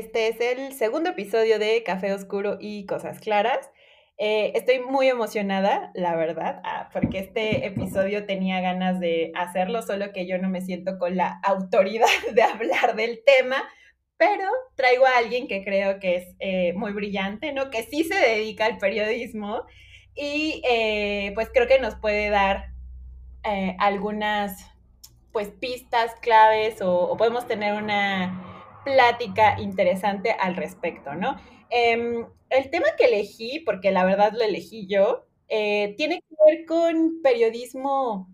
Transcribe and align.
Este 0.00 0.28
es 0.28 0.40
el 0.40 0.72
segundo 0.72 1.10
episodio 1.10 1.58
de 1.58 1.82
Café 1.82 2.14
Oscuro 2.14 2.56
y 2.58 2.86
Cosas 2.86 3.20
Claras. 3.20 3.70
Eh, 4.16 4.52
estoy 4.54 4.78
muy 4.78 5.08
emocionada, 5.08 5.90
la 5.92 6.16
verdad, 6.16 6.62
ah, 6.64 6.88
porque 6.90 7.18
este 7.18 7.66
episodio 7.66 8.24
tenía 8.24 8.62
ganas 8.62 8.98
de 8.98 9.30
hacerlo, 9.34 9.82
solo 9.82 10.10
que 10.14 10.26
yo 10.26 10.38
no 10.38 10.48
me 10.48 10.62
siento 10.62 10.98
con 10.98 11.18
la 11.18 11.38
autoridad 11.42 12.06
de 12.32 12.40
hablar 12.40 12.96
del 12.96 13.20
tema, 13.26 13.62
pero 14.16 14.48
traigo 14.74 15.04
a 15.04 15.18
alguien 15.18 15.46
que 15.46 15.62
creo 15.62 16.00
que 16.00 16.16
es 16.16 16.34
eh, 16.38 16.72
muy 16.72 16.92
brillante, 16.92 17.52
¿no? 17.52 17.68
Que 17.68 17.82
sí 17.82 18.04
se 18.04 18.14
dedica 18.14 18.64
al 18.64 18.78
periodismo 18.78 19.66
y 20.14 20.62
eh, 20.66 21.32
pues 21.34 21.50
creo 21.52 21.68
que 21.68 21.78
nos 21.78 21.96
puede 21.96 22.30
dar 22.30 22.70
algunas 23.78 24.66
pues 25.30 25.48
pistas 25.48 26.14
claves 26.22 26.80
o, 26.80 27.16
podemos 27.18 27.46
tener 27.46 27.74
una 27.74 28.49
plática 28.92 29.60
interesante 29.60 30.32
al 30.32 30.56
respecto, 30.56 31.14
¿no? 31.14 31.36
Em, 31.70 32.26
el 32.50 32.70
tema 32.70 32.88
que 32.98 33.04
elegí, 33.04 33.60
porque 33.60 33.92
la 33.92 34.04
verdad 34.04 34.32
lo 34.32 34.42
elegí 34.42 34.86
yo, 34.86 35.26
eh, 35.48 35.94
tiene 35.96 36.20
que 36.20 36.36
ver 36.46 36.66
con 36.66 37.22
periodismo 37.22 38.28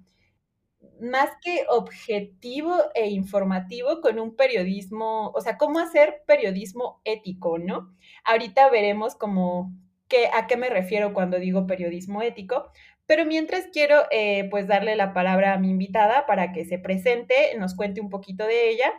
más 1.00 1.30
que 1.42 1.64
objetivo 1.68 2.74
e 2.94 3.08
informativo, 3.08 4.00
con 4.00 4.18
un 4.18 4.34
periodismo, 4.34 5.30
o 5.34 5.40
sea, 5.40 5.58
cómo 5.58 5.78
hacer 5.78 6.22
periodismo 6.26 7.00
ético, 7.04 7.58
¿no? 7.58 7.94
Ahorita 8.24 8.70
veremos 8.70 9.14
cómo, 9.14 9.72
qué, 10.08 10.28
a 10.32 10.46
qué 10.46 10.56
me 10.56 10.70
refiero 10.70 11.12
cuando 11.12 11.38
digo 11.38 11.66
periodismo 11.66 12.22
ético, 12.22 12.70
pero 13.06 13.24
mientras 13.24 13.66
quiero 13.72 14.04
eh, 14.10 14.48
pues 14.50 14.66
darle 14.66 14.96
la 14.96 15.12
palabra 15.12 15.54
a 15.54 15.58
mi 15.58 15.70
invitada 15.70 16.26
para 16.26 16.52
que 16.52 16.64
se 16.64 16.78
presente, 16.78 17.54
nos 17.58 17.74
cuente 17.76 18.00
un 18.00 18.10
poquito 18.10 18.46
de 18.46 18.70
ella. 18.70 18.92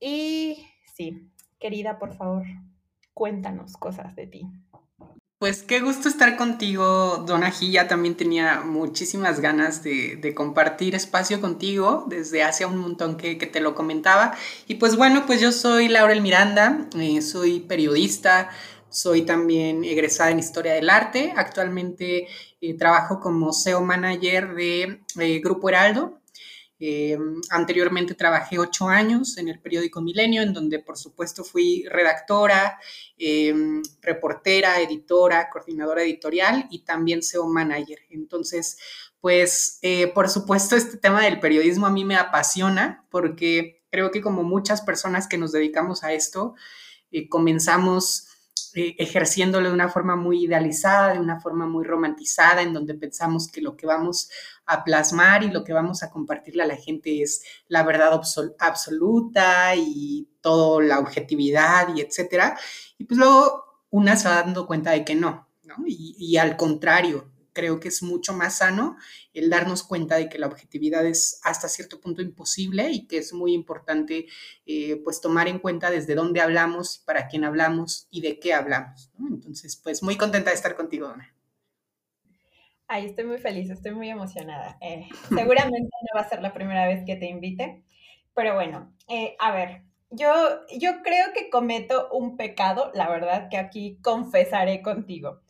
Y 0.00 0.66
sí, 0.94 1.30
querida, 1.60 1.98
por 1.98 2.16
favor, 2.16 2.44
cuéntanos 3.12 3.76
cosas 3.76 4.16
de 4.16 4.26
ti. 4.26 4.48
Pues 5.44 5.62
qué 5.62 5.80
gusto 5.80 6.08
estar 6.08 6.36
contigo, 6.38 7.22
Dona 7.26 7.52
Ya 7.60 7.86
también 7.86 8.14
tenía 8.16 8.62
muchísimas 8.62 9.40
ganas 9.40 9.82
de, 9.82 10.32
compartir 10.34 10.94
espacio 10.94 11.38
contigo 11.42 12.06
desde 12.08 12.42
hace 12.42 12.64
un 12.64 12.78
montón 12.78 13.18
que, 13.18 13.34
te 13.34 13.60
lo 13.60 13.74
comentaba. 13.74 14.34
Y 14.66 14.76
pues 14.76 14.96
bueno, 14.96 15.26
pues 15.26 15.42
yo 15.42 15.52
soy 15.52 15.88
Laurel 15.88 16.22
Miranda, 16.22 16.88
eh, 16.98 17.20
soy 17.20 17.60
periodista, 17.60 18.48
soy 18.88 19.26
también 19.26 19.84
egresada 19.84 20.30
en 20.30 20.38
Historia 20.38 20.72
del 20.72 20.88
Arte. 20.88 21.34
Actualmente 21.36 22.26
eh, 22.62 22.74
trabajo 22.78 23.20
como 23.20 23.52
SEO 23.52 23.82
Manager 23.82 24.54
de 24.54 25.02
eh, 25.18 25.40
Grupo 25.44 25.68
Heraldo. 25.68 26.20
Eh, 26.86 27.16
anteriormente 27.48 28.14
trabajé 28.14 28.58
ocho 28.58 28.90
años 28.90 29.38
en 29.38 29.48
el 29.48 29.58
periódico 29.58 30.02
Milenio, 30.02 30.42
en 30.42 30.52
donde 30.52 30.80
por 30.80 30.98
supuesto 30.98 31.42
fui 31.42 31.86
redactora, 31.88 32.78
reportera, 34.02 34.78
editora, 34.82 35.48
coordinadora 35.48 36.02
editorial 36.02 36.66
y 36.70 36.84
también 36.84 37.22
SEO 37.22 37.46
Manager. 37.46 38.00
Entonces, 38.10 38.76
pues 39.18 39.80
por 40.14 40.28
supuesto 40.28 40.76
este 40.76 40.98
tema 40.98 41.22
del 41.22 41.40
periodismo 41.40 41.86
a 41.86 41.90
mí 41.90 42.04
me 42.04 42.16
apasiona 42.16 43.06
porque 43.08 43.82
creo 43.90 44.10
que 44.10 44.20
como 44.20 44.42
muchas 44.42 44.82
personas 44.82 45.26
que 45.26 45.38
nos 45.38 45.52
dedicamos 45.52 46.04
a 46.04 46.12
esto, 46.12 46.54
comenzamos 47.30 48.28
eh, 48.74 48.94
ejerciéndolo 48.98 49.68
de 49.68 49.74
una 49.74 49.88
forma 49.88 50.16
muy 50.16 50.44
idealizada, 50.44 51.14
de 51.14 51.20
una 51.20 51.40
forma 51.40 51.66
muy 51.66 51.84
romantizada, 51.84 52.62
en 52.62 52.72
donde 52.72 52.94
pensamos 52.94 53.48
que 53.48 53.60
lo 53.60 53.76
que 53.76 53.86
vamos 53.86 54.30
a 54.66 54.84
plasmar 54.84 55.42
y 55.42 55.50
lo 55.50 55.64
que 55.64 55.72
vamos 55.72 56.02
a 56.02 56.10
compartirle 56.10 56.62
a 56.62 56.66
la 56.66 56.76
gente 56.76 57.22
es 57.22 57.44
la 57.68 57.82
verdad 57.82 58.20
absoluta 58.58 59.74
y 59.76 60.28
toda 60.40 60.82
la 60.82 60.98
objetividad 60.98 61.94
y 61.94 62.00
etcétera. 62.00 62.58
Y 62.98 63.04
pues 63.04 63.18
luego 63.18 63.64
una 63.90 64.16
se 64.16 64.28
va 64.28 64.42
dando 64.42 64.66
cuenta 64.66 64.90
de 64.92 65.04
que 65.04 65.14
no, 65.14 65.48
¿no? 65.62 65.76
y 65.86 66.36
al 66.36 66.56
contrario, 66.56 67.33
creo 67.54 67.80
que 67.80 67.88
es 67.88 68.02
mucho 68.02 68.34
más 68.34 68.58
sano 68.58 68.96
el 69.32 69.48
darnos 69.48 69.82
cuenta 69.82 70.16
de 70.16 70.28
que 70.28 70.38
la 70.38 70.46
objetividad 70.46 71.06
es 71.06 71.40
hasta 71.42 71.68
cierto 71.68 72.00
punto 72.00 72.20
imposible 72.20 72.90
y 72.90 73.06
que 73.06 73.18
es 73.18 73.32
muy 73.32 73.54
importante 73.54 74.26
eh, 74.66 75.00
pues 75.02 75.22
tomar 75.22 75.48
en 75.48 75.58
cuenta 75.58 75.90
desde 75.90 76.14
dónde 76.14 76.42
hablamos, 76.42 76.98
para 76.98 77.28
quién 77.28 77.44
hablamos 77.44 78.08
y 78.10 78.20
de 78.20 78.38
qué 78.38 78.52
hablamos. 78.52 79.10
Entonces, 79.18 79.76
pues 79.76 80.02
muy 80.02 80.16
contenta 80.16 80.50
de 80.50 80.56
estar 80.56 80.76
contigo, 80.76 81.08
Dona. 81.08 81.34
Ay, 82.86 83.06
estoy 83.06 83.24
muy 83.24 83.38
feliz, 83.38 83.70
estoy 83.70 83.92
muy 83.92 84.10
emocionada. 84.10 84.76
Eh, 84.80 85.08
seguramente 85.28 85.90
no 86.02 86.20
va 86.20 86.20
a 86.20 86.28
ser 86.28 86.42
la 86.42 86.52
primera 86.52 86.86
vez 86.86 87.04
que 87.06 87.16
te 87.16 87.26
invite, 87.26 87.82
pero 88.34 88.54
bueno, 88.54 88.92
eh, 89.08 89.36
a 89.38 89.52
ver, 89.52 89.82
yo, 90.10 90.30
yo 90.78 91.02
creo 91.02 91.32
que 91.32 91.50
cometo 91.50 92.08
un 92.12 92.36
pecado, 92.36 92.90
la 92.94 93.08
verdad 93.08 93.48
que 93.48 93.56
aquí 93.56 93.98
confesaré 94.02 94.82
contigo. 94.82 95.40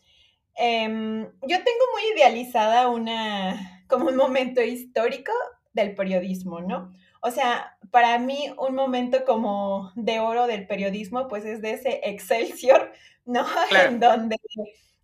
Em, 0.56 1.24
yo 1.24 1.56
tengo 1.64 1.84
muy 1.92 2.02
idealizada 2.16 2.88
una, 2.88 3.82
como 3.88 4.08
un 4.08 4.16
momento 4.16 4.62
histórico 4.62 5.32
del 5.72 5.94
periodismo, 5.94 6.60
¿no? 6.60 6.92
O 7.20 7.30
sea, 7.30 7.76
para 7.90 8.18
mí 8.18 8.52
un 8.58 8.74
momento 8.74 9.24
como 9.24 9.92
de 9.96 10.20
oro 10.20 10.46
del 10.46 10.66
periodismo, 10.66 11.28
pues 11.28 11.44
es 11.44 11.62
de 11.62 11.72
ese 11.72 12.00
Excelsior, 12.04 12.92
¿no? 13.24 13.44
En 13.88 14.00
donde 14.00 14.36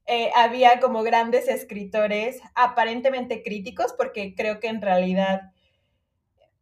eh, 0.06 0.30
había 0.34 0.80
como 0.80 1.02
grandes 1.02 1.48
escritores 1.48 2.40
aparentemente 2.54 3.42
críticos, 3.42 3.94
porque 3.96 4.34
creo 4.34 4.60
que 4.60 4.68
en 4.68 4.82
realidad 4.82 5.52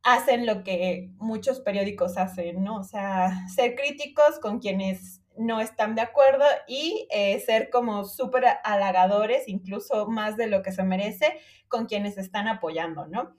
hacen 0.02 0.46
lo 0.46 0.64
que 0.64 1.10
muchos 1.16 1.60
periódicos 1.60 2.16
hacen, 2.16 2.62
¿no? 2.64 2.76
O 2.76 2.84
sea, 2.84 3.46
ser 3.54 3.74
críticos 3.74 4.38
con 4.40 4.58
quienes 4.58 5.17
no 5.38 5.60
están 5.60 5.94
de 5.94 6.02
acuerdo 6.02 6.44
y 6.66 7.06
eh, 7.10 7.40
ser 7.40 7.70
como 7.70 8.04
súper 8.04 8.44
halagadores, 8.64 9.48
incluso 9.48 10.06
más 10.06 10.36
de 10.36 10.46
lo 10.46 10.62
que 10.62 10.72
se 10.72 10.82
merece, 10.82 11.40
con 11.68 11.86
quienes 11.86 12.18
están 12.18 12.48
apoyando, 12.48 13.06
¿no? 13.06 13.36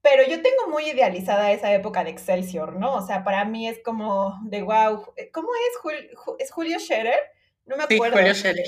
Pero 0.00 0.22
yo 0.24 0.40
tengo 0.42 0.68
muy 0.68 0.88
idealizada 0.90 1.50
esa 1.52 1.72
época 1.72 2.04
de 2.04 2.10
Excelsior, 2.10 2.76
¿no? 2.76 2.94
O 2.94 3.06
sea, 3.06 3.24
para 3.24 3.44
mí 3.44 3.68
es 3.68 3.80
como 3.84 4.38
de 4.44 4.62
wow. 4.62 5.04
¿Cómo 5.32 5.48
es? 5.54 6.02
¿Es 6.38 6.52
Julio 6.52 6.78
Scherer? 6.78 7.18
No 7.66 7.76
me 7.76 7.84
acuerdo. 7.84 8.16
Sí, 8.16 8.22
Julio 8.22 8.34
Scherer. 8.34 8.66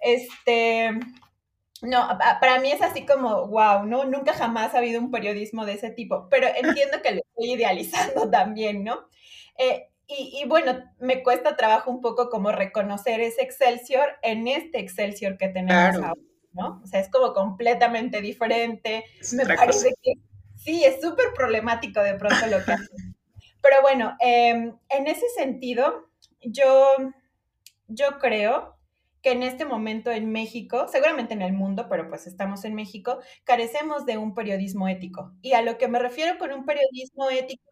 Este. 0.00 0.90
No, 1.82 2.08
para 2.40 2.58
mí 2.60 2.72
es 2.72 2.82
así 2.82 3.06
como, 3.06 3.46
wow, 3.48 3.84
¿no? 3.84 4.04
Nunca 4.04 4.32
jamás 4.32 4.74
ha 4.74 4.78
habido 4.78 5.00
un 5.00 5.12
periodismo 5.12 5.64
de 5.64 5.74
ese 5.74 5.90
tipo, 5.90 6.28
pero 6.28 6.48
entiendo 6.48 7.00
que 7.02 7.12
lo 7.12 7.20
estoy 7.20 7.52
idealizando 7.52 8.28
también, 8.30 8.82
¿no? 8.82 9.08
Eh, 9.56 9.88
y, 10.10 10.44
bueno, 10.46 10.82
me 11.00 11.22
cuesta 11.22 11.54
trabajo 11.54 11.90
un 11.90 12.00
poco 12.00 12.30
como 12.30 12.50
reconocer 12.50 13.20
ese 13.20 13.42
Excelsior 13.42 14.16
en 14.22 14.48
este 14.48 14.78
Excelsior 14.80 15.36
que 15.36 15.48
tenemos 15.48 15.96
ahora, 15.96 16.14
¿no? 16.52 16.80
O 16.82 16.86
sea, 16.86 17.00
es 17.00 17.10
como 17.10 17.34
completamente 17.34 18.22
diferente. 18.22 19.04
me 19.34 19.44
parece 19.44 19.92
que 20.02 20.14
sí, 20.56 20.82
es 20.82 21.02
súper 21.02 21.26
problemático 21.36 22.00
de 22.00 22.14
pronto 22.14 22.46
lo 22.46 22.64
que 22.64 22.72
hacen. 22.72 23.16
Pero 23.60 23.82
bueno, 23.82 24.16
em, 24.20 24.74
en 24.88 25.06
ese 25.08 25.28
sentido, 25.36 26.08
yo, 26.40 26.96
yo 27.86 28.18
creo 28.18 28.78
que 29.22 29.32
en 29.32 29.42
este 29.42 29.66
momento 29.66 30.10
en 30.10 30.30
México, 30.30 30.86
seguramente 30.88 31.34
en 31.34 31.42
el 31.42 31.52
mundo, 31.52 31.86
pero 31.90 32.08
pues 32.08 32.26
estamos 32.26 32.64
en 32.64 32.74
México, 32.74 33.18
carecemos 33.44 34.06
de 34.06 34.16
un 34.16 34.34
periodismo 34.34 34.88
ético. 34.88 35.34
Y 35.42 35.52
a 35.52 35.60
lo 35.60 35.76
que 35.76 35.88
me 35.88 35.98
refiero 35.98 36.38
con 36.38 36.52
un 36.52 36.64
periodismo 36.64 37.28
ético 37.28 37.67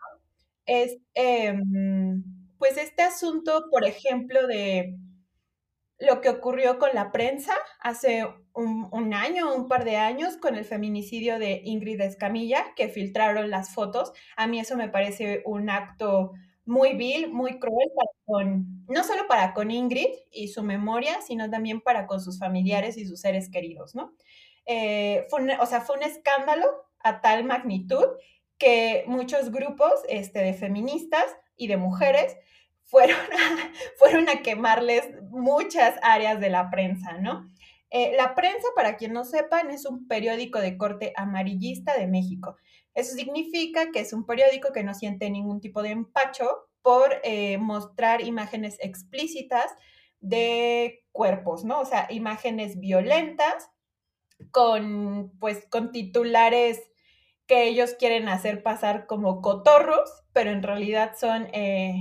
es 0.67 0.99
em, 1.15 2.23
pues 2.59 2.77
este 2.77 3.03
asunto, 3.03 3.67
por 3.71 3.85
ejemplo, 3.85 4.47
de 4.47 4.97
lo 5.99 6.21
que 6.21 6.29
ocurrió 6.29 6.79
con 6.79 6.91
la 6.93 7.11
prensa 7.11 7.55
hace 7.81 8.27
un, 8.55 8.89
un, 8.93 9.15
año, 9.15 9.55
un 9.55 9.69
par 9.69 9.85
de 9.85 9.97
años, 9.97 10.37
con 10.37 10.57
el 10.57 10.65
feminicidio 10.65 11.39
de 11.39 11.63
Ingrid 11.65 12.01
Escamilla, 12.01 12.75
que 12.77 12.89
filtraron 12.89 13.51
las 13.51 13.75
fotos. 13.75 14.13
A 14.37 14.47
mí 14.47 14.61
eso 14.61 14.77
me 14.77 14.89
parece 14.89 15.43
un 15.47 15.71
acto 15.71 16.33
muy 16.67 16.95
vil, 16.95 17.33
muy 17.33 17.59
cruel, 17.59 17.89
con, 18.25 18.85
no 18.89 19.05
solo 19.05 19.27
para 19.29 19.55
con 19.55 19.71
Ingrid 19.71 20.09
y 20.31 20.49
su 20.49 20.63
memoria, 20.63 21.21
sino 21.23 21.49
también 21.49 21.81
para 21.81 22.07
con 22.07 22.21
sus 22.21 22.39
familiares 22.39 22.99
y 22.99 23.07
sus 23.07 23.21
seres 23.21 23.49
queridos, 23.49 23.95
¿no? 23.95 24.13
Eh, 24.67 25.27
fue 25.31 25.57
o 25.61 25.67
sea, 25.67 25.81
fue 25.81 25.97
un 25.97 26.03
escándalo 26.03 26.67
a 26.99 27.21
tal 27.21 27.45
magnitud 27.45 28.05
que 28.59 29.05
muchos 29.07 29.51
grupos 29.51 29.93
este, 30.09 30.41
de 30.41 30.55
feministas 30.55 31.25
y 31.57 31.69
de 31.69 31.77
mujeres 31.77 32.37
fueron 32.85 33.17
a, 33.33 33.73
fueron 33.99 34.29
a 34.29 34.43
quemarles 34.43 35.05
muchas 35.31 35.99
áreas 36.03 36.41
de 36.41 36.51
la 36.51 36.71
prensa, 36.71 37.19
¿no? 37.19 37.49
Eh, 37.91 38.15
la 38.17 38.35
prensa, 38.35 38.67
para 38.75 38.97
quien 38.97 39.13
no 39.13 39.25
sepan, 39.25 39.71
es 39.71 39.87
un 39.87 40.09
periódico 40.09 40.61
de 40.61 40.77
corte 40.77 41.13
amarillista 41.17 41.97
de 41.97 42.07
México. 42.07 42.57
Eso 42.95 43.15
significa 43.15 43.91
que 43.93 44.01
es 44.01 44.13
un 44.13 44.27
periódico 44.27 44.73
que 44.73 44.83
no 44.83 44.95
siente 44.95 45.31
ningún 45.31 45.61
tipo 45.61 45.83
de 45.83 45.91
empacho 45.91 46.49
por 46.83 47.21
eh, 47.23 47.59
mostrar 47.59 48.23
imágenes 48.23 48.77
explícitas 48.81 49.71
de 50.21 51.05
cuerpos, 51.13 51.65
¿no? 51.65 51.81
O 51.81 51.85
sea, 51.85 52.07
imágenes 52.11 52.81
violentas 52.81 53.71
con, 54.51 55.33
pues, 55.39 55.67
con 55.71 55.93
titulares 55.93 56.81
que 57.47 57.65
ellos 57.69 57.95
quieren 57.99 58.29
hacer 58.29 58.63
pasar 58.63 59.07
como 59.07 59.41
cotorros, 59.41 60.25
pero 60.33 60.51
en 60.51 60.63
realidad 60.63 61.13
son, 61.19 61.49
eh, 61.53 61.95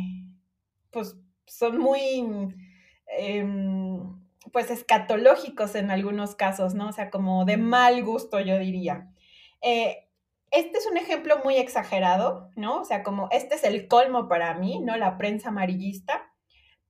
pues 0.92 1.16
son 1.46 1.78
muy, 1.78 2.26
em, 3.18 4.20
pues 4.52 4.72
escatológicos 4.72 5.76
en 5.76 5.92
algunos 5.92 6.36
casos, 6.36 6.74
¿no? 6.74 6.90
O 6.90 6.92
sea, 6.92 7.12
como 7.12 7.46
de 7.46 7.58
mal 7.58 8.04
gusto, 8.04 8.40
yo 8.40 8.58
diría. 8.58 9.10
Eh, 9.62 10.08
este 10.52 10.78
es 10.78 10.88
un 10.88 10.98
ejemplo 10.98 11.40
muy 11.44 11.58
exagerado, 11.58 12.52
¿no? 12.56 12.82
O 12.82 12.86
sea, 12.86 13.04
como 13.04 13.28
este 13.32 13.56
es 13.56 13.64
el 13.64 13.88
colmo 13.88 14.28
para 14.28 14.54
mí, 14.54 14.80
¿no? 14.80 14.96
La 14.98 15.18
prensa 15.18 15.50
amarillista, 15.50 16.32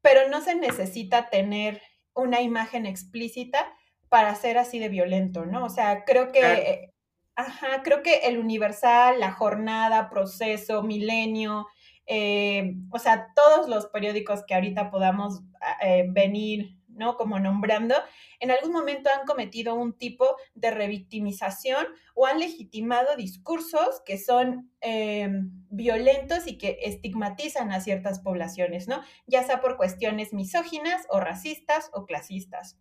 pero 0.01 0.29
no 0.29 0.41
se 0.41 0.55
necesita 0.55 1.29
tener 1.29 1.81
una 2.13 2.41
imagen 2.41 2.85
explícita 2.85 3.73
para 4.07 4.33
ser 4.35 4.57
así 4.57 4.79
de 4.79 4.89
violento, 4.89 5.45
¿no? 5.45 5.65
O 5.65 5.69
sea, 5.69 6.05
creo 6.05 6.31
que, 6.31 6.93
ajá, 7.35 7.83
creo 7.83 8.01
que 8.01 8.19
el 8.23 8.37
Universal, 8.37 9.19
La 9.19 9.31
Jornada, 9.31 10.09
Proceso, 10.09 10.83
Milenio, 10.83 11.67
eh, 12.07 12.75
o 12.91 12.99
sea, 12.99 13.33
todos 13.35 13.67
los 13.67 13.87
periódicos 13.87 14.43
que 14.45 14.53
ahorita 14.53 14.91
podamos 14.91 15.41
eh, 15.81 16.05
venir, 16.07 16.77
¿no? 16.87 17.17
Como 17.17 17.39
nombrando, 17.39 17.95
en 18.39 18.51
algún 18.51 18.71
momento 18.71 19.09
han 19.09 19.25
cometido 19.25 19.75
un 19.75 19.97
tipo 19.97 20.37
de 20.53 20.71
revictimización 20.71 21.87
o 22.13 22.25
han 22.25 22.39
legitimado 22.39 23.15
discursos 23.17 24.01
que 24.05 24.17
son 24.17 24.71
eh, 24.81 25.29
violentos 25.69 26.47
y 26.47 26.57
que 26.57 26.77
estigmatizan 26.83 27.71
a 27.71 27.81
ciertas 27.81 28.19
poblaciones, 28.19 28.88
¿no? 28.88 29.01
Ya 29.25 29.43
sea 29.43 29.59
por 29.59 29.75
cuestiones 29.75 30.31
misóginas 30.31 31.05
o 31.09 31.19
racistas 31.19 31.89
o 31.91 32.05
clasistas. 32.05 32.79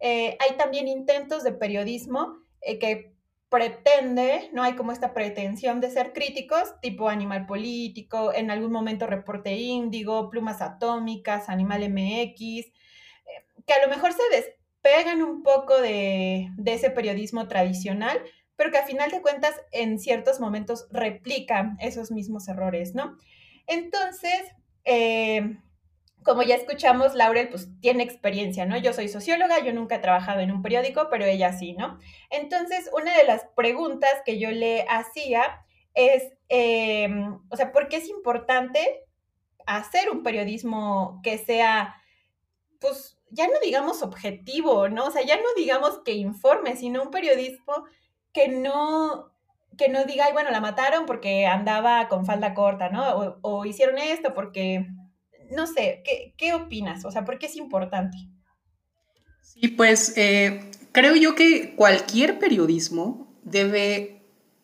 hay 0.00 0.56
también 0.58 0.88
intentos 0.88 1.44
de 1.44 1.52
periodismo 1.52 2.38
que 2.80 3.12
pretende, 3.52 4.48
no 4.54 4.62
hay 4.62 4.76
como 4.76 4.92
esta 4.92 5.12
pretensión 5.12 5.82
de 5.82 5.90
ser 5.90 6.14
críticos, 6.14 6.80
tipo 6.80 7.10
Animal 7.10 7.44
Político, 7.44 8.32
en 8.32 8.50
algún 8.50 8.72
momento 8.72 9.06
Reporte 9.06 9.52
Índigo, 9.52 10.30
Plumas 10.30 10.62
Atómicas, 10.62 11.50
Animal 11.50 11.86
MX, 11.90 12.40
eh, 12.40 12.72
que 13.66 13.74
a 13.74 13.86
lo 13.86 13.94
mejor 13.94 14.14
se 14.14 14.22
despegan 14.34 15.22
un 15.22 15.42
poco 15.42 15.78
de, 15.78 16.48
ese 16.64 16.88
periodismo 16.88 17.46
tradicional, 17.46 18.22
pero 18.56 18.70
que 18.70 18.78
a 18.78 18.86
final 18.86 19.10
de 19.10 19.20
cuentas 19.20 19.54
en 19.70 19.98
ciertos 19.98 20.40
momentos 20.40 20.88
replican 20.90 21.76
esos 21.78 22.10
mismos 22.10 22.48
errores, 22.48 22.94
¿no? 22.94 23.18
Entonces, 23.66 24.44
eh, 24.86 25.58
como 26.24 26.42
ya 26.42 26.54
escuchamos, 26.54 27.14
Laurel 27.14 27.48
pues 27.48 27.68
tiene 27.80 28.02
experiencia, 28.02 28.66
¿no? 28.66 28.76
Yo 28.76 28.92
soy 28.92 29.08
socióloga, 29.08 29.60
yo 29.60 29.72
nunca 29.72 29.96
he 29.96 30.00
trabajado 30.00 30.40
en 30.40 30.50
un 30.50 30.62
periódico, 30.62 31.08
pero 31.10 31.24
ella 31.24 31.52
sí, 31.52 31.74
¿no? 31.74 31.98
Entonces, 32.30 32.90
una 32.96 33.16
de 33.16 33.24
las 33.24 33.44
preguntas 33.56 34.10
que 34.24 34.38
yo 34.38 34.50
le 34.50 34.86
hacía 34.88 35.64
es, 35.94 36.32
em, 36.48 37.40
o 37.50 37.56
sea, 37.56 37.72
¿por 37.72 37.88
qué 37.88 37.96
es 37.96 38.08
importante 38.08 39.04
hacer 39.66 40.10
un 40.10 40.22
periodismo 40.22 41.20
que 41.22 41.38
sea, 41.38 41.96
pues, 42.80 43.18
ya 43.30 43.46
no 43.46 43.54
digamos 43.62 44.02
objetivo, 44.02 44.88
¿no? 44.88 45.06
O 45.06 45.10
sea, 45.10 45.22
ya 45.22 45.36
no 45.36 45.48
digamos 45.56 46.00
que 46.04 46.12
informe, 46.12 46.76
sino 46.76 47.02
un 47.02 47.10
periodismo 47.10 47.86
que 48.32 48.48
no, 48.48 49.32
que 49.78 49.88
no 49.88 50.04
diga, 50.04 50.26
ay, 50.26 50.32
bueno, 50.32 50.50
la 50.50 50.60
mataron 50.60 51.06
porque 51.06 51.46
andaba 51.46 52.08
con 52.08 52.26
falda 52.26 52.54
corta, 52.54 52.90
¿no? 52.90 53.38
o 53.42 53.64
hicieron 53.64 53.98
esto 53.98 54.34
porque 54.34 54.86
no 55.50 55.66
sé, 55.66 56.02
¿qué, 56.36 56.54
opinas? 56.54 57.04
O 57.04 57.10
sea, 57.10 57.24
¿por 57.24 57.38
qué 57.38 57.46
es 57.46 57.56
importante? 57.56 58.16
Sí, 59.40 59.68
pues 59.68 60.16
eh, 60.16 60.70
creo 60.92 61.14
yo 61.16 61.34
que 61.34 61.74
cualquier 61.74 62.38
periodismo 62.38 63.36
debe 63.42 64.22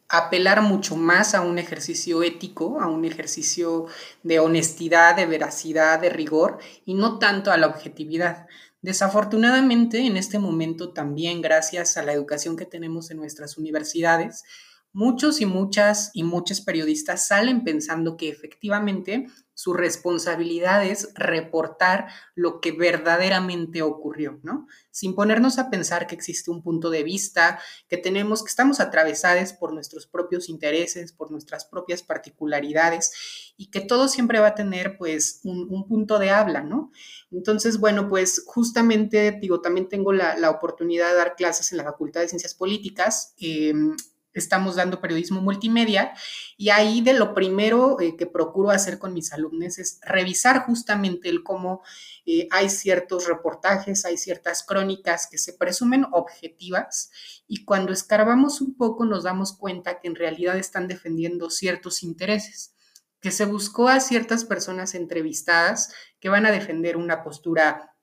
apelar 0.09 0.63
mucho 0.63 0.97
más 0.97 1.35
a 1.35 1.43
un 1.43 1.59
ejercicio 1.59 2.23
ético, 2.23 2.81
a 2.81 2.89
un 2.89 3.05
ejercicio 3.05 3.87
de 4.23 4.39
honestidad, 4.41 5.17
de 5.17 5.27
veracidad, 5.27 6.01
de 6.01 6.09
rigor 6.09 6.59
y 6.87 6.95
no 6.95 7.19
tanto 7.19 7.51
a 7.51 7.59
la 7.59 7.67
objetividad. 7.67 8.47
Desafortunadamente, 8.81 10.07
en 10.07 10.17
este 10.17 10.39
momento 10.39 10.93
también, 10.93 11.43
gracias 11.43 11.97
a 11.97 12.03
la 12.03 12.13
educación 12.13 12.57
que 12.57 12.65
tenemos 12.65 13.11
en 13.11 13.19
nuestras 13.19 13.59
universidades, 13.59 14.45
muchos 14.93 15.40
y 15.40 15.46
muchas 15.46 16.11
y 16.14 16.23
muchos 16.23 16.61
periodistas 16.61 17.26
salen 17.26 17.64
pensando 17.64 18.17
que 18.17 18.29
efectivamente 18.29 19.26
su 19.58 19.75
responsabilidad 19.75 20.87
es 20.87 21.12
reportar 21.17 22.06
lo 22.37 22.61
que 22.61 22.70
verdaderamente 22.70 23.82
ocurrió, 23.82 24.38
¿no? 24.44 24.69
Sin 24.93 25.17
ponernos 25.17 25.58
a 25.58 25.69
pensar 25.69 26.06
que 26.06 26.14
existe 26.14 26.52
un 26.52 26.62
punto 26.62 26.90
de 26.90 27.02
vista, 27.02 27.61
que 27.88 27.96
tenemos, 27.96 28.44
que 28.44 28.50
estamos 28.50 28.79
atravesados 28.79 29.55
por 29.55 29.73
nuestros 29.73 30.06
propios 30.06 30.49
intereses, 30.49 31.12
por 31.12 31.32
nuestras 31.32 31.64
propias 31.64 32.05
particularidades 32.05 33.11
y 33.56 33.73
que 33.73 33.81
todo 33.81 34.06
siempre 34.06 34.38
va 34.38 34.46
a 34.46 34.55
tener 34.55 34.96
pues 34.96 35.41
un, 35.43 35.88
punto 35.88 36.20
de 36.20 36.31
habla, 36.31 36.62
¿no? 36.62 36.93
Entonces, 37.32 37.81
bueno, 37.81 38.08
pues 38.08 38.44
justamente, 38.46 39.32
digo, 39.41 39.61
también 39.61 39.88
tengo 39.88 40.12
la, 40.12 40.50
oportunidad 40.50 41.11
de 41.11 41.17
dar 41.17 41.34
clases 41.34 41.73
en 41.73 41.79
la 41.79 41.84
Facultad 41.84 42.20
de 42.20 42.29
Ciencias 42.29 42.55
Políticas. 42.55 43.34
Em, 43.38 43.96
estamos 44.38 44.76
dando 44.76 45.00
periodismo 45.00 45.40
multimedia 45.40 46.12
y 46.56 46.70
ahí 46.70 47.00
de 47.00 47.12
lo 47.12 47.35
primero 47.35 48.00
eh, 48.00 48.17
que 48.17 48.26
procuro 48.26 48.70
hacer 48.70 48.99
con 48.99 49.14
mis 49.14 49.32
alumnos 49.32 49.79
es 49.79 50.00
revisar 50.02 50.64
justamente 50.67 51.29
el 51.29 51.43
cómo 51.43 51.82
eh, 52.26 52.49
hay 52.50 52.70
ciertos 52.70 53.26
reportajes, 53.26 54.05
hay 54.05 54.17
ciertas 54.17 54.62
crónicas 54.62 55.29
que 55.31 55.38
se 55.38 55.52
presumen 55.52 56.06
objetivas 56.12 57.11
y 57.46 57.64
cuando 57.64 57.93
escarbamos 57.93 58.61
un 58.61 58.76
poco 58.76 59.05
nos 59.05 59.25
damos 59.25 59.56
cuenta 59.56 60.00
que 60.00 60.08
en 60.08 60.14
realidad 60.14 60.56
están 60.58 60.88
defendiendo 60.88 61.50
ciertos 61.50 62.02
intereses 62.02 62.75
que 63.20 63.31
se 63.31 63.46
buscó 63.46 63.88
a 63.88 64.00
ciertas 64.00 64.44
personas 64.44 64.94
entrevistadas 64.94 65.93
que 66.20 66.29
van 66.29 66.46
a 66.46 66.52
defender 66.52 66.96
una 66.96 67.23
postura 67.23 67.94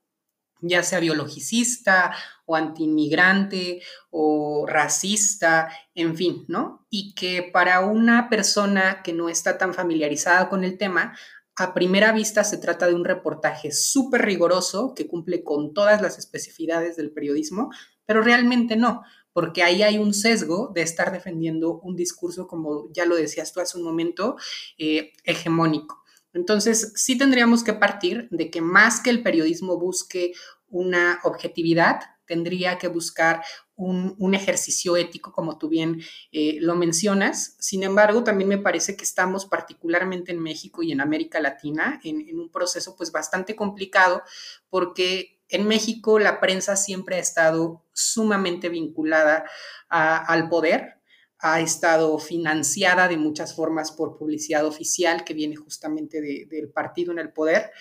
ya 0.61 0.83
sea 0.83 0.99
biologicista 0.99 2.15
o 2.45 2.55
antiinmigrante 2.55 3.81
o 4.09 4.65
racista, 4.67 5.69
en 5.93 6.15
fin, 6.15 6.45
¿no? 6.47 6.85
Y 6.89 7.13
que 7.15 7.49
para 7.51 7.81
una 7.81 8.29
persona 8.29 9.01
que 9.03 9.13
no 9.13 9.29
está 9.29 9.57
tan 9.57 9.73
familiarizada 9.73 10.49
con 10.49 10.63
el 10.63 10.77
tema, 10.77 11.17
a 11.57 11.73
primera 11.73 12.11
vista 12.11 12.43
se 12.43 12.57
trata 12.57 12.87
de 12.87 12.95
un 12.95 13.05
reportaje 13.05 13.71
súper 13.71 14.23
riguroso 14.23 14.93
que 14.93 15.07
cumple 15.07 15.43
con 15.43 15.73
todas 15.73 16.01
las 16.01 16.19
especificidades 16.19 16.97
del 16.97 17.11
periodismo, 17.11 17.71
pero 18.05 18.21
realmente 18.21 18.75
no, 18.75 19.03
porque 19.31 19.63
ahí 19.63 19.81
hay 19.81 19.97
un 19.97 20.13
sesgo 20.13 20.71
de 20.73 20.81
estar 20.81 21.11
defendiendo 21.11 21.79
un 21.79 21.95
discurso, 21.95 22.47
como 22.47 22.89
ya 22.93 23.05
lo 23.05 23.15
decías 23.15 23.53
tú 23.53 23.59
hace 23.59 23.77
un 23.77 23.83
momento, 23.83 24.37
eh, 24.77 25.13
hegemónico. 25.23 26.03
Entonces, 26.33 26.91
sí 26.95 27.17
tendríamos 27.17 27.63
que 27.63 27.73
partir 27.73 28.27
de 28.29 28.51
que 28.51 28.59
más 28.61 28.99
que 28.99 29.09
el 29.09 29.23
periodismo 29.23 29.79
busque 29.79 30.33
una 30.67 31.19
objetividad, 31.23 32.01
tendría 32.25 32.77
que 32.77 32.87
buscar 32.87 33.41
un, 33.75 34.33
ejercicio 34.33 34.95
ético, 34.95 35.31
como 35.31 35.57
tú 35.57 35.69
bien 35.69 36.01
eh, 36.31 36.57
lo 36.61 36.75
mencionas. 36.75 37.55
Sin 37.59 37.83
embargo, 37.83 38.23
también 38.23 38.49
me 38.49 38.57
parece 38.57 38.95
que 38.95 39.03
estamos 39.03 39.45
particularmente 39.45 40.31
en 40.31 40.41
México 40.41 40.81
y 40.83 40.91
en 40.91 41.01
América 41.01 41.39
Latina 41.39 41.99
en, 42.03 42.39
un 42.39 42.49
proceso 42.49 42.95
pues 42.95 43.11
bastante 43.11 43.55
complicado 43.55 44.23
porque 44.69 45.41
en 45.49 45.67
México 45.67 46.19
la 46.19 46.39
prensa 46.39 46.75
siempre 46.75 47.17
ha 47.17 47.19
estado 47.19 47.83
sumamente 47.93 48.69
vinculada 48.69 49.45
al 49.89 50.49
poder, 50.49 50.95
ha 51.39 51.61
estado 51.61 52.17
financiada 52.17 53.07
de 53.07 53.17
muchas 53.17 53.55
formas 53.55 53.91
por 53.91 54.17
publicidad 54.17 54.65
oficial 54.65 55.23
que 55.23 55.33
viene 55.33 55.55
justamente 55.55 56.19
del 56.21 56.69
partido 56.71 57.11
en 57.11 57.19
el 57.19 57.31
poder. 57.31 57.71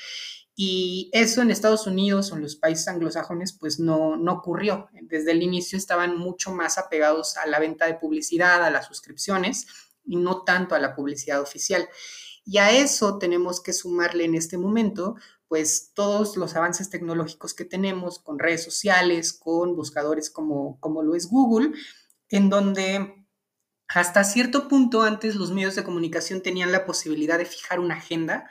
Y 0.57 1.11
eso 1.13 1.43
en 1.43 1.51
Estados 1.51 1.87
Unidos 1.87 2.31
o 2.31 2.37
en 2.37 2.43
los 2.43 2.55
países 2.55 2.87
anglosajones 2.87 3.53
pues 3.53 3.81
no, 3.81 4.17
no 4.17 4.35
ocurrió. 4.35 4.89
Desde 5.03 5.33
el 5.33 5.43
inicio 5.43 5.77
estaban 5.77 6.17
mucho 6.17 6.53
más 6.53 6.79
apegados 6.79 7.37
a 7.37 7.47
la 7.47 7.59
venta 7.59 7.87
de 7.87 7.95
publicidad, 7.95 8.65
a 8.65 8.71
las 8.71 8.87
suscripciones 8.87 9.67
y 10.05 10.17
no 10.17 10.43
tanto 10.43 10.75
a 10.75 10.79
la 10.79 10.95
publicidad 10.95 11.41
oficial. 11.41 11.89
Y 12.45 12.59
a 12.59 12.71
eso 12.71 13.19
tenemos 13.19 13.61
que 13.61 13.73
sumarle 13.73 14.25
en 14.25 14.35
este 14.35 14.59
momento 14.59 15.17
pues 15.49 15.93
todos 15.95 16.37
los 16.37 16.57
avances 16.57 16.91
tecnológicos 16.91 17.55
que 17.55 17.65
tenemos 17.65 18.19
con 18.19 18.39
redes 18.39 18.63
sociales, 18.65 19.33
con 19.33 19.77
buscadores 19.77 20.31
como, 20.31 20.79
como 20.81 21.03
lo 21.03 21.15
es 21.15 21.29
Google, 21.29 21.73
en 22.29 22.51
donde 22.51 23.27
hasta 23.89 24.25
cierto 24.25 24.69
punto 24.69 25.03
antes 25.03 25.37
los 25.37 25.53
medios 25.53 25.75
de 25.75 25.85
comunicación 25.85 26.43
tenían 26.43 26.73
la 26.73 26.87
posibilidad 26.87 27.39
de 27.39 27.45
fijar 27.45 27.81
una 27.81 27.97
agenda 27.97 28.51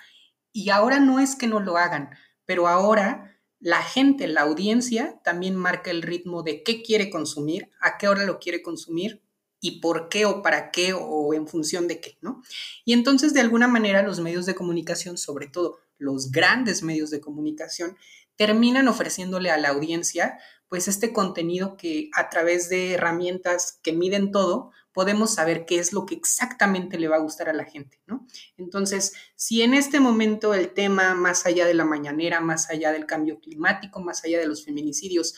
y 0.54 0.70
ahora 0.70 1.00
no 1.00 1.20
es 1.20 1.36
que 1.36 1.48
no 1.48 1.60
lo 1.60 1.78
hagan, 1.78 2.12
pero 2.46 2.68
ahora 2.68 3.38
la 3.60 3.82
gente, 3.82 4.28
la 4.28 4.42
audiencia 4.42 5.20
también 5.24 5.56
marca 5.56 5.90
el 5.90 6.02
ritmo 6.02 6.44
de 6.44 6.64
qué 6.64 6.84
quiere 6.84 7.10
consumir, 7.10 7.72
a 7.82 7.98
qué 7.98 8.08
hora 8.08 8.26
lo 8.26 8.40
quiere 8.40 8.62
consumir 8.62 9.22
y 9.60 9.80
por 9.80 10.10
qué 10.10 10.26
o 10.26 10.42
para 10.42 10.70
qué 10.72 10.94
o 10.94 11.34
en 11.34 11.48
función 11.48 11.88
de 11.88 12.02
qué, 12.02 12.18
¿no? 12.22 12.44
Y 12.84 12.92
entonces, 12.92 13.34
de 13.34 13.40
alguna 13.40 13.70
manera, 13.70 14.04
los 14.04 14.20
medios 14.20 14.46
de 14.46 14.56
comunicación, 14.56 15.18
sobre 15.18 15.48
todo 15.48 15.80
los 15.98 16.32
grandes 16.32 16.84
medios 16.84 17.10
de 17.10 17.22
comunicación, 17.22 17.96
terminan 18.36 18.90
ofreciéndole 18.90 19.50
a 19.50 19.58
la 19.58 19.70
audiencia 19.70 20.38
pues 20.68 20.88
este 20.88 21.14
contenido 21.14 21.78
que 21.78 22.10
a 22.16 22.30
través 22.30 22.68
de 22.68 22.94
herramientas 22.94 23.80
que 23.84 23.94
miden 23.94 24.32
todo, 24.32 24.72
podemos 24.94 25.34
saber 25.34 25.66
qué 25.66 25.80
es 25.80 25.92
lo 25.92 26.06
que 26.06 26.16
exactamente 26.16 26.98
le 26.98 27.08
va 27.08 27.18
a 27.18 27.20
gustar 27.22 27.50
a 27.50 27.54
la 27.54 27.66
gente, 27.66 28.00
¿no? 28.06 28.28
Entonces, 28.58 29.14
si 29.36 29.62
en 29.62 29.74
este 29.74 30.00
momento 30.00 30.54
el 30.54 30.70
tema, 30.74 31.16
más 31.16 31.46
allá 31.46 31.66
de 31.66 31.74
la 31.74 31.86
mañanera, 31.86 32.40
más 32.40 32.70
allá 32.70 32.92
del 32.92 33.06
cambio 33.06 33.40
climático, 33.40 34.00
más 34.00 34.24
allá 34.24 34.40
de 34.40 34.48
los 34.48 34.64
feminicidios, 34.64 35.36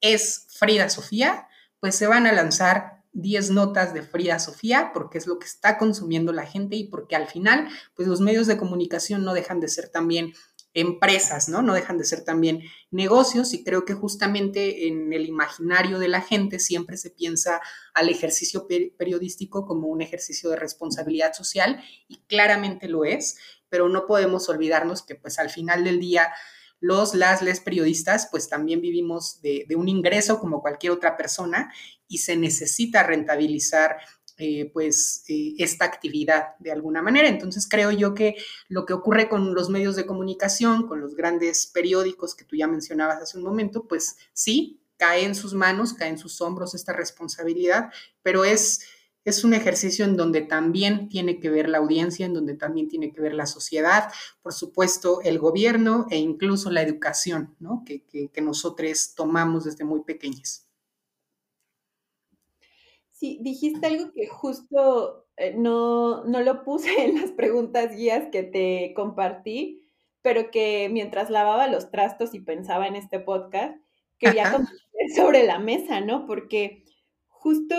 es 0.00 0.46
Frida 0.48 0.90
Sofía, 0.90 1.48
pues 1.80 1.94
se 1.94 2.06
van 2.06 2.26
a 2.26 2.32
lanzar 2.32 3.04
10 3.12 3.50
notas 3.50 3.94
de 3.94 4.02
Frida 4.02 4.38
Sofía 4.38 4.90
porque 4.92 5.18
es 5.18 5.26
lo 5.26 5.38
que 5.38 5.46
está 5.46 5.78
consumiendo 5.78 6.32
la 6.32 6.46
gente 6.46 6.76
y 6.76 6.84
porque 6.84 7.16
al 7.16 7.26
final, 7.26 7.68
pues 7.94 8.06
los 8.08 8.20
medios 8.20 8.46
de 8.46 8.56
comunicación 8.56 9.24
no 9.24 9.34
dejan 9.34 9.60
de 9.60 9.68
ser 9.68 9.88
también 9.88 10.34
empresas, 10.80 11.48
¿no? 11.48 11.62
No 11.62 11.74
dejan 11.74 11.98
de 11.98 12.04
ser 12.04 12.24
también 12.24 12.62
negocios 12.90 13.52
y 13.52 13.64
creo 13.64 13.84
que 13.84 13.94
justamente 13.94 14.86
en 14.86 15.12
el 15.12 15.26
imaginario 15.26 15.98
de 15.98 16.08
la 16.08 16.20
gente 16.20 16.60
siempre 16.60 16.96
se 16.96 17.10
piensa 17.10 17.60
al 17.94 18.08
ejercicio 18.08 18.66
periodístico 18.96 19.66
como 19.66 19.88
un 19.88 20.02
ejercicio 20.02 20.50
de 20.50 20.56
responsabilidad 20.56 21.32
social 21.32 21.82
y 22.06 22.18
claramente 22.28 22.88
lo 22.88 23.04
es, 23.04 23.38
pero 23.68 23.88
no 23.88 24.06
podemos 24.06 24.48
olvidarnos 24.48 25.02
que 25.02 25.14
pues 25.14 25.38
al 25.38 25.50
final 25.50 25.84
del 25.84 25.98
día 25.98 26.32
los, 26.80 27.14
las, 27.14 27.42
les 27.42 27.58
periodistas 27.58 28.28
pues 28.30 28.48
también 28.48 28.80
vivimos 28.80 29.42
de, 29.42 29.64
de 29.68 29.74
un 29.74 29.88
ingreso 29.88 30.38
como 30.38 30.62
cualquier 30.62 30.92
otra 30.92 31.16
persona 31.16 31.72
y 32.06 32.18
se 32.18 32.36
necesita 32.36 33.02
rentabilizar 33.02 33.96
eh, 34.40 34.70
pues 34.72 35.24
eh, 35.26 35.54
esta 35.58 35.84
actividad 35.84 36.56
de 36.60 36.70
alguna 36.70 37.02
manera. 37.02 37.28
Entonces 37.28 37.68
creo 37.68 37.90
yo 37.90 38.14
que 38.14 38.36
lo 38.68 38.86
que 38.86 38.92
ocurre 38.92 39.28
con 39.28 39.52
los 39.52 39.68
medios 39.68 39.96
de 39.96 40.06
comunicación, 40.06 40.86
con 40.86 41.00
los 41.00 41.16
grandes 41.16 41.66
periódicos 41.66 42.36
que 42.36 42.44
tú 42.44 42.54
ya 42.54 42.68
mencionabas 42.68 43.20
hace 43.20 43.36
un 43.36 43.42
momento, 43.42 43.88
pues 43.88 44.16
sí, 44.32 44.80
cae 44.96 45.24
en 45.24 45.34
sus 45.34 45.54
manos, 45.54 45.92
cae 45.92 46.10
en 46.10 46.18
sus 46.18 46.40
hombros 46.40 46.76
esta 46.76 46.92
responsabilidad, 46.92 47.90
pero 48.22 48.44
es, 48.44 48.82
es 49.24 49.42
un 49.42 49.54
ejercicio 49.54 50.04
en 50.04 50.16
donde 50.16 50.42
también 50.42 51.08
tiene 51.08 51.40
que 51.40 51.50
ver 51.50 51.68
la 51.68 51.78
audiencia, 51.78 52.24
en 52.24 52.34
donde 52.34 52.54
también 52.54 52.86
tiene 52.86 53.12
que 53.12 53.20
ver 53.20 53.34
la 53.34 53.46
sociedad, 53.46 54.12
por 54.40 54.52
supuesto 54.52 55.20
el 55.22 55.40
gobierno 55.40 56.06
e 56.10 56.18
incluso 56.18 56.70
la 56.70 56.82
educación, 56.82 57.56
que 57.84 58.40
nosotros 58.40 59.14
tomamos 59.16 59.64
desde 59.64 59.84
muy 59.84 60.04
pequeños. 60.04 60.67
Sí, 63.18 63.38
dijiste 63.42 63.84
algo 63.88 64.12
que 64.12 64.28
justo 64.28 65.26
eh, 65.36 65.52
no, 65.56 66.22
no 66.24 66.40
lo 66.40 66.62
puse 66.62 67.04
en 67.04 67.20
las 67.20 67.32
preguntas 67.32 67.96
guías 67.96 68.28
que 68.30 68.44
te 68.44 68.92
compartí, 68.94 69.82
pero 70.22 70.52
que 70.52 70.88
mientras 70.88 71.28
lavaba 71.28 71.66
los 71.66 71.90
trastos 71.90 72.32
y 72.32 72.38
pensaba 72.38 72.86
en 72.86 72.94
este 72.94 73.18
podcast, 73.18 73.76
quería 74.18 74.52
compartir 74.52 74.78
sobre 75.16 75.44
la 75.44 75.58
mesa, 75.58 76.00
¿no? 76.00 76.26
Porque 76.26 76.84
justo, 77.26 77.74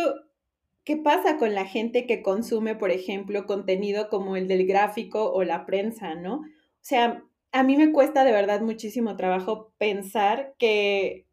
¿qué 0.84 0.98
pasa 0.98 1.38
con 1.38 1.56
la 1.56 1.64
gente 1.64 2.06
que 2.06 2.22
consume, 2.22 2.76
por 2.76 2.92
ejemplo, 2.92 3.46
contenido 3.46 4.10
como 4.10 4.36
el 4.36 4.50
del 4.50 4.68
gráfico 4.68 5.32
o 5.32 5.44
la 5.46 5.66
prensa, 5.66 6.16
¿no? 6.16 6.40
O 6.42 6.82
sea, 6.82 7.24
a 7.54 7.64
mí 7.64 7.78
me 7.78 7.94
cuesta 7.94 8.26
de 8.26 8.34
verdad 8.34 8.60
muchísimo 8.60 9.16
trabajo 9.16 9.72
pensar 9.78 10.54
que, 10.60 11.26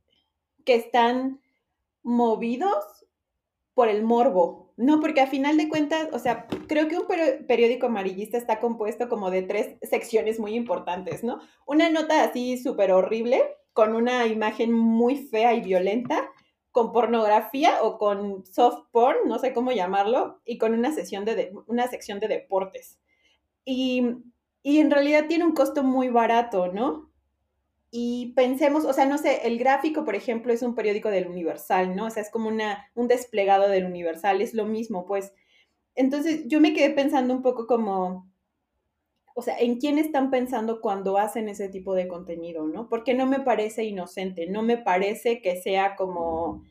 que 0.64 0.76
están 0.76 1.40
movidos 2.04 2.84
por 3.76 3.90
el 3.90 4.02
morbo, 4.04 4.72
no, 4.78 5.00
porque 5.00 5.20
a 5.20 5.26
final 5.26 5.58
de 5.58 5.68
cuentas, 5.68 6.08
o 6.14 6.18
sea, 6.18 6.46
creo 6.66 6.88
que 6.88 6.96
un 6.96 7.06
periódico 7.46 7.84
amarillista 7.84 8.38
está 8.38 8.58
compuesto 8.58 9.10
como 9.10 9.30
de 9.30 9.42
tres 9.42 9.76
secciones 9.82 10.40
muy 10.40 10.54
importantes, 10.54 11.22
¿no? 11.22 11.40
Una 11.66 11.90
nota 11.90 12.24
así 12.24 12.56
súper 12.56 12.90
horrible, 12.90 13.42
con 13.74 13.94
una 13.94 14.26
imagen 14.28 14.72
muy 14.72 15.16
fea 15.16 15.52
y 15.52 15.60
violenta, 15.60 16.26
con 16.72 16.90
pornografía 16.90 17.82
o 17.82 17.98
con 17.98 18.46
soft 18.46 18.86
porn, 18.92 19.18
no 19.26 19.38
sé 19.38 19.52
cómo 19.52 19.72
llamarlo, 19.72 20.40
y 20.46 20.56
con 20.56 20.72
una, 20.72 20.90
sesión 20.94 21.26
de, 21.26 21.52
una 21.66 21.86
sección 21.86 22.18
de 22.18 22.28
deportes. 22.28 22.98
Y, 23.66 24.06
y 24.62 24.78
en 24.78 24.90
realidad 24.90 25.26
tiene 25.28 25.44
un 25.44 25.52
costo 25.52 25.82
muy 25.82 26.08
barato, 26.08 26.72
¿no? 26.72 27.05
Y 27.98 28.34
pensemos, 28.36 28.84
o 28.84 28.92
sea, 28.92 29.06
no 29.06 29.16
sé, 29.16 29.46
el 29.46 29.58
gráfico, 29.58 30.04
por 30.04 30.14
ejemplo, 30.14 30.52
es 30.52 30.60
un 30.60 30.74
periódico 30.74 31.08
del 31.08 31.28
Universal, 31.28 31.96
¿no? 31.96 32.04
O 32.04 32.10
sea, 32.10 32.22
es 32.22 32.28
como 32.28 32.48
una, 32.48 32.90
un 32.94 33.08
desplegado 33.08 33.70
del 33.70 33.86
Universal, 33.86 34.42
es 34.42 34.52
lo 34.52 34.66
mismo, 34.66 35.06
pues. 35.06 35.32
Entonces, 35.94 36.46
yo 36.46 36.60
me 36.60 36.74
quedé 36.74 36.90
pensando 36.90 37.32
un 37.32 37.40
poco 37.40 37.66
como, 37.66 38.30
o 39.34 39.40
sea, 39.40 39.58
¿en 39.58 39.78
quién 39.80 39.96
están 39.96 40.30
pensando 40.30 40.82
cuando 40.82 41.16
hacen 41.16 41.48
ese 41.48 41.70
tipo 41.70 41.94
de 41.94 42.06
contenido, 42.06 42.66
¿no? 42.66 42.90
Porque 42.90 43.14
no 43.14 43.24
me 43.24 43.40
parece 43.40 43.84
inocente, 43.84 44.46
no 44.46 44.62
me 44.62 44.76
parece 44.76 45.40
que 45.40 45.56
sea 45.62 45.96
como, 45.96 46.64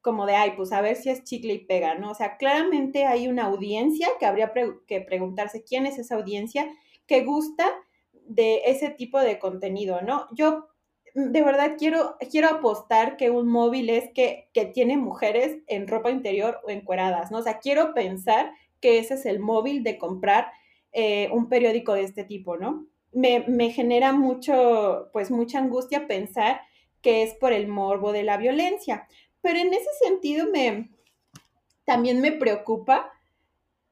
como 0.00 0.24
de, 0.24 0.34
ay, 0.34 0.52
pues 0.56 0.72
a 0.72 0.80
ver 0.80 0.96
si 0.96 1.10
es 1.10 1.24
chicle 1.24 1.52
y 1.52 1.66
pega, 1.66 1.94
¿no? 1.96 2.12
O 2.12 2.14
sea, 2.14 2.38
claramente 2.38 3.04
hay 3.04 3.28
una 3.28 3.44
audiencia 3.44 4.08
que 4.18 4.24
habría 4.24 4.50
que 4.86 5.02
preguntarse 5.02 5.62
quién 5.62 5.84
es 5.84 5.98
esa 5.98 6.14
audiencia 6.14 6.66
que 7.06 7.22
gusta 7.22 7.66
de 8.12 8.62
ese 8.64 8.88
tipo 8.88 9.20
de 9.20 9.38
contenido, 9.38 10.00
¿no? 10.00 10.26
Yo 10.32 10.69
de 11.14 11.42
verdad 11.42 11.76
quiero, 11.78 12.16
quiero 12.30 12.48
apostar 12.48 13.16
que 13.16 13.30
un 13.30 13.48
móvil 13.48 13.90
es 13.90 14.10
que, 14.12 14.48
que 14.52 14.66
tiene 14.66 14.96
mujeres 14.96 15.58
en 15.66 15.88
ropa 15.88 16.10
interior 16.10 16.60
o 16.64 16.70
encueradas, 16.70 17.30
¿no? 17.30 17.38
O 17.38 17.42
sea, 17.42 17.58
quiero 17.58 17.94
pensar 17.94 18.52
que 18.80 18.98
ese 18.98 19.14
es 19.14 19.26
el 19.26 19.40
móvil 19.40 19.82
de 19.82 19.98
comprar 19.98 20.52
eh, 20.92 21.28
un 21.32 21.48
periódico 21.48 21.94
de 21.94 22.02
este 22.02 22.24
tipo, 22.24 22.56
¿no? 22.56 22.86
Me, 23.12 23.44
me, 23.48 23.70
genera 23.70 24.12
mucho, 24.12 25.08
pues 25.12 25.30
mucha 25.30 25.58
angustia 25.58 26.06
pensar 26.06 26.60
que 27.02 27.22
es 27.22 27.34
por 27.34 27.52
el 27.52 27.68
morbo 27.68 28.12
de 28.12 28.22
la 28.22 28.36
violencia. 28.36 29.06
Pero 29.40 29.58
en 29.58 29.72
ese 29.72 29.90
sentido 30.02 30.46
me, 30.52 30.90
también 31.84 32.20
me 32.20 32.32
preocupa 32.32 33.12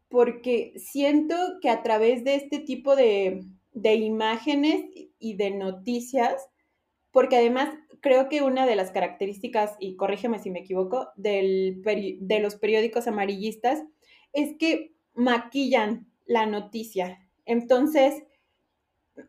porque 0.09 0.73
siento 0.77 1.37
que 1.61 1.69
a 1.71 1.83
través 1.83 2.25
de 2.25 2.37
este 2.37 2.61
tipo 2.61 2.97
de, 2.97 3.45
de 3.73 3.95
imágenes 3.95 4.85
y 5.19 5.35
de 5.35 5.51
noticias, 5.51 6.49
porque 7.19 7.39
además 7.39 7.71
creo 8.01 8.29
que 8.29 8.43
una 8.43 8.65
de 8.65 8.77
las 8.77 8.93
características, 8.93 9.75
y 9.81 9.97
corrígeme 9.97 10.39
si 10.39 10.53
me 10.53 10.61
equivoco, 10.61 11.09
del 11.17 11.83
de 11.83 12.39
los 12.39 12.55
periódicos 12.55 13.09
amarillistas 13.09 13.83
es 14.33 14.57
que 14.57 14.95
maquillan 15.15 16.07
la 16.27 16.47
noticia. 16.47 17.19
Entonces, 17.45 18.23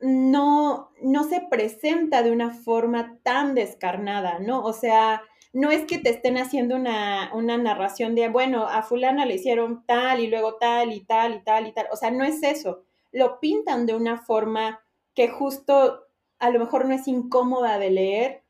no, 0.01 0.91
no 1.01 1.23
se 1.23 1.41
presenta 1.49 2.21
de 2.21 2.29
una 2.31 2.51
forma 2.51 3.17
tan 3.23 3.55
descarnada, 3.55 4.37
¿no? 4.37 4.63
O 4.63 4.73
sea, 4.73 5.23
no 5.51 5.71
es 5.71 5.85
que 5.85 5.97
te 5.97 6.11
estén 6.11 6.37
haciendo 6.37 6.75
una, 6.75 7.31
una, 7.33 7.57
narración 7.57 8.13
de, 8.13 8.29
bueno, 8.29 8.67
a 8.67 8.83
fulana 8.83 9.25
le 9.25 9.33
hicieron 9.33 9.83
tal 9.87 10.19
y 10.19 10.27
luego 10.27 10.57
tal 10.57 10.93
y 10.93 10.99
tal 10.99 11.37
y 11.37 11.43
tal 11.43 11.65
y 11.65 11.71
tal. 11.71 11.87
O 11.91 11.95
sea, 11.95 12.11
no 12.11 12.23
es 12.23 12.43
eso 12.43 12.83
lo 13.11 13.39
pintan 13.39 13.85
de 13.85 13.95
una 13.95 14.17
forma 14.17 14.81
que 15.13 15.27
justo 15.29 16.08
a 16.39 16.49
lo 16.49 16.59
mejor 16.59 16.87
no 16.87 16.93
es 16.93 17.07
incómoda 17.07 17.77
de 17.79 17.91
leer 17.91 18.43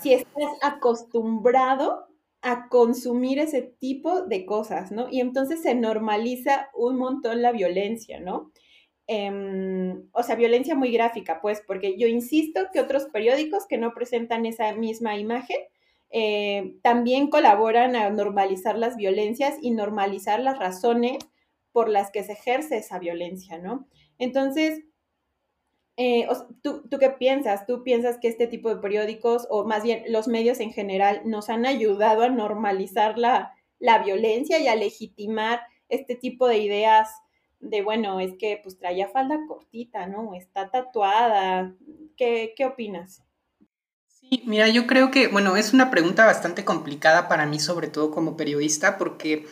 si 0.00 0.12
estás 0.12 0.44
acostumbrado 0.62 2.06
a 2.40 2.68
consumir 2.68 3.38
ese 3.38 3.62
tipo 3.62 4.22
de 4.22 4.44
cosas, 4.46 4.90
¿no? 4.92 5.08
Y 5.10 5.20
entonces 5.20 5.62
se 5.62 5.74
normaliza 5.74 6.70
un 6.74 6.96
montón 6.96 7.42
la 7.42 7.52
violencia, 7.52 8.20
¿no? 8.20 8.52
Em, 9.06 10.08
o 10.12 10.22
sea, 10.22 10.36
violencia 10.36 10.74
muy 10.74 10.92
gráfica, 10.92 11.40
pues, 11.40 11.62
porque 11.66 11.96
yo 11.98 12.06
insisto 12.06 12.68
que 12.72 12.80
otros 12.80 13.06
periódicos 13.06 13.66
que 13.66 13.78
no 13.78 13.94
presentan 13.94 14.46
esa 14.46 14.72
misma 14.74 15.16
imagen 15.16 15.58
eh, 16.10 16.76
también 16.82 17.28
colaboran 17.30 17.96
a 17.96 18.10
normalizar 18.10 18.76
las 18.76 18.96
violencias 18.96 19.56
y 19.62 19.70
normalizar 19.70 20.40
las 20.40 20.58
razones 20.58 21.18
por 21.72 21.88
las 21.88 22.10
que 22.10 22.22
se 22.22 22.32
ejerce 22.32 22.76
esa 22.76 22.98
violencia, 22.98 23.58
¿no? 23.58 23.88
Entonces, 24.18 24.84
eh, 25.96 26.26
¿tú, 26.62 26.82
¿tú, 26.88 26.98
qué 26.98 27.10
piensas? 27.10 27.66
¿Tú 27.66 27.82
piensas 27.82 28.18
que 28.18 28.28
este 28.28 28.46
tipo 28.46 28.68
de 28.70 28.80
periódicos, 28.80 29.46
o 29.50 29.64
más 29.64 29.82
bien 29.82 30.04
los 30.08 30.26
medios 30.26 30.60
en 30.60 30.72
general, 30.72 31.22
nos 31.24 31.50
han 31.50 31.66
ayudado 31.66 32.22
a 32.22 32.30
normalizar 32.30 33.18
la, 33.18 33.54
violencia 34.04 34.58
y 34.58 34.68
a 34.68 34.76
legitimar 34.76 35.60
este 35.88 36.14
tipo 36.14 36.46
de 36.48 36.58
ideas 36.58 37.10
de, 37.60 37.82
bueno, 37.82 38.20
es 38.20 38.34
que 38.38 38.58
pues 38.62 38.78
traía 38.78 39.08
falda 39.08 39.38
cortita, 39.46 40.06
¿no? 40.06 40.34
Está 40.34 40.70
tatuada. 40.70 41.74
¿Qué, 42.16 42.54
qué 42.56 42.64
opinas? 42.64 43.22
Sí, 44.06 44.42
mira, 44.46 44.68
yo 44.68 44.86
creo 44.86 45.10
que, 45.10 45.28
bueno, 45.28 45.56
es 45.56 45.74
una 45.74 45.90
pregunta 45.90 46.24
bastante 46.24 46.64
complicada 46.64 47.28
para 47.28 47.44
mí, 47.44 47.60
sobre 47.60 47.88
todo 47.88 48.10
como 48.10 48.36
periodista, 48.36 48.96
porque 48.96 49.46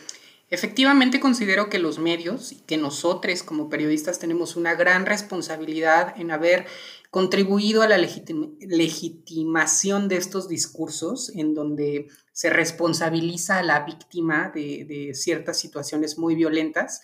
Efectivamente 0.51 1.19
considero 1.21 1.69
que 1.69 1.79
los 1.79 1.97
medios 1.97 2.51
y 2.51 2.57
que 2.57 2.75
nosotros 2.75 3.41
como 3.41 3.69
periodistas 3.69 4.19
tenemos 4.19 4.57
una 4.57 4.75
gran 4.75 5.05
responsabilidad 5.05 6.13
en 6.17 6.29
haber 6.29 6.65
contribuido 7.09 7.81
a 7.81 7.87
la 7.87 7.97
legitimación 7.97 10.09
de 10.09 10.17
estos 10.17 10.49
discursos 10.49 11.31
en 11.35 11.53
donde 11.53 12.09
se 12.33 12.49
responsabiliza 12.49 13.59
a 13.59 13.63
la 13.63 13.85
víctima 13.85 14.51
de, 14.53 15.11
ciertas 15.13 15.57
situaciones 15.57 16.17
muy 16.17 16.35
violentas, 16.35 16.99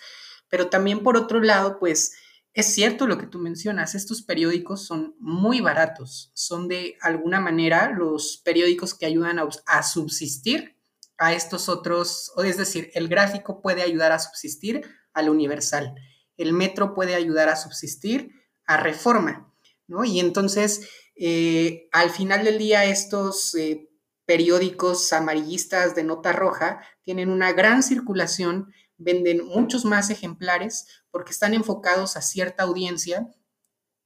pero 0.49 0.67
también 0.67 1.01
por 1.01 1.15
otro 1.15 1.41
lado, 1.41 1.79
pues 1.79 2.17
es 2.53 2.73
cierto 2.73 3.07
lo 3.07 3.17
que 3.17 3.27
tú 3.27 3.39
mencionas, 3.39 3.95
estos 3.95 4.23
periódicos 4.23 4.85
son 4.85 5.15
muy 5.19 5.61
baratos, 5.61 6.31
son 6.33 6.67
de 6.67 6.97
alguna 6.99 7.39
manera 7.39 7.91
los 7.91 8.41
periódicos 8.43 8.93
que 8.93 9.05
ayudan 9.05 9.39
a, 9.39 9.83
subsistir 9.83 10.76
a 11.17 11.33
estos 11.33 11.69
otros, 11.69 12.31
es 12.43 12.57
decir, 12.57 12.91
el 12.93 13.07
gráfico 13.07 13.61
puede 13.61 13.81
ayudar 13.81 14.11
a 14.11 14.19
subsistir 14.19 14.81
al 15.13 15.29
universal, 15.29 15.95
el 16.37 16.53
metro 16.53 16.93
puede 16.93 17.15
ayudar 17.15 17.49
a 17.49 17.55
subsistir 17.55 18.31
a 18.65 18.77
reforma, 18.77 19.53
¿no? 19.87 20.03
Y 20.05 20.19
entonces, 20.19 20.87
eh, 21.15 21.87
al 21.91 22.11
final 22.11 22.43
del 22.43 22.59
día, 22.59 22.85
estos 22.85 23.55
eh, 23.55 23.89
periódicos 24.25 25.11
amarillistas 25.13 25.95
de 25.95 26.03
nota 26.03 26.33
roja 26.33 26.81
tienen 27.03 27.29
una 27.29 27.53
gran 27.53 27.81
circulación 27.81 28.73
venden 28.97 29.45
muchos 29.45 29.85
más 29.85 30.09
ejemplares 30.09 30.87
porque 31.11 31.31
están 31.31 31.53
enfocados 31.53 32.17
a 32.17 32.21
cierta 32.21 32.63
audiencia 32.63 33.27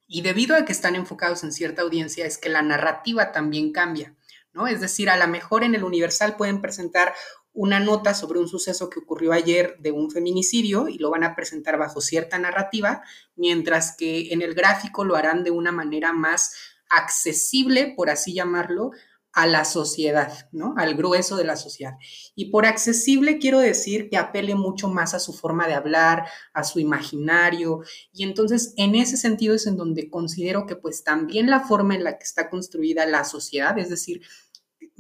y 0.08 0.22
debido 0.22 0.56
a 0.56 0.66
que 0.66 0.74
están 0.74 0.96
enfocados 0.96 1.44
en 1.44 1.54
cierta 1.54 1.82
audiencia 1.82 2.26
es 2.26 2.38
que 2.38 2.50
la 2.50 2.62
narrativa 2.62 3.32
también 3.32 3.72
cambia, 3.72 4.16
¿no? 4.54 4.68
Es 4.68 4.82
decir, 4.82 5.10
a 5.10 5.18
lo 5.18 5.28
mejor 5.28 5.64
en 5.64 5.76
el 5.76 5.84
Universal 5.84 6.36
pueden 6.36 6.62
presentar 6.62 7.14
una 7.54 7.80
nota 7.80 8.14
sobre 8.14 8.40
un 8.40 8.48
suceso 8.48 8.90
que 8.90 9.00
ocurrió 9.00 9.34
ayer 9.34 9.76
de 9.80 9.92
un 9.92 10.10
feminicidio 10.10 10.88
y 10.88 10.98
lo 10.98 11.10
van 11.10 11.24
a 11.24 11.36
presentar 11.36 11.78
bajo 11.78 12.00
cierta 12.00 12.40
narrativa, 12.40 13.04
mientras 13.36 13.96
que 13.98 14.32
en 14.32 14.42
el 14.42 14.54
gráfico 14.54 15.04
lo 15.04 15.16
harán 15.16 15.44
de 15.44 15.52
una 15.52 15.72
manera 15.72 16.14
más 16.14 16.54
accesible, 16.90 17.94
por 17.96 18.10
así 18.10 18.34
llamarlo, 18.34 18.92
a 19.34 19.48
la 19.48 19.66
sociedad, 19.66 20.50
¿no? 20.52 20.74
Al 20.78 20.96
grueso 20.96 21.38
de 21.38 21.46
la 21.46 21.56
sociedad. 21.56 21.94
Y 22.36 22.52
por 22.52 22.66
accesible 22.66 23.40
quiero 23.40 23.60
decir 23.60 24.10
que 24.10 24.18
apele 24.18 24.56
mucho 24.56 24.90
más 24.90 25.14
a 25.14 25.20
su 25.20 25.34
forma 25.34 25.68
de 25.68 25.74
hablar, 25.74 26.26
a 26.54 26.64
su 26.64 26.80
imaginario. 26.80 27.82
Y 28.12 28.24
entonces, 28.24 28.74
en 28.78 28.96
ese 28.96 29.18
sentido 29.18 29.56
es 29.56 29.68
en 29.68 29.78
donde 29.78 30.10
considero 30.10 30.66
que 30.66 30.76
pues 30.76 31.04
también 31.04 31.50
la 31.50 31.62
forma 31.62 31.96
en 31.96 32.04
la 32.04 32.18
que 32.18 32.24
está 32.24 32.50
construida 32.50 33.06
la 33.06 33.24
sociedad, 33.24 33.78
es 33.78 33.90
decir, 33.90 34.22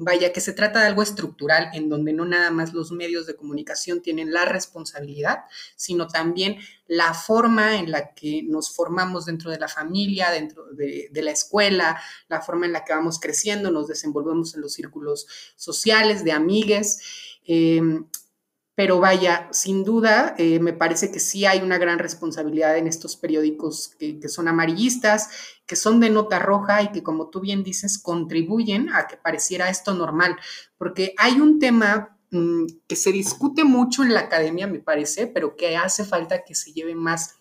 vaya 0.03 0.33
que 0.33 0.41
se 0.41 0.53
trata 0.53 0.79
de 0.79 0.87
algo 0.87 1.03
estructural 1.03 1.69
en 1.73 1.87
donde 1.87 2.11
no 2.11 2.25
nada 2.25 2.49
más 2.49 2.73
los 2.73 2.91
medios 2.91 3.27
de 3.27 3.35
comunicación 3.35 4.01
tienen 4.01 4.33
la 4.33 4.45
responsabilidad, 4.45 5.43
sino 5.75 6.07
también 6.07 6.57
la 6.87 7.13
forma 7.13 7.77
en 7.77 7.91
la 7.91 8.13
que 8.15 8.41
nos 8.43 8.75
formamos 8.75 9.25
dentro 9.25 9.51
de 9.51 9.59
la 9.59 9.67
familia, 9.67 10.31
dentro 10.31 10.65
de, 10.73 11.09
la 11.13 11.31
escuela, 11.31 12.01
la 12.27 12.41
forma 12.41 12.65
en 12.65 12.73
la 12.73 12.83
que 12.83 12.93
vamos 12.93 13.19
creciendo, 13.19 13.69
nos 13.69 13.87
desenvolvemos 13.87 14.55
en 14.55 14.61
los 14.61 14.73
círculos 14.73 15.27
sociales, 15.55 16.23
de 16.23 16.31
amigues. 16.31 16.99
Em, 17.45 18.05
pero 18.75 18.99
vaya, 18.99 19.49
sin 19.51 19.83
duda, 19.83 20.33
eh, 20.37 20.59
me 20.59 20.73
parece 20.73 21.11
que 21.11 21.19
sí 21.19 21.45
hay 21.45 21.59
una 21.59 21.77
gran 21.77 21.99
responsabilidad 21.99 22.77
en 22.77 22.87
estos 22.87 23.17
periódicos 23.17 23.95
que, 23.99 24.29
son 24.29 24.47
amarillistas, 24.47 25.29
que 25.65 25.75
son 25.75 25.99
de 25.99 26.09
nota 26.09 26.39
roja 26.39 26.81
y 26.81 26.91
que, 26.91 27.03
como 27.03 27.29
tú 27.29 27.41
bien 27.41 27.63
dices, 27.63 27.99
contribuyen 27.99 28.89
a 28.93 29.07
que 29.07 29.17
pareciera 29.17 29.69
esto 29.69 29.93
normal, 29.93 30.37
porque 30.77 31.13
hay 31.17 31.41
un 31.41 31.59
tema 31.59 32.17
mm, 32.31 32.65
que 32.87 32.95
se 32.95 33.11
discute 33.11 33.65
mucho 33.65 34.03
en 34.03 34.13
la 34.13 34.21
academia, 34.21 34.67
me 34.67 34.79
parece, 34.79 35.27
pero 35.27 35.57
que 35.57 35.75
hace 35.75 36.05
falta 36.05 36.45
que 36.45 36.55
se 36.55 36.71
lleve 36.71 36.95
más 36.95 37.35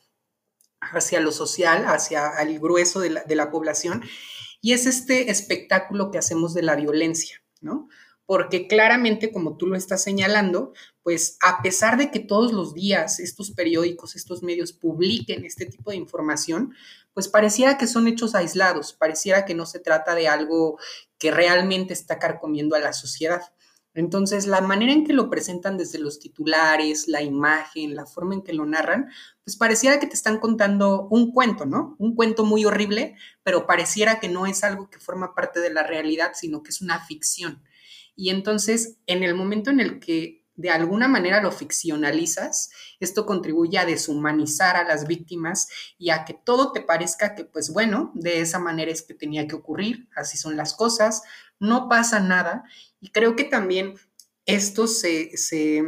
hacia 0.80 1.20
lo 1.20 1.30
social, 1.30 1.84
hacia 1.86 2.30
el 2.40 2.58
grueso 2.58 3.00
de 3.00 3.10
la, 3.10 3.22
de 3.22 3.36
la 3.36 3.50
población, 3.52 4.02
y 4.60 4.72
es 4.72 4.86
este 4.86 5.30
espectáculo 5.30 6.10
que 6.10 6.18
hacemos 6.18 6.54
de 6.54 6.62
la 6.62 6.74
violencia, 6.74 7.40
¿no? 7.60 7.88
Porque 8.30 8.68
claramente, 8.68 9.32
como 9.32 9.56
tú 9.56 9.66
lo 9.66 9.74
estás 9.74 10.04
señalando, 10.04 10.72
pues 11.02 11.36
a 11.42 11.62
pesar 11.62 11.98
de 11.98 12.12
que 12.12 12.20
todos 12.20 12.52
los 12.52 12.74
días 12.74 13.18
estos 13.18 13.50
periódicos, 13.50 14.14
estos 14.14 14.44
medios 14.44 14.72
publiquen 14.72 15.44
este 15.44 15.66
tipo 15.66 15.90
de 15.90 15.96
información, 15.96 16.72
pues 17.12 17.26
pareciera 17.26 17.76
que 17.76 17.88
son 17.88 18.06
hechos 18.06 18.36
aislados, 18.36 18.92
pareciera 18.92 19.44
que 19.44 19.56
no 19.56 19.66
se 19.66 19.80
trata 19.80 20.14
de 20.14 20.28
algo 20.28 20.78
que 21.18 21.32
realmente 21.32 21.92
está 21.92 22.20
carcomiendo 22.20 22.76
a 22.76 22.78
la 22.78 22.92
sociedad. 22.92 23.42
Entonces, 23.94 24.46
la 24.46 24.60
manera 24.60 24.92
en 24.92 25.04
que 25.04 25.12
lo 25.12 25.28
presentan 25.28 25.76
desde 25.76 25.98
los 25.98 26.20
titulares, 26.20 27.08
la 27.08 27.22
imagen, 27.22 27.96
la 27.96 28.06
forma 28.06 28.34
en 28.34 28.42
que 28.42 28.52
lo 28.52 28.64
narran, 28.64 29.10
pues 29.42 29.56
pareciera 29.56 29.98
que 29.98 30.06
te 30.06 30.14
están 30.14 30.38
contando 30.38 31.08
un 31.10 31.32
cuento, 31.32 31.66
¿no? 31.66 31.96
Un 31.98 32.14
cuento 32.14 32.44
muy 32.44 32.64
horrible, 32.64 33.16
pero 33.42 33.66
pareciera 33.66 34.20
que 34.20 34.28
no 34.28 34.46
es 34.46 34.62
algo 34.62 34.88
que 34.88 35.00
forma 35.00 35.34
parte 35.34 35.58
de 35.58 35.74
la 35.74 35.82
realidad, 35.82 36.30
sino 36.34 36.62
que 36.62 36.70
es 36.70 36.80
una 36.80 37.04
ficción. 37.04 37.64
Y 38.16 38.30
entonces, 38.30 38.98
en 39.06 39.22
el 39.22 39.34
momento 39.34 39.70
en 39.70 39.80
el 39.80 40.00
que 40.00 40.40
de 40.60 40.70
alguna 40.70 41.08
manera 41.08 41.40
lo 41.40 41.52
ficcionalizas, 41.52 42.70
esto 43.00 43.24
contribuye 43.24 43.78
a 43.78 43.86
deshumanizar 43.86 44.76
a 44.76 44.84
las 44.84 45.06
víctimas 45.06 45.68
y 45.96 46.10
a 46.10 46.26
que 46.26 46.34
todo 46.34 46.72
te 46.72 46.82
parezca 46.82 47.34
que, 47.34 47.44
pues 47.44 47.72
bueno, 47.72 48.12
de 48.14 48.40
esa 48.40 48.58
manera 48.58 48.90
es 48.90 49.02
que 49.02 49.14
tenía 49.14 49.48
que 49.48 49.54
ocurrir, 49.54 50.08
así 50.14 50.36
son 50.36 50.58
las 50.58 50.74
cosas, 50.74 51.22
no 51.58 51.88
pasa 51.88 52.20
nada. 52.20 52.64
Y 53.00 53.10
creo 53.10 53.36
que 53.36 53.44
también 53.44 53.94
esto 54.44 54.86
se, 54.86 55.34
se, 55.38 55.82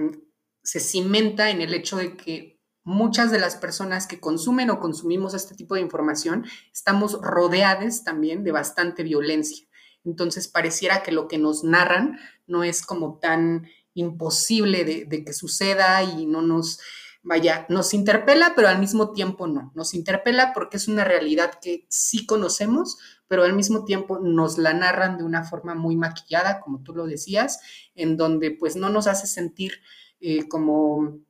se 0.63 0.81
cimenta 0.81 1.51
en 1.51 1.61
el 1.61 1.75
hecho 1.75 1.97
de 1.99 2.17
que 2.17 2.59
muchas 2.85 3.31
de 3.31 3.39
las 3.39 3.57
personas 3.57 4.07
que 4.07 4.21
consumen 4.21 4.71
o 4.71 4.81
consumimos 4.81 5.35
este 5.35 5.55
tipo 5.55 5.75
de 5.75 5.83
información 5.83 6.47
estamos 6.73 7.21
rodeadas 7.21 8.05
también 8.05 8.43
de 8.43 8.53
bastante 8.53 9.03
violencia. 9.03 9.67
Entonces 10.05 10.49
pareciera 10.49 11.03
que 11.03 11.13
lo 11.13 11.29
que 11.29 11.39
nos 11.39 11.65
narran 11.65 12.19
no 12.47 12.65
es 12.65 12.83
como 12.85 13.19
tan 13.19 13.69
imposible 13.95 14.85
de, 14.85 15.25
que 15.25 15.33
suceda 15.33 16.03
y 16.03 16.27
no 16.27 16.43
nos, 16.43 16.81
vaya, 17.23 17.67
nos 17.69 17.95
interpela, 17.95 18.55
pero 18.57 18.69
al 18.69 18.79
mismo 18.79 19.13
tiempo 19.13 19.47
no. 19.47 19.71
Nos 19.75 19.95
interpela 19.95 20.53
porque 20.53 20.77
es 20.77 20.89
una 20.89 21.05
realidad 21.05 21.59
que 21.61 21.87
sí 21.89 22.27
conocemos, 22.27 22.99
pero 23.29 23.45
al 23.45 23.55
mismo 23.55 23.85
tiempo 23.85 24.19
nos 24.19 24.59
la 24.59 24.75
narran 24.75 25.19
de 25.19 25.25
una 25.25 25.45
forma 25.45 25.75
muy 25.75 25.97
maquillada, 25.97 26.61
como 26.61 26.83
tú 26.83 26.95
lo 26.95 27.07
decías, 27.07 27.61
en 27.95 28.17
donde 28.17 28.51
pues 28.51 28.77
no 28.77 28.89
nos 28.89 29.07
hace 29.07 29.27
sentir 29.27 29.81
eh, 30.21 30.49
como 30.49 31.21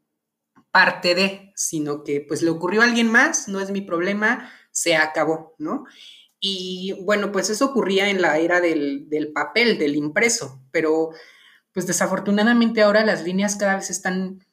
parte 0.70 1.14
de, 1.14 1.52
sino 1.54 2.02
que 2.02 2.24
pues 2.26 2.42
le 2.42 2.50
ocurrió 2.50 2.80
a 2.80 2.84
alguien 2.84 3.10
más, 3.10 3.46
no 3.48 3.60
es 3.60 3.70
mi 3.70 3.82
problema, 3.82 4.50
se 4.70 4.96
acabó, 4.96 5.54
¿no? 5.58 5.84
Y 6.44 6.96
bueno, 7.04 7.30
pues 7.30 7.50
eso 7.50 7.66
ocurría 7.66 8.10
en 8.10 8.20
la 8.20 8.36
era 8.38 8.60
del, 8.60 9.06
papel, 9.32 9.78
del 9.78 9.94
impreso, 9.94 10.60
pero 10.72 11.10
pues 11.72 11.86
desafortunadamente 11.86 12.82
ahora 12.82 13.04
las 13.04 13.22
líneas 13.22 13.54
cada 13.54 13.76
vez 13.76 13.90
están 13.90 14.44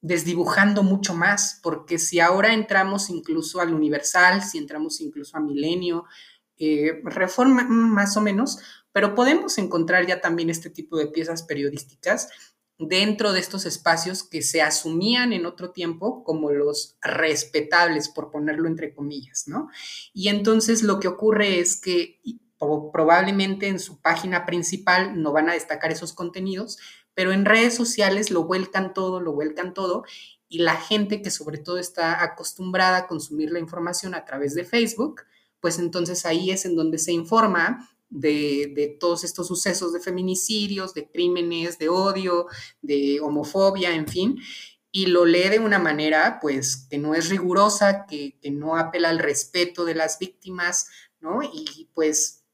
desdibujando 0.00 0.82
mucho 0.82 1.14
más, 1.14 1.60
porque 1.62 2.00
si 2.00 2.18
ahora 2.18 2.52
entramos 2.52 3.08
incluso 3.08 3.60
al 3.60 3.72
universal, 3.72 4.42
si 4.42 4.58
entramos 4.58 5.00
incluso 5.00 5.36
a 5.36 5.40
milenio, 5.40 6.06
eh, 6.58 7.00
reforma 7.04 7.62
más 7.68 8.16
o 8.16 8.20
menos, 8.20 8.58
pero 8.90 9.14
podemos 9.14 9.58
encontrar 9.58 10.06
ya 10.06 10.20
también 10.20 10.50
este 10.50 10.70
tipo 10.70 10.96
de 10.96 11.06
piezas 11.06 11.44
periodísticas 11.44 12.30
dentro 12.78 13.32
de 13.32 13.40
estos 13.40 13.64
espacios 13.64 14.22
que 14.22 14.42
se 14.42 14.60
asumían 14.60 15.32
en 15.32 15.46
otro 15.46 15.70
tiempo 15.70 16.22
como 16.24 16.50
los 16.50 16.96
respetables, 17.00 18.08
por 18.08 18.30
ponerlo 18.30 18.68
entre 18.68 18.94
comillas, 18.94 19.48
¿no? 19.48 19.68
Y 20.12 20.28
entonces 20.28 20.82
lo 20.82 21.00
que 21.00 21.08
ocurre 21.08 21.58
es 21.58 21.80
que 21.80 22.20
probablemente 22.58 23.68
en 23.68 23.78
su 23.78 24.00
página 24.00 24.46
principal 24.46 25.20
no 25.22 25.32
van 25.32 25.48
a 25.48 25.54
destacar 25.54 25.92
esos 25.92 26.12
contenidos, 26.12 26.78
pero 27.14 27.32
en 27.32 27.44
redes 27.44 27.74
sociales 27.74 28.30
lo 28.30 28.44
vuelcan 28.44 28.92
todo, 28.92 29.20
lo 29.20 29.32
vuelcan 29.32 29.72
todo, 29.72 30.04
y 30.48 30.58
la 30.58 30.76
gente 30.76 31.22
que 31.22 31.30
sobre 31.30 31.58
todo 31.58 31.78
está 31.78 32.22
acostumbrada 32.22 32.98
a 32.98 33.06
consumir 33.06 33.50
la 33.50 33.58
información 33.58 34.14
a 34.14 34.24
través 34.24 34.54
de 34.54 34.64
Facebook, 34.64 35.22
pues 35.60 35.78
entonces 35.78 36.24
ahí 36.26 36.50
es 36.50 36.66
en 36.66 36.76
donde 36.76 36.98
se 36.98 37.12
informa 37.12 37.88
de, 38.08 38.96
todos 39.00 39.24
estos 39.24 39.48
sucesos 39.48 39.92
de 39.92 40.00
feminicidios, 40.00 40.94
de 40.94 41.10
crímenes, 41.10 41.78
de 41.78 41.88
odio, 41.88 42.46
de 42.82 43.20
homofobia, 43.20 43.94
en 43.94 44.06
fin, 44.08 44.38
y 44.92 45.06
lo 45.06 45.24
lee 45.24 45.48
de 45.50 45.58
una 45.58 45.78
manera, 45.78 46.38
pues, 46.40 46.86
que 46.88 46.98
no 46.98 47.14
es 47.14 47.28
rigurosa, 47.28 48.06
que, 48.06 48.38
que 48.40 48.50
no 48.50 48.76
apela 48.76 49.10
al 49.10 49.18
respeto 49.18 49.84
de 49.84 49.94
las 49.94 50.18
víctimas, 50.18 50.88
¿no? 51.20 51.40
Y 51.42 51.90
pues, 51.94 52.44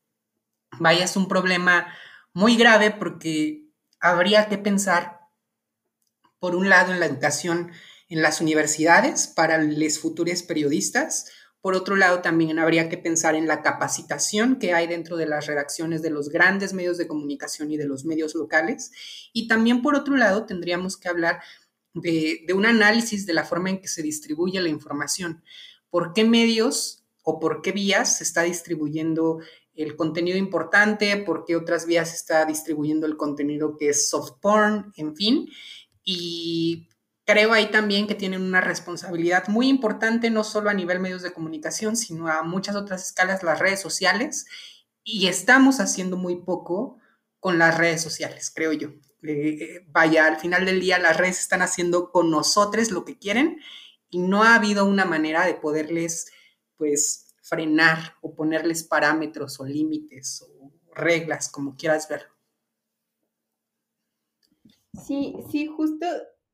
vaya, 0.78 1.04
es 1.04 1.16
un 1.16 1.28
problema 1.28 1.86
muy 2.32 2.56
grave 2.56 2.90
porque 2.90 3.68
habría 4.00 4.48
que 4.48 4.58
pensar, 4.58 5.20
por 6.40 6.56
un 6.56 6.68
lado, 6.68 6.92
en 6.92 7.00
la 7.00 7.06
educación 7.06 7.70
en 8.12 8.20
las 8.20 8.42
universidades 8.42 9.26
para 9.26 9.56
los 9.56 9.98
futuros 9.98 10.42
periodistas, 10.42 11.30
por 11.62 11.76
otro 11.76 11.94
lado, 11.94 12.22
también 12.22 12.58
habría 12.58 12.88
que 12.88 12.98
pensar 12.98 13.36
en 13.36 13.46
la 13.46 13.62
capacitación 13.62 14.58
que 14.58 14.74
hay 14.74 14.88
dentro 14.88 15.16
de 15.16 15.26
las 15.26 15.46
redacciones 15.46 16.02
de 16.02 16.10
los 16.10 16.28
grandes 16.28 16.72
medios 16.72 16.98
de 16.98 17.06
comunicación 17.06 17.70
y 17.70 17.76
de 17.76 17.86
los 17.86 18.04
medios 18.04 18.34
locales. 18.34 18.90
Y 19.32 19.46
también, 19.46 19.80
por 19.80 19.94
otro 19.94 20.16
lado, 20.16 20.44
tendríamos 20.44 20.96
que 20.96 21.08
hablar 21.08 21.40
de, 21.94 22.44
un 22.52 22.66
análisis 22.66 23.26
de 23.26 23.34
la 23.34 23.44
forma 23.44 23.70
en 23.70 23.80
que 23.80 23.86
se 23.86 24.02
distribuye 24.02 24.60
la 24.60 24.70
información. 24.70 25.44
¿Por 25.88 26.12
qué 26.12 26.24
medios 26.24 27.04
o 27.22 27.38
por 27.38 27.62
qué 27.62 27.70
vías 27.70 28.18
se 28.18 28.24
está 28.24 28.42
distribuyendo 28.42 29.38
el 29.76 29.94
contenido 29.94 30.38
importante? 30.38 31.16
¿Por 31.18 31.44
qué 31.44 31.54
otras 31.54 31.86
vías 31.86 32.10
se 32.10 32.16
está 32.16 32.44
distribuyendo 32.44 33.06
el 33.06 33.16
contenido 33.16 33.76
que 33.76 33.90
es 33.90 34.08
soft 34.08 34.40
porn? 34.40 34.92
En 34.96 35.14
fin. 35.14 35.48
Y 36.02 36.88
creo 37.32 37.54
ahí 37.54 37.70
también 37.70 38.06
que 38.06 38.14
tienen 38.14 38.42
una 38.42 38.60
responsabilidad 38.60 39.48
muy 39.48 39.68
importante, 39.68 40.28
no 40.28 40.44
solo 40.44 40.68
a 40.68 40.74
nivel 40.74 41.00
medios 41.00 41.22
de 41.22 41.32
comunicación, 41.32 41.96
sino 41.96 42.28
a 42.28 42.42
muchas 42.42 42.76
otras 42.76 43.06
escalas, 43.06 43.42
las 43.42 43.58
redes 43.58 43.80
sociales. 43.80 44.44
Y 45.02 45.28
estamos 45.28 45.80
haciendo 45.80 46.18
muy 46.18 46.36
poco 46.42 46.98
con 47.40 47.58
las 47.58 47.78
redes 47.78 48.02
sociales, 48.02 48.52
creo 48.54 48.74
yo. 48.74 48.90
Eh, 49.22 49.80
vaya, 49.88 50.26
al 50.26 50.36
final 50.36 50.66
del 50.66 50.80
día 50.80 50.98
las 50.98 51.16
redes 51.16 51.40
están 51.40 51.62
haciendo 51.62 52.10
con 52.10 52.30
nosotros 52.30 52.90
lo 52.90 53.06
que 53.06 53.18
quieren 53.18 53.60
y 54.10 54.18
no 54.18 54.42
ha 54.42 54.56
habido 54.56 54.84
una 54.84 55.06
manera 55.06 55.46
de 55.46 55.54
poderles, 55.54 56.30
pues, 56.76 57.34
frenar 57.40 58.16
o 58.20 58.34
ponerles 58.34 58.84
parámetros 58.84 59.58
o 59.58 59.64
límites 59.64 60.42
o 60.42 60.70
reglas, 60.94 61.48
como 61.48 61.76
quieras 61.76 62.10
ver. 62.10 62.26
Sí, 65.02 65.34
sí, 65.50 65.66
justo 65.66 66.06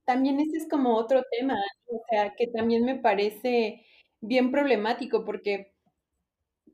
también 0.09 0.41
ese 0.41 0.57
es 0.57 0.69
como 0.69 0.97
otro 0.97 1.23
tema, 1.31 1.55
o 1.87 2.03
sea, 2.11 2.35
que 2.37 2.49
también 2.49 2.85
me 2.85 2.97
parece 2.97 3.85
bien 4.21 4.51
problemático 4.51 5.25
porque 5.25 5.75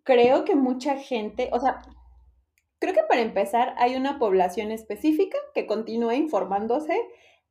creo 0.04 0.44
que 0.44 0.54
mucha 0.54 0.96
gente, 0.96 1.50
o 1.52 1.58
sea, 1.60 1.82
Creo 2.84 2.92
que 2.92 3.08
para 3.08 3.22
empezar 3.22 3.74
hay 3.78 3.96
una 3.96 4.18
población 4.18 4.70
específica 4.70 5.38
que 5.54 5.66
continúa 5.66 6.16
informándose 6.16 7.00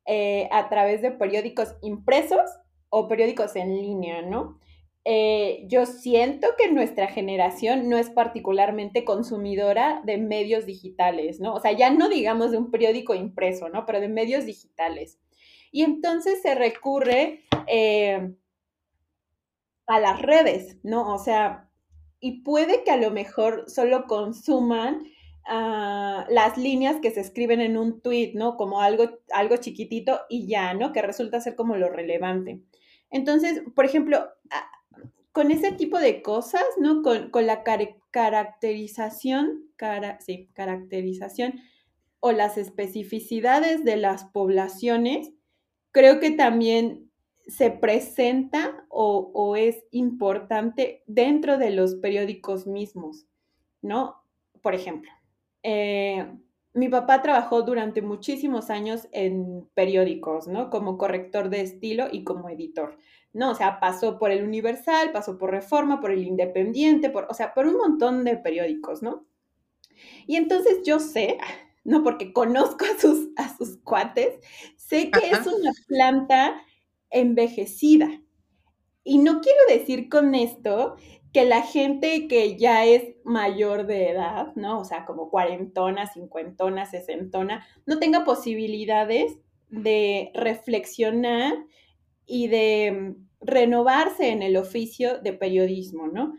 eh, 0.05 0.47
a 0.51 0.69
través 0.69 1.01
de 1.01 1.09
periódicos 1.09 1.75
impresos 1.81 2.51
o 2.89 3.07
periódicos 3.07 3.55
en 3.55 3.75
línea, 3.75 4.21
¿no? 4.21 4.59
Eh, 5.05 5.65
yo 5.67 5.87
siento 5.87 6.49
que 6.55 6.71
nuestra 6.71 7.07
generación 7.07 7.89
no 7.89 7.97
es 7.97 8.11
particularmente 8.11 9.03
consumidora 9.05 10.03
de 10.05 10.19
medios 10.19 10.67
digitales, 10.67 11.39
¿no? 11.39 11.55
O 11.55 11.59
sea, 11.59 11.71
ya 11.71 11.89
no 11.89 12.09
digamos 12.09 12.51
de 12.51 12.59
un 12.59 12.69
periódico 12.69 13.15
impreso, 13.15 13.69
¿no? 13.69 13.87
Pero 13.87 14.01
de 14.01 14.09
medios 14.09 14.45
digitales. 14.45 15.17
Y 15.73 15.81
entonces 15.81 16.41
se 16.43 16.53
recurre 16.53 17.45
eh, 17.67 18.31
a 19.87 19.99
las 19.99 20.21
redes, 20.21 20.77
¿no? 20.83 21.13
O 21.13 21.17
sea, 21.17 21.67
y 22.19 22.43
puede 22.43 22.83
que 22.83 22.91
a 22.91 22.97
lo 22.97 23.09
mejor 23.09 23.65
solo 23.67 24.05
consuman 24.05 25.03
ah, 25.47 26.27
las 26.29 26.57
líneas 26.57 26.97
que 27.01 27.09
se 27.09 27.21
escriben 27.21 27.59
en 27.59 27.75
un 27.77 28.01
tweet, 28.01 28.33
¿no? 28.35 28.55
Como 28.55 28.81
algo, 28.81 29.19
algo 29.33 29.57
chiquitito 29.57 30.21
y 30.29 30.45
ya, 30.47 30.75
¿no? 30.75 30.93
Que 30.93 31.01
resulta 31.01 31.41
ser 31.41 31.55
como 31.55 31.75
lo 31.75 31.89
relevante. 31.89 32.61
Entonces, 33.09 33.63
por 33.75 33.85
ejemplo, 33.85 34.29
ah, 34.51 34.71
con 35.31 35.49
ese 35.49 35.71
tipo 35.71 35.97
de 35.97 36.21
cosas, 36.21 36.63
¿no? 36.77 37.01
Con, 37.01 37.31
la 37.47 37.63
caracterización, 38.11 39.71
cara, 39.75 40.19
sí, 40.21 40.49
caracterización 40.53 41.59
o 42.19 42.31
las 42.31 42.59
especificidades 42.59 43.83
de 43.83 43.97
las 43.97 44.25
poblaciones, 44.25 45.31
creo 45.93 46.19
que 46.19 46.31
también 46.31 47.09
se 47.47 47.71
presenta 47.71 48.85
o, 48.89 49.55
es 49.55 49.85
importante 49.91 51.03
dentro 51.07 51.57
de 51.57 51.71
los 51.71 51.95
periódicos 51.95 52.67
mismos, 52.67 53.25
¿no? 53.81 54.23
Por 54.61 54.75
ejemplo, 54.75 55.11
eh, 55.61 56.25
mi 56.73 56.89
papá 56.89 57.21
trabajó 57.21 57.61
durante 57.61 58.01
muchísimos 58.01 58.69
años 58.69 59.07
en 59.11 59.69
periódicos, 59.75 60.47
¿no? 60.47 60.69
Como 60.69 60.97
corrector 60.97 61.49
de 61.49 61.61
estilo 61.61 62.07
y 62.11 62.23
como 62.23 62.49
editor, 62.49 62.97
¿no? 63.33 63.51
O 63.51 63.55
sea, 63.55 63.79
pasó 63.79 64.17
por 64.17 64.31
el 64.31 64.43
Universal, 64.43 65.11
pasó 65.11 65.37
por 65.37 65.51
Reforma, 65.51 66.01
por 66.01 66.11
el 66.11 66.23
Independiente, 66.23 67.09
por, 67.09 67.27
o 67.29 67.33
sea, 67.33 67.53
por 67.53 67.67
un 67.67 67.77
montón 67.77 68.23
de 68.23 68.37
periódicos, 68.37 69.03
¿no? 69.03 69.25
Y 70.25 70.37
entonces 70.37 70.81
yo 70.83 70.99
sé, 70.99 71.37
no 71.83 72.03
porque 72.03 72.33
conozco 72.33 72.85
a 72.85 72.99
sus, 72.99 73.29
a 73.35 73.55
sus 73.55 73.77
cuates, 73.77 74.39
sé 74.77 75.11
que 75.11 75.29
es 75.31 75.45
una 75.45 75.71
planta 75.87 76.61
envejecida. 77.09 78.21
Y 79.03 79.17
no 79.17 79.41
quiero 79.41 79.59
decir 79.69 80.09
con 80.09 80.33
esto 80.33 80.95
que 81.33 81.45
la 81.45 81.61
gente 81.61 82.27
que 82.27 82.57
ya 82.57 82.85
es 82.85 83.15
mayor 83.25 83.87
de 83.87 84.11
edad, 84.11 84.53
¿no? 84.55 84.79
O 84.79 84.85
sea, 84.85 85.05
como 85.05 85.29
cuarentona, 85.29 86.07
cincuentona, 86.07 86.85
sesentona, 86.85 87.65
no 87.85 87.99
tenga 87.99 88.23
posibilidades 88.23 89.39
de 89.69 90.31
reflexionar 90.35 91.53
y 92.25 92.47
de 92.47 92.91
mm, 92.91 93.27
renovarse 93.41 94.29
en 94.29 94.43
el 94.43 94.55
oficio 94.55 95.19
de 95.19 95.33
periodismo, 95.33 96.07
¿no? 96.07 96.35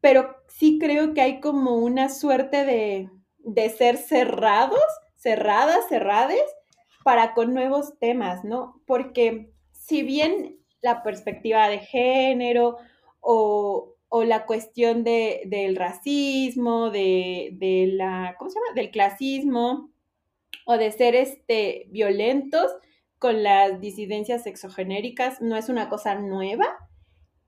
Pero 0.00 0.36
sí 0.46 0.78
creo 0.78 1.14
que 1.14 1.22
hay 1.22 1.40
como 1.40 1.76
una 1.76 2.10
suerte 2.10 2.64
de, 2.66 3.10
de 3.44 3.70
ser 3.70 3.96
cerrados, 3.96 4.80
cerradas, 5.16 5.88
cerrades, 5.88 6.42
para 7.04 7.34
con 7.34 7.52
nuevos 7.54 7.98
temas, 7.98 8.44
¿no? 8.44 8.82
Porque 8.86 9.52
si 9.72 10.02
bien 10.02 10.58
la 10.80 11.02
perspectiva 11.02 11.68
de 11.68 11.78
género 11.78 12.78
o, 13.20 13.90
la 14.26 14.46
cuestión 14.46 15.02
del 15.02 15.74
racismo, 15.74 16.90
de, 16.90 17.90
la, 17.94 18.36
¿cómo 18.38 18.48
se 18.48 18.60
llama? 18.60 18.74
Del 18.74 18.92
clasismo 18.92 19.90
o 20.66 20.78
de 20.78 20.92
ser 20.92 21.16
este, 21.16 21.86
violentos 21.90 22.70
con 23.18 23.42
las 23.42 23.80
disidencias 23.80 24.44
sexogenéricas 24.44 25.40
no 25.40 25.56
es 25.56 25.68
una 25.68 25.88
cosa 25.88 26.14
nueva. 26.14 26.66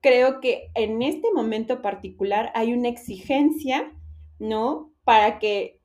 Creo 0.01 0.41
que 0.41 0.71
en 0.75 1.03
este 1.03 1.31
momento 1.33 1.83
particular 1.83 2.51
hay 2.55 2.73
una 2.73 2.89
exigencia, 2.89 3.93
¿no? 4.41 4.93
Para 5.05 5.39
que 5.39 5.76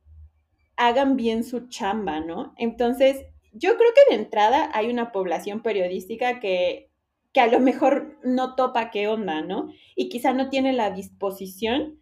hagan 0.86 1.16
bien 1.16 1.44
su 1.44 1.68
chamba, 1.68 2.20
¿no? 2.20 2.54
Entonces, 2.56 3.24
yo 3.52 3.76
creo 3.76 3.90
que 3.94 4.14
de 4.14 4.22
entrada 4.22 4.70
hay 4.72 4.90
una 4.90 5.12
población 5.12 5.62
periodística 5.62 6.40
que, 6.40 6.90
que 7.32 7.40
a 7.40 7.46
lo 7.46 7.60
mejor 7.60 8.18
no 8.24 8.54
topa 8.54 8.90
qué 8.90 9.08
onda, 9.08 9.42
¿no? 9.42 9.68
Y 9.94 10.08
quizá 10.08 10.32
no 10.32 10.48
tiene 10.48 10.72
la 10.72 10.90
disposición 10.90 12.00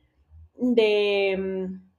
de, 0.55 1.37
mm, 1.39 1.91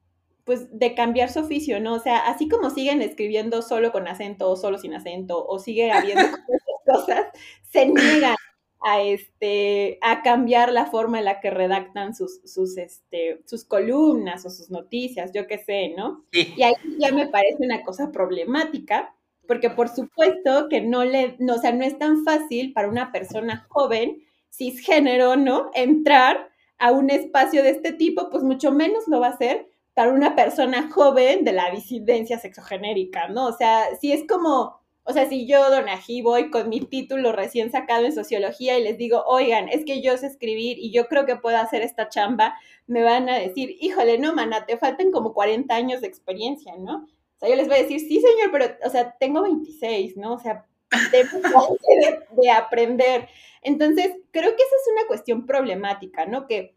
pues, 0.44 0.68
de 0.78 0.96
cambiar 0.96 1.30
su 1.30 1.40
oficio, 1.40 1.80
¿no? 1.80 1.94
O 1.94 2.00
sea, 2.00 2.20
así 2.20 2.48
como 2.48 2.70
siguen 2.70 3.02
escribiendo 3.02 3.62
solo 3.62 3.92
con 3.92 4.08
acento 4.08 4.50
o 4.50 4.56
solo 4.56 4.78
sin 4.78 4.94
acento, 4.94 5.46
o 5.46 5.60
sigue 5.60 5.92
habiendo 5.92 6.24
cosas, 6.86 7.28
se 7.70 7.88
niegan 7.88 8.36
a, 8.82 9.02
este, 9.02 10.00
a 10.02 10.24
cambiar 10.24 10.72
la 10.72 10.88
forma 10.88 11.20
en 11.20 11.26
la 11.26 11.40
que 11.40 11.52
redactan 11.52 12.16
sus, 12.16 12.42
sus, 12.46 12.78
este, 12.78 13.42
sus 13.46 13.64
columnas 13.64 14.46
o 14.46 14.50
sus 14.50 14.72
noticias, 14.72 15.32
yo 15.34 15.48
qué 15.48 15.60
sé, 15.60 15.94
¿no? 15.96 16.26
Y 16.32 16.64
ahí 16.64 16.74
ya 16.98 17.12
me 17.12 17.28
parece 17.28 17.58
una 17.60 17.84
cosa 17.84 18.12
problemática, 18.12 19.14
porque 19.48 19.70
por 19.70 19.90
supuesto 19.90 20.68
que 20.70 20.82
no 20.82 21.04
le, 21.06 21.36
no, 21.40 21.56
o 21.56 21.58
sea, 21.60 21.72
no 21.74 21.84
es 21.84 21.98
tan 21.98 22.24
fácil 22.24 22.74
para 22.74 22.90
una 22.90 23.12
persona 23.12 23.68
joven, 23.70 24.24
cisgénero, 24.50 25.36
¿no? 25.36 25.70
Entrar 25.74 26.50
a 26.80 26.92
un 26.92 27.12
espacio 27.12 27.62
de 27.62 27.70
este 27.70 27.94
tipo, 27.94 28.30
pues 28.32 28.44
mucho 28.44 28.72
menos 28.72 29.08
lo 29.08 29.20
va 29.20 29.28
a 29.28 29.32
hacer 29.32 29.68
para 29.94 30.12
una 30.12 30.36
persona 30.36 30.90
joven 30.90 31.44
de 31.44 31.52
la 31.54 31.70
disidencia 31.70 32.40
sexogenérica, 32.40 33.28
¿no? 33.28 33.46
O 33.46 33.54
sea, 33.54 33.96
si 34.00 34.12
es 34.12 34.24
como, 34.28 34.81
o 35.04 35.14
sea, 35.14 35.28
si 35.28 35.48
yo, 35.48 35.70
Donají, 35.70 36.22
voy 36.22 36.50
con 36.50 36.70
mi 36.70 36.82
título 36.82 37.32
recién 37.32 37.72
sacado 37.72 38.06
en 38.06 38.14
sociología 38.14 38.78
y 38.78 38.84
les 38.84 38.98
digo, 38.98 39.24
oigan, 39.26 39.70
es 39.70 39.86
que 39.86 40.02
yo 40.02 40.18
sé 40.18 40.28
escribir 40.28 40.78
y 40.80 40.92
yo 40.92 41.08
creo 41.08 41.26
que 41.26 41.36
puedo 41.36 41.58
hacer 41.58 41.82
esta 41.82 42.10
chamba, 42.10 42.56
me 42.88 43.04
van 43.04 43.30
a 43.30 43.38
decir, 43.40 43.76
híjole, 43.80 44.18
no, 44.20 44.34
mana, 44.34 44.66
te 44.66 44.78
faltan 44.78 45.12
como 45.12 45.34
40 45.34 45.74
años 45.74 46.02
de 46.02 46.08
experiencia, 46.08 46.76
¿no? 46.78 47.08
sea, 47.42 47.50
yo 47.50 47.56
les 47.56 47.68
voy 47.68 47.78
a 47.78 47.82
decir, 47.82 48.00
sí, 48.00 48.22
señor, 48.22 48.52
pero, 48.52 48.66
o 48.86 48.90
sea, 48.90 49.16
tengo 49.20 49.42
26, 49.42 50.18
¿no? 50.18 50.34
O 50.34 50.40
sea, 50.40 50.66
de, 51.12 52.20
de, 52.42 52.52
aprender. 52.52 53.28
Entonces, 53.62 54.12
creo 54.32 54.50
que 54.50 54.64
esa 54.64 54.76
es 54.76 54.92
una 54.94 55.08
cuestión 55.08 55.46
problemática, 55.46 56.26
¿no? 56.26 56.48
Que, 56.48 56.76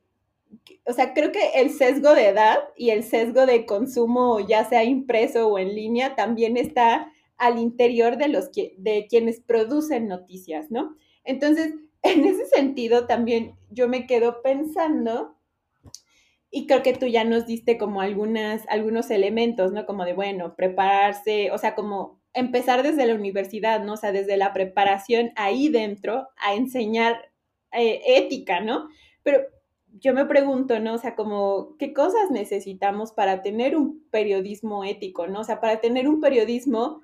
o 0.86 0.92
sea, 0.92 1.14
creo 1.14 1.32
que 1.32 1.50
el 1.56 1.70
sesgo 1.70 2.14
de 2.14 2.28
edad 2.28 2.60
y 2.76 2.90
el 2.90 3.02
sesgo 3.02 3.44
de 3.46 3.66
consumo, 3.66 4.40
ya 4.40 4.64
sea 4.64 4.84
impreso 4.84 5.48
o 5.48 5.58
en 5.58 5.74
línea, 5.74 6.14
también 6.14 6.56
está 6.56 7.12
al 7.38 7.58
interior 7.58 8.16
de 8.16 8.28
los 8.28 8.48
que, 8.48 8.74
de 8.78 9.06
quienes 9.08 9.40
producen 9.40 10.08
noticias, 10.08 10.70
¿no? 10.70 10.96
Entonces, 11.24 11.74
en 12.02 12.24
ese 12.24 12.46
sentido, 12.46 13.06
también 13.06 13.56
yo 13.70 13.88
me 13.88 14.06
quedo 14.06 14.42
pensando 14.42 15.36
y 16.50 16.66
creo 16.66 16.84
que 16.84 16.92
tú 16.92 17.06
ya 17.06 17.24
nos 17.24 17.46
diste 17.46 17.78
como 17.78 18.00
algunas, 18.00 18.62
algunos 18.68 19.10
elementos, 19.10 19.72
¿no? 19.72 19.86
Como 19.86 20.04
de, 20.04 20.12
bueno, 20.12 20.54
prepararse, 20.54 21.50
o 21.50 21.58
sea, 21.58 21.74
como 21.74 22.20
empezar 22.32 22.84
desde 22.84 23.06
la 23.06 23.14
universidad, 23.14 23.82
¿no? 23.82 23.94
O 23.94 23.96
sea, 23.96 24.12
desde 24.12 24.36
la 24.36 24.52
preparación 24.52 25.32
ahí 25.34 25.68
dentro 25.68 26.28
a 26.36 26.54
enseñar 26.54 27.32
eh, 27.72 28.02
ética, 28.06 28.60
¿no? 28.60 28.88
Pero 29.24 29.40
yo 30.00 30.14
me 30.14 30.26
pregunto, 30.26 30.78
¿no? 30.78 30.94
O 30.94 30.98
sea, 30.98 31.16
como, 31.16 31.76
¿qué 31.76 31.92
cosas 31.92 32.30
necesitamos 32.30 33.12
para 33.12 33.42
tener 33.42 33.76
un 33.76 34.04
periodismo 34.10 34.84
ético, 34.84 35.26
¿no? 35.26 35.40
O 35.40 35.44
sea, 35.44 35.60
para 35.60 35.80
tener 35.80 36.08
un 36.08 36.20
periodismo 36.20 37.02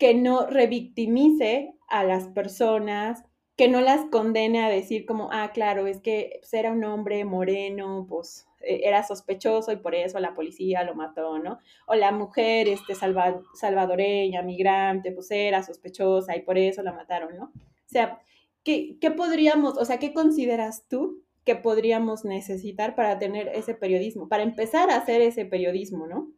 que 0.00 0.14
no 0.14 0.46
revictimice 0.46 1.74
a 1.86 2.02
las 2.04 2.26
personas, 2.28 3.22
que 3.54 3.68
no 3.68 3.82
las 3.82 4.06
condene 4.06 4.64
a 4.64 4.70
decir 4.70 5.04
como, 5.04 5.28
ah, 5.30 5.50
claro, 5.52 5.86
es 5.86 6.00
que 6.00 6.38
pues, 6.40 6.54
era 6.54 6.72
un 6.72 6.82
hombre 6.84 7.26
moreno, 7.26 8.06
pues 8.08 8.46
e, 8.62 8.80
era 8.88 9.02
sospechoso 9.06 9.70
y 9.72 9.76
por 9.76 9.94
eso 9.94 10.18
la 10.18 10.34
policía 10.34 10.84
lo 10.84 10.94
mató, 10.94 11.38
¿no? 11.38 11.58
O 11.86 11.94
la 11.94 12.12
mujer 12.12 12.66
este, 12.66 12.94
salvadoreña, 12.94 14.40
migrante, 14.40 15.12
pues 15.12 15.30
era 15.30 15.62
sospechosa 15.62 16.34
y 16.34 16.40
por 16.40 16.56
eso 16.56 16.82
la 16.82 16.94
mataron, 16.94 17.36
¿no? 17.36 17.44
O 17.44 17.88
sea, 17.88 18.22
¿qué, 18.64 18.96
¿qué 19.02 19.10
podríamos, 19.10 19.76
o 19.76 19.84
sea, 19.84 19.98
qué 19.98 20.14
consideras 20.14 20.88
tú 20.88 21.22
que 21.44 21.56
podríamos 21.56 22.24
necesitar 22.24 22.94
para 22.94 23.18
tener 23.18 23.48
ese 23.48 23.74
periodismo, 23.74 24.30
para 24.30 24.44
empezar 24.44 24.88
a 24.90 24.96
hacer 24.96 25.20
ese 25.20 25.44
periodismo, 25.44 26.06
¿no? 26.06 26.32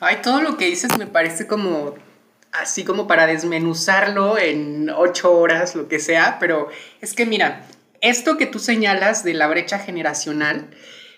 Ay, 0.00 0.16
todo 0.22 0.42
lo 0.42 0.56
que 0.56 0.66
dices 0.66 0.96
me 0.98 1.06
parece 1.06 1.46
como 1.46 1.94
así 2.52 2.84
como 2.84 3.06
para 3.06 3.26
desmenuzarlo 3.26 4.38
en 4.38 4.90
ocho 4.90 5.32
horas, 5.32 5.74
lo 5.74 5.88
que 5.88 5.98
sea, 5.98 6.36
pero 6.38 6.68
es 7.00 7.14
que 7.14 7.24
mira, 7.24 7.66
esto 8.02 8.36
que 8.36 8.46
tú 8.46 8.58
señalas 8.58 9.24
de 9.24 9.34
la 9.34 9.48
brecha 9.48 9.78
generacional 9.78 10.70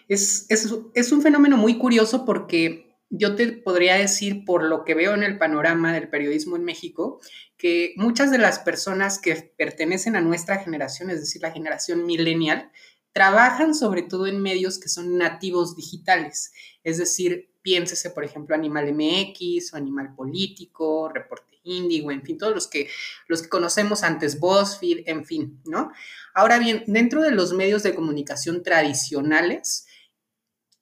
es, 0.08 0.46
es, 0.48 1.12
un 1.12 1.22
fenómeno 1.22 1.56
muy 1.56 1.78
curioso 1.78 2.24
porque 2.24 2.96
yo 3.10 3.34
te 3.34 3.52
podría 3.52 3.96
decir, 3.96 4.44
por 4.44 4.62
lo 4.62 4.84
que 4.84 4.94
veo 4.94 5.14
en 5.14 5.22
el 5.22 5.38
panorama 5.38 5.92
del 5.92 6.08
periodismo 6.08 6.56
en 6.56 6.64
México, 6.64 7.20
que 7.56 7.94
muchas 7.96 8.30
de 8.30 8.38
las 8.38 8.58
personas 8.58 9.18
que 9.18 9.34
pertenecen 9.56 10.14
a 10.14 10.20
nuestra 10.20 10.58
generación, 10.58 11.10
es 11.10 11.20
decir, 11.20 11.42
la 11.42 11.52
generación 11.52 12.06
millennial, 12.06 12.70
trabajan 13.12 13.74
sobre 13.74 14.02
todo 14.02 14.26
en 14.26 14.42
medios 14.42 14.78
que 14.78 14.88
son 14.88 15.16
nativos 15.16 15.76
digitales, 15.76 16.52
es 16.82 16.98
decir, 16.98 17.53
piénsese, 17.64 18.10
por 18.10 18.24
ejemplo, 18.24 18.54
Animal 18.54 18.92
MX 18.92 19.72
o 19.72 19.76
Animal 19.76 20.14
Político, 20.14 21.08
Reporte 21.08 21.58
Índigo, 21.64 22.12
en 22.12 22.22
fin, 22.22 22.36
todos 22.36 22.54
los 22.54 22.68
que, 22.68 22.90
los 23.26 23.40
que 23.40 23.48
conocemos 23.48 24.02
antes, 24.02 24.38
BuzzFeed, 24.38 25.04
en 25.06 25.24
fin, 25.24 25.62
¿no? 25.64 25.90
Ahora 26.34 26.58
bien, 26.58 26.84
dentro 26.86 27.22
de 27.22 27.30
los 27.30 27.54
medios 27.54 27.82
de 27.82 27.94
comunicación 27.94 28.62
tradicionales, 28.62 29.86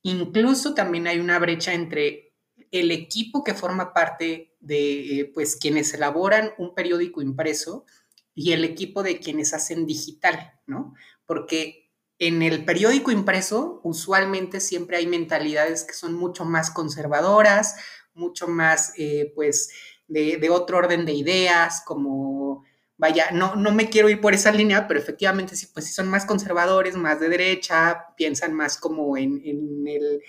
incluso 0.02 0.74
también 0.74 1.06
hay 1.06 1.20
una 1.20 1.38
brecha 1.38 1.72
entre 1.72 2.34
el 2.72 2.90
equipo 2.90 3.44
que 3.44 3.54
forma 3.54 3.92
parte 3.92 4.56
de, 4.58 5.20
eh, 5.20 5.24
pues, 5.32 5.54
quienes 5.54 5.94
elaboran 5.94 6.50
un 6.58 6.74
periódico 6.74 7.22
impreso 7.22 7.86
y 8.34 8.50
el 8.52 8.64
equipo 8.64 9.04
de 9.04 9.20
quienes 9.20 9.54
hacen 9.54 9.86
digital, 9.86 10.58
¿no? 10.66 10.94
Porque 11.26 11.81
en 12.22 12.40
el 12.40 12.64
periódico 12.64 13.10
impreso 13.10 13.80
usualmente 13.82 14.60
siempre 14.60 14.96
hay 14.96 15.08
mentalidades 15.08 15.82
que 15.82 15.92
son 15.92 16.14
mucho 16.14 16.44
más 16.44 16.70
conservadoras, 16.70 17.74
mucho 18.14 18.46
más, 18.46 18.92
eh, 18.96 19.32
pues, 19.34 19.70
de, 20.06 20.48
otro 20.48 20.78
orden 20.78 21.04
de 21.04 21.14
ideas, 21.14 21.82
como 21.84 22.64
vaya, 22.96 23.32
no, 23.32 23.56
no 23.56 23.72
me 23.72 23.90
quiero 23.90 24.08
ir 24.08 24.20
por 24.20 24.34
esa 24.34 24.52
línea, 24.52 24.86
pero 24.86 25.00
efectivamente 25.00 25.56
sí, 25.56 25.66
pues 25.74 25.86
sí 25.86 25.92
son 25.92 26.06
más 26.06 26.24
conservadores, 26.24 26.94
más 26.94 27.18
de 27.18 27.28
derecha, 27.28 28.06
piensan 28.16 28.54
más 28.54 28.78
como 28.78 29.16
en, 29.16 29.42
el, 29.84 30.22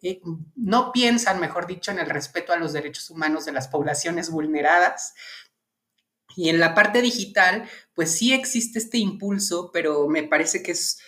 eh, 0.00 0.20
no 0.54 0.92
piensan, 0.92 1.40
mejor 1.40 1.66
dicho, 1.66 1.90
en 1.90 1.98
el 1.98 2.08
respeto 2.08 2.52
a 2.52 2.56
los 2.56 2.72
derechos 2.72 3.10
humanos 3.10 3.46
de 3.46 3.52
las 3.52 3.66
poblaciones 3.66 4.30
vulneradas. 4.30 5.14
Y 6.36 6.50
en 6.50 6.60
la 6.60 6.74
parte 6.74 7.02
digital, 7.02 7.68
pues 7.94 8.12
sí 8.12 8.32
existe 8.32 8.78
este 8.78 8.98
impulso, 8.98 9.70
pero 9.72 10.06
me 10.06 10.22
parece 10.22 10.62
que 10.62 10.70
es 10.70 10.98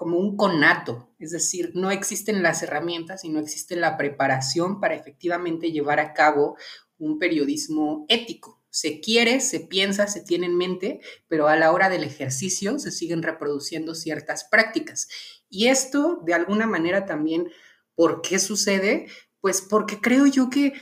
como 0.00 0.16
un 0.16 0.34
conato, 0.34 1.10
es 1.18 1.30
decir, 1.30 1.72
no 1.74 1.90
existen 1.90 2.42
las 2.42 2.62
herramientas 2.62 3.22
y 3.22 3.28
no 3.28 3.38
existe 3.38 3.76
la 3.76 3.98
preparación 3.98 4.80
para 4.80 4.94
efectivamente 4.94 5.72
llevar 5.72 6.00
a 6.00 6.14
cabo 6.14 6.56
un 6.96 7.18
periodismo 7.18 8.06
ético 8.08 8.60
se 8.70 9.00
quiere, 9.00 9.40
se 9.40 9.60
piensa, 9.60 10.06
se 10.06 10.22
tiene 10.22 10.46
en 10.46 10.56
mente, 10.56 11.00
pero 11.28 11.48
a 11.48 11.56
la 11.56 11.70
hora 11.72 11.90
del 11.90 12.04
ejercicio 12.04 12.78
se 12.78 12.90
siguen 12.90 13.22
reproduciendo 13.22 13.94
ciertas 13.94 14.44
prácticas. 14.44 15.08
Y 15.50 15.66
esto, 15.66 16.22
de 16.24 16.32
alguna 16.32 16.66
manera 16.66 17.04
también, 17.04 17.50
¿por 17.94 18.22
qué 18.22 18.38
sucede? 18.38 19.06
Pues 19.42 19.60
porque 19.60 20.00
creo 20.00 20.26
yo 20.26 20.48
que 20.48 20.72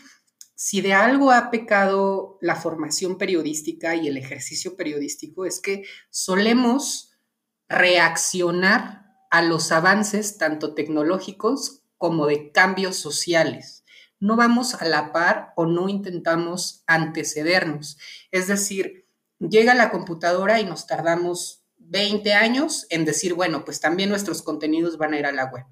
si 0.54 0.81
de 0.81 0.92
algo 0.92 1.33
ha 1.33 1.50
pecado 1.50 2.38
la 2.40 2.54
formación 2.54 3.18
periodística 3.18 3.96
y 3.96 4.07
el 4.07 4.16
ejercicio 4.16 4.76
periodístico 4.76 5.44
es 5.44 5.59
que 5.59 5.83
solemos 6.09 7.16
reaccionar 7.68 8.98
a 9.31 9.43
los 9.43 9.73
avances 9.73 10.38
tanto 10.38 10.75
tecnológicos 10.75 11.83
como 11.97 12.27
de 12.27 12.53
cambios 12.53 12.97
sociales 12.97 13.79
no 14.21 14.37
vamos 14.37 14.75
a 14.75 14.85
la 14.85 15.12
par 15.12 15.53
o 15.57 15.67
no 15.67 15.88
intentamos 15.88 16.83
antecedernos. 16.87 17.99
Es 18.31 18.49
decir, 18.49 19.07
llega 19.38 19.75
la 19.75 19.91
computadora 19.91 20.61
y 20.61 20.64
nos 20.64 20.87
tardamos 20.87 21.62
20 21.77 22.35
años 22.35 22.87
en 22.91 23.05
decir, 23.05 23.35
bueno, 23.35 23.64
pues 23.64 23.81
también 23.81 24.11
nuestros 24.11 24.43
contenidos 24.43 24.99
van 24.99 25.14
a 25.14 25.19
ir 25.19 25.27
a 25.27 25.33
la 25.33 25.47
web. 25.47 25.64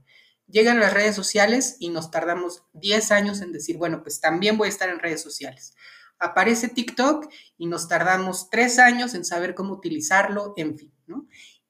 Llegan 0.49 0.79
las 0.79 0.93
redes 0.93 1.17
sociales 1.17 1.77
y 1.81 1.89
nos 1.89 2.11
tardamos 2.13 2.63
10 2.75 3.11
años 3.11 3.41
en 3.41 3.53
decir, 3.53 3.79
bueno, 3.79 4.03
pues 4.03 4.21
también 4.21 4.57
voy 4.57 4.67
a 4.67 4.71
estar 4.71 4.89
en 4.89 5.01
redes 5.01 5.21
sociales. 5.21 5.75
Aparece 6.19 6.69
TikTok 6.69 7.29
y 7.59 7.67
nos 7.67 7.89
tardamos 7.89 8.49
3 8.49 8.79
años 8.79 9.15
en 9.15 9.25
saber 9.25 9.55
cómo 9.57 9.75
utilizarlo, 9.75 10.55
en 10.57 10.79
fin, 10.79 10.95
¿no? 11.07 11.27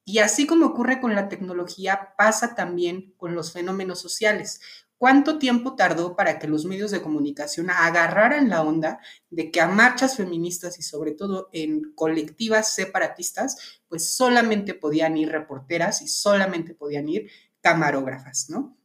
Y 0.09 0.21
así 0.21 0.47
como 0.47 0.66
ocurre 0.66 1.01
con 1.01 1.16
la 1.16 1.29
tecnología, 1.29 2.14
pasa 2.16 2.55
también 2.55 3.12
con 3.16 3.35
los 3.35 3.53
fenómenos 3.53 4.01
sociales. 4.01 4.61
¿Cuánto 4.99 5.38
tiempo 5.38 5.75
tardó 5.75 6.14
para 6.14 6.38
que 6.38 6.47
los 6.47 6.64
medios 6.64 6.92
de 6.92 7.03
comunicación 7.03 7.71
agarraran 7.71 8.49
la 8.49 8.62
onda 8.62 9.01
de 9.31 9.51
que 9.51 9.61
a 9.61 9.66
marchas 9.66 10.16
feministas 10.16 10.79
y 10.79 10.83
sobre 10.83 11.11
todo 11.11 11.49
en 11.53 11.92
colectivas 11.95 12.73
separatistas, 12.73 13.81
pues 13.88 14.14
solamente 14.14 14.75
podían 14.75 15.16
ir 15.16 15.31
reporteras 15.31 16.01
y 16.03 16.09
solamente 16.09 16.73
podían 16.73 17.09
ir 17.09 17.29
camarógrafas, 17.61 18.49
¿no? 18.49 18.79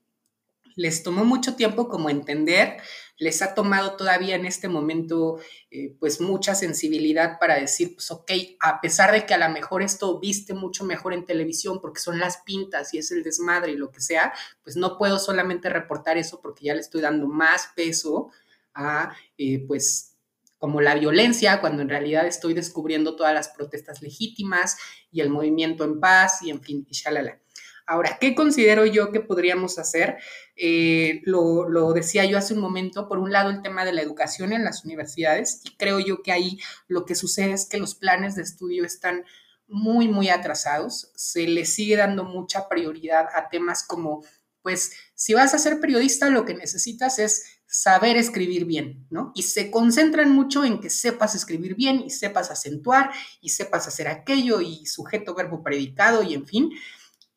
Les 0.76 1.04
tomó 1.04 1.24
mucho 1.24 1.56
tiempo 1.56 1.88
como 1.88 2.10
entender 2.10 2.82
les 3.22 3.44
ha 3.44 3.54
tomado 3.54 3.98
todavía 3.98 4.36
en 4.36 4.48
este 4.48 4.68
momento 4.68 5.38
eh, 5.70 5.96
pues 6.00 6.20
mucha 6.20 6.56
sensibilidad 6.56 7.38
para 7.40 7.54
decir, 7.54 7.94
pues 7.94 8.10
ok, 8.10 8.32
a 8.60 8.82
pesar 8.82 9.12
de 9.12 9.28
que 9.28 9.36
a 9.36 9.38
lo 9.38 9.48
mejor 9.54 9.84
esto 9.84 10.20
viste 10.20 10.56
mucho 10.56 10.84
mejor 10.86 11.14
en 11.14 11.28
televisión 11.28 11.80
porque 11.80 12.02
son 12.02 12.18
las 12.18 12.38
pintas 12.38 12.96
y 12.96 12.98
es 12.98 13.12
el 13.12 13.22
desmadre 13.22 13.74
y 13.74 13.78
lo 13.78 13.92
que 13.92 14.02
sea, 14.02 14.34
pues 14.64 14.76
no 14.76 14.98
puedo 14.98 15.20
solamente 15.20 15.70
reportar 15.70 16.18
eso 16.18 16.42
porque 16.42 16.66
ya 16.66 16.74
le 16.74 16.80
estoy 16.80 17.02
dando 17.02 17.28
más 17.28 17.70
peso 17.76 18.32
a 18.74 19.16
eh, 19.38 19.64
pues 19.68 20.18
como 20.58 20.82
la 20.82 20.96
violencia, 20.96 21.62
cuando 21.62 21.84
en 21.84 21.90
realidad 21.90 22.26
estoy 22.26 22.56
descubriendo 22.56 23.16
todas 23.16 23.36
las 23.36 23.50
protestas 23.50 24.02
legítimas 24.02 24.78
y 25.12 25.22
el 25.22 25.30
movimiento 25.30 25.84
en 25.84 26.00
paz 26.00 26.42
y 26.42 26.50
en 26.50 26.62
fin, 26.64 26.88
y 26.90 26.96
shalala. 26.96 27.40
Ahora, 27.88 28.18
¿qué 28.20 28.36
considero 28.36 28.86
yo 28.86 29.12
que 29.12 29.20
podríamos 29.20 29.80
hacer? 29.80 30.18
Eh, 30.56 31.22
lo, 31.26 31.94
decía 31.94 32.26
yo 32.26 32.38
hace 32.38 32.54
un 32.54 32.60
momento, 32.60 33.08
por 33.08 33.20
un 33.20 33.32
lado 33.32 33.50
el 33.50 33.62
tema 33.62 33.86
de 33.86 33.94
la 33.94 34.02
educación 34.02 34.54
en 34.54 34.64
las 34.64 34.86
universidades 34.86 35.62
y 35.64 35.76
creo 35.78 36.00
yo 36.00 36.22
que 36.22 36.32
ahí 36.32 36.60
lo 36.88 37.06
que 37.06 37.16
sucede 37.16 37.54
es 37.54 37.66
que 37.66 37.78
los 37.78 37.96
planes 37.96 38.36
de 38.36 38.44
estudio 38.44 38.86
están 38.86 39.26
muy, 39.68 40.08
muy 40.08 40.30
atrasados, 40.30 41.12
se 41.16 41.48
le 41.48 41.66
sigue 41.66 41.96
dando 41.96 42.26
mucha 42.26 42.68
prioridad 42.68 43.28
a 43.34 43.50
temas 43.50 43.86
como, 43.86 44.24
pues, 44.62 44.92
si 45.16 45.34
vas 45.34 45.54
a 45.54 45.60
ser 45.60 45.80
periodista, 45.80 46.30
lo 46.30 46.46
que 46.46 46.54
necesitas 46.54 47.20
es 47.20 47.62
saber 47.72 48.18
escribir 48.18 48.66
bien, 48.66 49.08
¿no? 49.10 49.32
Y 49.34 49.44
se 49.44 49.72
concentran 49.72 50.30
mucho 50.30 50.66
en 50.66 50.82
que 50.82 50.90
sepas 50.90 51.36
escribir 51.36 51.76
bien 51.76 52.02
y 52.02 52.10
sepas 52.10 52.52
acentuar 52.52 53.12
y 53.40 53.50
sepas 53.50 53.88
hacer 53.88 54.10
aquello 54.10 54.60
y 54.60 54.86
sujeto, 54.86 55.34
verbo, 55.34 55.64
predicado 55.64 56.22
y 56.22 56.34
en 56.34 56.46
fin. 56.46 56.72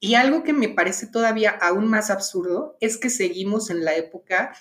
Y 0.00 0.14
algo 0.14 0.42
que 0.42 0.52
me 0.52 0.68
parece 0.68 1.06
todavía 1.06 1.50
aún 1.50 1.86
más 1.86 2.10
absurdo 2.10 2.76
es 2.80 2.98
que 2.98 3.10
seguimos 3.10 3.70
en 3.70 3.84
la 3.84 3.96
época 3.96 4.54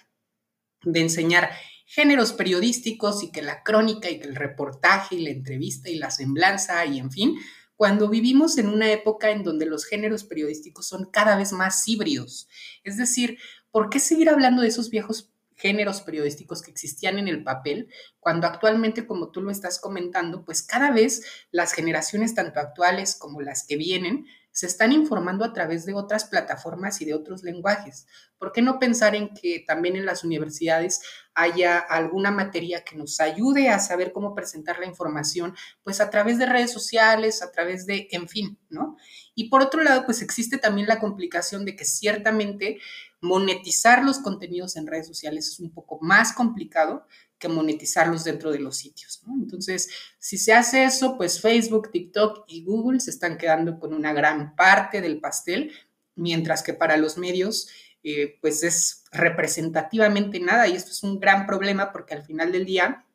de 0.83 1.01
enseñar 1.01 1.49
géneros 1.85 2.33
periodísticos 2.33 3.23
y 3.23 3.31
que 3.31 3.41
la 3.41 3.63
crónica 3.63 4.09
y 4.09 4.19
que 4.19 4.27
el 4.27 4.35
reportaje 4.35 5.15
y 5.15 5.23
la 5.23 5.31
entrevista 5.31 5.89
y 5.89 5.95
la 5.95 6.11
semblanza 6.11 6.85
y 6.85 6.99
en 6.99 7.11
fin, 7.11 7.37
cuando 7.75 8.09
vivimos 8.09 8.57
en 8.57 8.69
una 8.69 8.91
época 8.91 9.31
en 9.31 9.43
donde 9.43 9.65
los 9.65 9.85
géneros 9.85 10.23
periodísticos 10.23 10.87
son 10.87 11.09
cada 11.11 11.35
vez 11.35 11.51
más 11.51 11.87
híbridos. 11.87 12.47
Es 12.83 12.97
decir, 12.97 13.37
¿por 13.71 13.89
qué 13.89 13.99
seguir 13.99 14.29
hablando 14.29 14.61
de 14.61 14.69
esos 14.69 14.89
viejos 14.89 15.33
géneros 15.55 16.01
periodísticos 16.01 16.61
que 16.61 16.71
existían 16.71 17.19
en 17.19 17.27
el 17.27 17.43
papel, 17.43 17.87
cuando 18.19 18.47
actualmente, 18.47 19.05
como 19.05 19.31
tú 19.31 19.41
lo 19.41 19.51
estás 19.51 19.79
comentando, 19.79 20.43
pues 20.43 20.63
cada 20.63 20.91
vez 20.91 21.23
las 21.51 21.73
generaciones, 21.73 22.35
tanto 22.35 22.59
actuales 22.59 23.15
como 23.15 23.41
las 23.41 23.65
que 23.65 23.77
vienen, 23.77 24.25
se 24.53 24.67
están 24.67 24.91
informando 24.91 25.43
a 25.43 25.51
través 25.51 25.85
de 25.85 25.95
otras 25.95 26.25
plataformas 26.25 27.01
y 27.01 27.05
de 27.05 27.15
otros 27.15 27.43
lenguajes. 27.43 28.05
¿Por 28.37 28.51
qué 28.51 28.61
no 28.61 28.79
pensar 28.79 29.15
en 29.15 29.33
que 29.33 29.63
también 29.67 29.95
en 29.95 30.05
las 30.05 30.23
universidades 30.23 31.01
haya 31.33 31.79
alguna 31.79 32.29
materia 32.29 32.83
que 32.83 32.95
nos 32.95 33.19
ayude 33.19 33.69
a 33.69 33.79
saber 33.79 34.11
cómo 34.11 34.35
presentar 34.35 34.79
la 34.79 34.85
información, 34.85 35.55
pues 35.83 35.99
a 35.99 36.09
través 36.11 36.37
de 36.37 36.45
redes 36.45 36.71
sociales, 36.71 37.41
a 37.41 37.51
través 37.51 37.87
de, 37.87 38.07
en 38.11 38.29
fin, 38.29 38.59
¿no? 38.69 38.97
Y 39.33 39.49
por 39.49 39.63
otro 39.63 39.81
lado, 39.81 40.05
pues 40.05 40.21
existe 40.21 40.59
también 40.59 40.87
la 40.87 40.99
complicación 40.99 41.65
de 41.65 41.75
que 41.75 41.85
ciertamente 41.85 42.79
monetizar 43.21 44.03
los 44.03 44.19
contenidos 44.19 44.75
en 44.75 44.85
redes 44.85 45.07
sociales 45.07 45.47
es 45.47 45.59
un 45.59 45.73
poco 45.73 45.97
más 46.01 46.33
complicado 46.33 47.07
que 47.37 47.47
monetizarlos 47.47 48.23
dentro 48.23 48.51
de 48.51 48.59
los 48.59 48.77
sitios. 48.77 49.21
Entonces, 49.27 49.89
si 50.19 50.37
se 50.37 50.53
hace 50.53 50.85
eso, 50.85 51.17
pues 51.17 51.41
Facebook, 51.41 51.91
TikTok 51.91 52.45
y 52.47 52.63
Google 52.63 52.99
se 52.99 53.11
están 53.11 53.37
quedando 53.37 53.79
con 53.79 53.93
una 53.93 54.13
gran 54.13 54.55
parte 54.55 55.01
del 55.01 55.19
pastel, 55.19 55.71
mientras 56.15 56.63
que 56.63 56.73
para 56.73 56.97
los 56.97 57.17
medios, 57.17 57.67
eh, 58.03 58.37
pues 58.41 58.63
es 58.63 59.03
representativamente 59.11 60.39
nada 60.39 60.67
y 60.67 60.75
esto 60.75 60.91
es 60.91 61.03
un 61.03 61.19
gran 61.19 61.45
problema 61.45 61.91
porque 61.91 62.13
al 62.13 62.23
final 62.23 62.51
del 62.51 62.65
día 62.65 63.05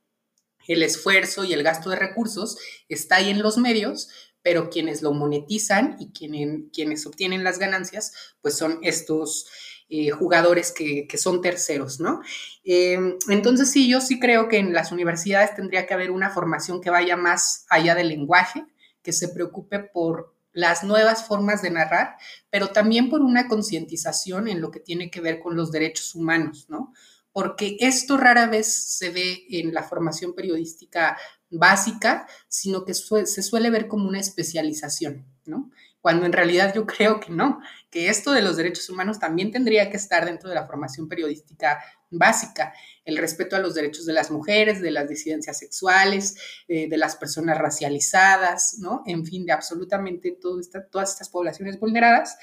el 0.67 0.83
esfuerzo 0.83 1.45
y 1.45 1.53
el 1.53 1.63
gasto 1.63 1.91
de 1.91 1.97
recursos 1.97 2.59
está 2.89 3.17
ahí 3.17 3.31
en 3.31 3.43
los 3.43 3.59
medios, 3.59 4.09
pero 4.43 4.71
quienes 4.71 5.03
lo 5.03 5.13
monetizan 5.13 5.97
y 5.99 6.11
quienes, 6.13 6.71
quienes 6.73 7.07
obtienen 7.07 7.45
las 7.45 7.59
ganancias, 7.59 8.13
pues 8.41 8.57
son 8.57 8.79
estos 8.83 9.47
eh, 9.91 10.11
jugadores 10.11 10.71
que, 10.73 11.09
son 11.17 11.41
terceros, 11.41 11.99
¿no? 11.99 12.21
Em, 12.63 13.17
entonces 13.31 13.71
sí, 13.71 13.89
yo 13.89 14.01
sí 14.03 14.21
creo 14.21 14.49
que 14.49 14.59
en 14.59 14.75
las 14.75 14.93
universidades 14.93 15.55
tendría 15.55 15.87
que 15.87 15.95
haber 15.95 16.11
una 16.11 16.29
formación 16.29 16.81
que 16.81 16.91
vaya 16.91 17.17
más 17.17 17.65
allá 17.71 17.95
del 17.95 18.09
lenguaje, 18.09 18.67
que 19.03 19.13
se 19.13 19.29
preocupe 19.29 19.79
por 19.79 20.35
las 20.53 20.85
nuevas 20.85 21.25
formas 21.25 21.63
de 21.63 21.71
narrar, 21.71 22.17
pero 22.51 22.69
también 22.69 23.09
por 23.09 23.23
una 23.23 23.49
concientización 23.49 24.49
en 24.49 24.61
lo 24.61 24.71
que 24.71 24.81
tiene 24.81 25.11
que 25.11 25.21
ver 25.21 25.41
con 25.41 25.57
los 25.57 25.73
derechos 25.73 26.15
humanos, 26.15 26.67
¿no? 26.69 26.93
Porque 27.33 27.77
esto 27.81 28.17
rara 28.17 28.47
vez 28.47 28.67
se 28.67 29.11
ve 29.11 29.47
en 29.49 29.73
la 29.73 29.85
formación 29.85 30.35
periodística 30.35 31.17
básica, 31.51 32.27
sino 32.49 32.85
que 32.85 32.93
se 32.93 33.43
suele 33.43 33.71
ver 33.71 33.89
como 33.89 34.09
una 34.09 34.21
especialización, 34.21 35.25
¿no? 35.47 35.71
Cuando 36.09 36.25
en 36.25 36.33
realidad 36.33 36.73
yo 36.75 36.87
creo 36.87 37.21
que 37.21 37.31
no, 37.31 37.61
que 37.91 38.09
esto 38.09 38.33
de 38.33 38.41
los 38.41 38.57
derechos 38.57 38.89
humanos 38.89 39.19
también 39.19 39.53
tendría 39.53 39.91
que 39.91 39.99
estar 39.99 40.25
dentro 40.25 40.49
de 40.49 40.55
la 40.55 40.67
formación 40.67 41.07
periodística 41.07 41.85
básica, 42.09 42.73
el 43.05 43.19
respeto 43.19 43.57
a 43.57 43.59
los 43.59 43.75
derechos 43.75 44.07
de 44.07 44.15
las 44.15 44.31
mujeres, 44.31 44.81
de 44.81 44.91
las 44.91 45.07
disidencias 45.07 45.59
sexuales, 45.59 46.37
eh, 46.67 46.89
de 46.89 46.97
las 46.97 47.17
personas 47.17 47.59
racializadas, 47.59 48.79
¿no? 48.79 49.03
En 49.05 49.27
fin, 49.27 49.45
de 49.45 49.53
absolutamente 49.53 50.35
todas 50.41 51.11
estas 51.11 51.29
poblaciones 51.29 51.79
vulneradas. 51.79 52.39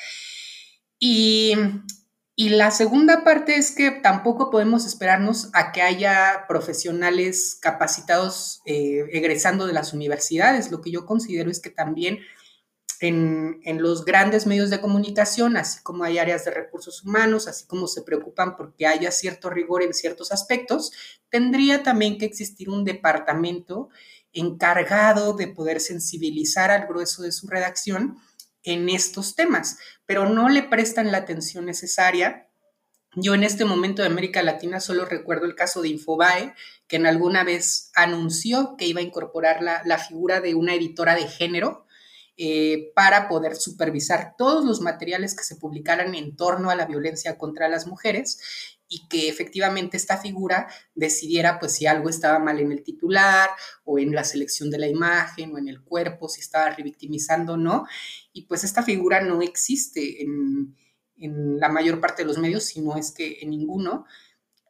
Y 0.99 1.55
y 2.37 2.49
la 2.49 2.69
segunda 2.69 3.23
parte 3.23 3.55
es 3.55 3.71
que 3.71 3.91
tampoco 3.91 4.49
podemos 4.49 4.85
esperarnos 4.85 5.49
a 5.53 5.71
que 5.71 5.81
haya 5.81 6.43
profesionales 6.49 7.57
capacitados 7.61 8.61
eh, 8.65 9.05
egresando 9.13 9.65
de 9.65 9.71
las 9.71 9.93
universidades. 9.93 10.69
Lo 10.69 10.81
que 10.81 10.91
yo 10.91 11.05
considero 11.05 11.49
es 11.49 11.61
que 11.61 11.69
también 11.69 12.19
en, 13.01 13.61
los 13.81 14.05
grandes 14.05 14.45
medios 14.45 14.69
de 14.69 14.81
comunicación, 14.81 15.57
así 15.57 15.81
como 15.83 16.03
hay 16.03 16.17
áreas 16.17 16.45
de 16.45 16.51
recursos 16.51 17.03
humanos, 17.03 17.47
así 17.47 17.65
como 17.65 17.87
se 17.87 18.01
preocupan 18.01 18.55
porque 18.55 18.87
haya 18.87 19.11
cierto 19.11 19.49
rigor 19.49 19.83
en 19.83 19.93
ciertos 19.93 20.31
aspectos, 20.31 20.91
tendría 21.29 21.83
también 21.83 22.17
que 22.17 22.25
existir 22.25 22.69
un 22.69 22.83
departamento 22.83 23.89
encargado 24.33 25.33
de 25.33 25.47
poder 25.47 25.79
sensibilizar 25.79 26.71
al 26.71 26.87
grueso 26.87 27.23
de 27.23 27.31
su 27.31 27.47
redacción 27.47 28.17
en 28.63 28.89
estos 28.89 29.35
temas, 29.35 29.77
pero 30.05 30.29
no 30.29 30.49
le 30.49 30.63
prestan 30.63 31.11
la 31.11 31.19
atención 31.19 31.65
necesaria. 31.65 32.49
Yo 33.15 33.33
en 33.33 33.43
este 33.43 33.63
momento 33.63 34.01
de 34.01 34.09
América 34.09 34.43
Latina 34.43 34.79
solo 34.79 35.05
recuerdo 35.05 35.45
el 35.45 35.55
caso 35.55 35.81
de 35.81 35.89
Infobae, 35.89 36.53
que 36.87 36.97
en 36.97 37.05
alguna 37.05 37.43
vez 37.43 37.91
anunció 37.95 38.75
que 38.77 38.85
iba 38.85 38.99
a 38.99 39.03
incorporar 39.03 39.61
la, 39.61 39.97
figura 39.99 40.41
de 40.41 40.55
una 40.55 40.73
editora 40.73 41.15
de 41.15 41.27
género 41.27 41.84
eh, 42.37 42.91
para 42.95 43.29
poder 43.29 43.55
supervisar 43.55 44.35
todos 44.37 44.65
los 44.65 44.81
materiales 44.81 45.35
que 45.35 45.43
se 45.43 45.55
publicaran 45.55 46.15
en 46.15 46.35
torno 46.35 46.69
a 46.69 46.75
la 46.75 46.85
violencia 46.85 47.37
contra 47.37 47.69
las 47.69 47.87
mujeres 47.87 48.39
y 48.87 49.07
que 49.07 49.29
efectivamente 49.29 49.97
esta 49.97 50.17
figura 50.17 50.67
decidiera 50.93 51.59
pues 51.59 51.73
si 51.73 51.87
algo 51.87 52.09
estaba 52.09 52.39
mal 52.39 52.59
en 52.59 52.71
el 52.71 52.83
titular 52.83 53.49
o 53.83 53.99
en 53.99 54.13
la 54.13 54.23
selección 54.23 54.69
de 54.69 54.79
la 54.79 54.87
imagen 54.87 55.53
o 55.53 55.57
en 55.57 55.69
el 55.69 55.81
cuerpo, 55.81 56.29
si 56.29 56.41
estaba 56.41 56.69
revictimizando 56.69 57.53
o 57.53 57.57
no. 57.57 57.87
Y 58.33 58.43
pues 58.43 58.63
esta 58.63 58.83
figura 58.83 59.21
no 59.21 59.41
existe 59.41 60.21
en, 60.21 60.75
en 61.17 61.59
la 61.59 61.69
mayor 61.69 61.99
parte 61.99 62.23
de 62.23 62.27
los 62.27 62.37
medios, 62.37 62.65
sino 62.65 62.97
es 62.97 63.11
que 63.11 63.39
en 63.41 63.49
ninguno. 63.51 64.05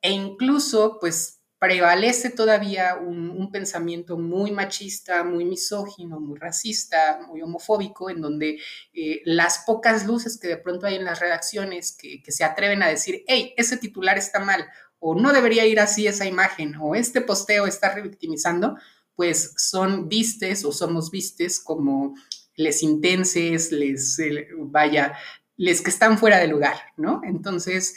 E 0.01 0.12
incluso 0.12 0.99
pues 0.99 1.35
prevalece 1.60 2.30
todavía 2.30 2.96
un, 2.96 3.36
pensamiento 3.52 4.18
muy 4.18 4.52
machista, 4.52 5.24
muy 5.24 5.46
misógino, 5.46 6.20
muy 6.20 6.38
racista, 6.38 7.20
muy 7.28 7.41
homofóbico, 7.41 8.10
en 8.10 8.20
donde 8.22 8.60
eh, 8.94 9.22
las 9.24 9.60
pocas 9.65 10.06
luces 10.06 10.38
que 10.38 10.50
de 10.50 10.58
pronto 10.58 10.88
hay 10.88 10.96
en 10.96 11.06
las 11.06 11.20
redacciones 11.22 11.96
que, 11.96 12.22
se 12.28 12.44
atreven 12.44 12.84
a 12.84 12.89
decir, 12.89 13.24
hey, 13.28 13.54
ese 13.56 13.78
titular 13.78 14.18
está 14.18 14.39
mal, 14.39 14.65
o 15.00 15.15
no 15.15 15.32
debería 15.32 15.65
ir 15.65 15.80
así 15.80 16.08
esa 16.08 16.26
imagen, 16.26 16.76
o 16.82 16.96
este 16.96 17.22
posteo 17.22 17.65
está 17.65 17.94
revictimizando, 17.94 18.78
pues 19.15 19.54
son 19.56 20.10
vistes 20.10 20.65
o 20.65 20.74
somos 20.74 21.12
vistes 21.12 21.60
como 21.62 22.15
les 22.58 22.84
intenses, 22.84 23.72
les, 23.72 24.20
eh, 24.20 24.48
vaya, 24.58 25.13
les 25.56 25.82
que 25.82 25.89
están 25.89 26.18
fuera 26.18 26.39
de 26.39 26.48
lugar, 26.48 26.78
¿no? 26.98 27.22
Entonces, 27.24 27.96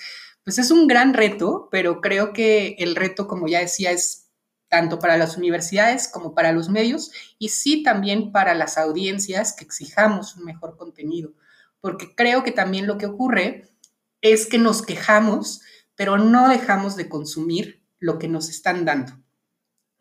pues 0.49 0.57
es 0.57 0.71
un 0.71 0.87
gran 0.87 1.13
reto, 1.13 1.69
pero 1.71 2.01
creo 2.01 2.33
que 2.33 2.75
el 2.79 2.97
reto, 2.97 3.29
como 3.29 3.49
ya 3.49 3.59
decía, 3.61 3.91
es 3.91 4.31
tanto 4.69 4.99
para 4.99 5.19
las 5.19 5.37
universidades 5.37 6.09
como 6.09 6.35
para 6.35 6.53
los 6.53 6.71
medios 6.71 7.11
y 7.39 7.51
sí 7.51 7.83
también 7.83 8.33
para 8.33 8.55
las 8.55 8.79
audiencias 8.79 9.53
que 9.53 9.65
exijamos 9.65 10.37
un 10.37 10.47
mejor 10.47 10.79
contenido, 10.79 11.35
porque 11.83 12.15
creo 12.15 12.45
que 12.45 12.53
también 12.53 12.87
lo 12.87 12.97
que 12.97 13.05
ocurre 13.05 13.69
es 14.23 14.47
que 14.47 14.57
nos 14.57 14.81
quejamos, 14.81 15.61
pero 15.97 16.17
no 16.17 16.49
dejamos 16.49 16.97
de 16.97 17.11
consumir 17.11 17.85
lo 17.99 18.19
que 18.19 18.29
nos 18.29 18.49
están 18.49 18.87
dando, 18.87 19.23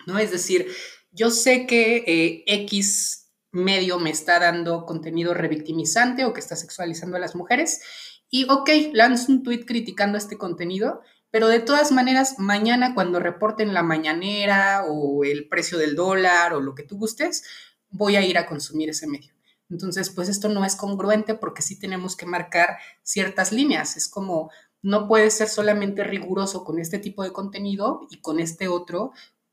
¿no? 0.05 0.17
Es 0.17 0.31
decir, 0.31 0.73
yo 1.11 1.29
sé 1.29 1.67
que 1.67 2.05
eh, 2.07 2.43
X 2.47 3.33
medio 3.51 3.99
me 3.99 4.11
está 4.11 4.39
dando 4.39 4.85
contenido 4.85 5.33
revictimizante 5.33 6.23
o 6.23 6.31
que 6.31 6.39
está 6.39 6.55
sexualizando 6.55 7.17
a 7.17 7.19
las 7.19 7.35
mujeres 7.35 7.81
y 8.29 8.49
ok, 8.49 8.69
lanzo 8.93 9.31
un 9.31 9.43
tweet 9.43 9.65
criticando 9.65 10.17
este 10.17 10.37
contenido, 10.37 11.01
pero 11.31 11.47
de 11.47 11.59
todas 11.59 11.91
maneras, 11.91 12.39
mañana 12.39 12.93
cuando 12.93 13.19
reporten 13.19 13.73
la 13.73 13.83
mañanera 13.83 14.83
o 14.87 15.23
el 15.23 15.47
precio 15.47 15.77
del 15.77 15.95
dólar 15.95 16.53
o 16.53 16.61
lo 16.61 16.73
que 16.73 16.83
tú 16.83 16.97
gustes, 16.97 17.43
voy 17.89 18.15
a 18.15 18.21
ir 18.21 18.37
a 18.37 18.45
consumir 18.45 18.89
ese 18.89 19.07
medio. 19.07 19.33
Entonces, 19.69 20.09
pues 20.09 20.29
esto 20.29 20.49
no 20.49 20.63
es 20.63 20.75
congruente 20.75 21.35
porque 21.35 21.61
sí 21.61 21.77
tenemos 21.77 22.15
que 22.15 22.25
marcar 22.25 22.77
ciertas 23.03 23.51
líneas. 23.51 23.97
Es 23.97 24.07
como, 24.07 24.49
no 24.81 25.07
puedes 25.07 25.33
ser 25.33 25.49
solamente 25.49 26.03
riguroso 26.03 26.63
con 26.63 26.79
este 26.79 26.99
tipo 26.99 27.23
de 27.23 27.33
contenido 27.33 28.07
y 28.09 28.21
con 28.21 28.39
este 28.39 28.67
otro 28.67 29.11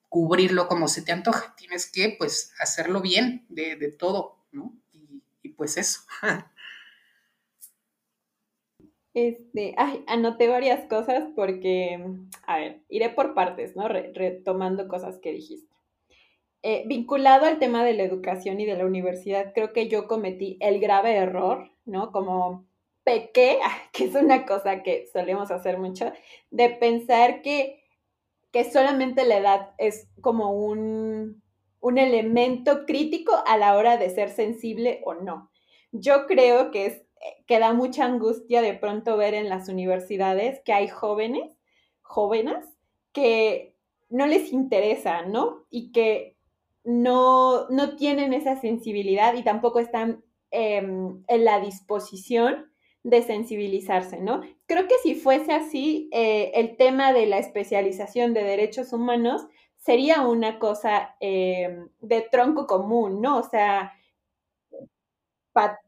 cubrirlo 0.09 0.69
como 0.69 0.87
se 0.87 1.03
te 1.03 1.11
antoja. 1.11 1.55
Tienes 1.57 1.91
que, 1.91 2.15
pues, 2.17 2.53
hacerlo 2.61 3.01
bien 3.01 3.45
de, 3.49 3.93
todo, 3.99 4.39
¿no? 4.53 4.73
Y 5.43 5.49
pues 5.51 5.77
eso. 5.77 6.03
Este, 9.15 9.75
ay, 9.79 10.03
anoté 10.09 10.49
varias 10.49 10.87
cosas 10.87 11.29
porque, 11.37 12.05
a 12.47 12.59
ver, 12.59 12.83
iré 12.89 13.11
por 13.11 13.35
partes, 13.35 13.77
¿no? 13.77 13.87
retomando 13.89 14.89
cosas 14.89 15.19
que 15.21 15.33
dijiste. 15.33 15.73
Eh, 16.63 16.83
vinculado 16.87 17.47
al 17.47 17.59
tema 17.59 17.85
de 17.85 17.95
la 17.95 18.03
educación 18.03 18.59
y 18.59 18.67
de 18.67 18.77
la 18.77 18.87
universidad, 18.87 19.53
creo 19.55 19.73
que 19.73 19.89
yo 19.89 20.09
cometí 20.09 20.57
el 20.61 20.81
grave 20.81 21.15
error, 21.15 21.71
¿no? 21.85 22.11
Como 22.11 22.67
pequé, 23.05 23.59
que 23.93 24.05
es 24.07 24.15
una 24.15 24.47
cosa 24.47 24.83
que 24.83 25.07
solemos 25.13 25.51
hacer 25.51 25.79
mucho, 25.79 26.13
de 26.51 26.71
pensar 26.71 27.43
que, 27.43 27.85
que 28.51 28.65
solamente 28.65 29.25
la 29.25 29.37
edad 29.37 29.71
es 29.79 30.09
como 30.23 30.53
un, 30.53 31.43
un 31.81 31.99
elemento 31.99 32.85
crítico 32.87 33.33
a 33.47 33.59
la 33.59 33.77
hora 33.77 33.97
de 33.97 34.11
ser 34.11 34.31
sensible 34.31 35.03
o 35.05 35.15
no. 35.15 35.51
Yo 35.93 36.27
creo 36.27 36.71
que 36.71 36.87
es 36.87 37.04
que 37.47 37.59
da 37.59 37.73
mucha 37.73 38.05
angustia 38.05 38.63
de 38.63 38.75
pronto 38.75 39.17
ver 39.17 39.35
en 39.35 39.49
las 39.49 39.69
universidades 39.69 40.61
que 40.65 40.73
hay 40.73 40.89
jóvenes, 40.89 41.57
jóvenes, 42.03 42.67
que 43.13 43.75
no 44.11 44.27
les 44.27 44.53
interesa, 44.53 45.23
¿no? 45.23 45.65
Y 45.71 45.93
que 45.93 46.37
no, 46.85 47.69
no 47.71 47.97
tienen 47.97 48.33
esa 48.33 48.61
sensibilidad 48.61 49.35
y 49.35 49.43
tampoco 49.43 49.81
están 49.81 50.23
em, 50.51 51.23
en 51.27 51.45
la 51.45 51.61
disposición 51.61 52.71
de 53.03 53.23
sensibilizarse, 53.23 54.21
¿no? 54.21 54.43
Creo 54.67 54.87
que 54.87 54.95
si 55.03 55.15
fuese 55.15 55.53
así, 55.53 56.09
eh, 56.13 56.53
el 56.55 56.77
tema 56.77 57.13
de 57.13 57.27
la 57.27 57.39
especialización 57.39 58.35
de 58.35 58.45
derechos 58.45 58.93
humanos 58.93 59.47
sería 59.77 60.27
una 60.27 60.59
cosa 60.59 61.17
em, 61.21 61.89
de 62.01 62.23
tronco 62.23 62.67
común, 62.67 63.21
¿no? 63.21 63.39
O 63.39 63.43
sea, 63.43 63.93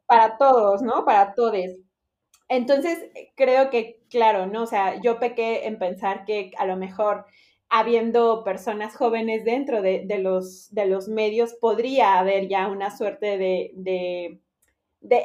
para 0.07 0.39
todos, 0.39 0.83
¿no? 0.83 1.05
Para 1.05 1.35
todos. 1.35 1.55
Entonces, 2.49 2.99
creo 3.35 3.71
que, 3.71 4.03
claro, 4.09 4.47
¿no? 4.47 4.63
O 4.63 4.67
sea, 4.67 5.01
yo 5.01 5.19
pequé 5.19 5.67
en 5.67 5.79
pensar 5.79 6.25
que 6.25 6.53
a 6.59 6.67
lo 6.67 6.77
mejor 6.77 7.27
habiendo 7.69 8.45
personas 8.45 8.97
jóvenes 8.97 9.45
dentro 9.45 9.83
de, 9.83 10.07
los, 10.19 10.73
de 10.73 10.87
los 10.87 11.09
medios, 11.09 11.55
podría 11.55 12.19
haber 12.19 12.49
ya 12.49 12.69
una 12.69 12.97
suerte 12.97 13.39
de, 13.39 13.73
de, 13.75 14.41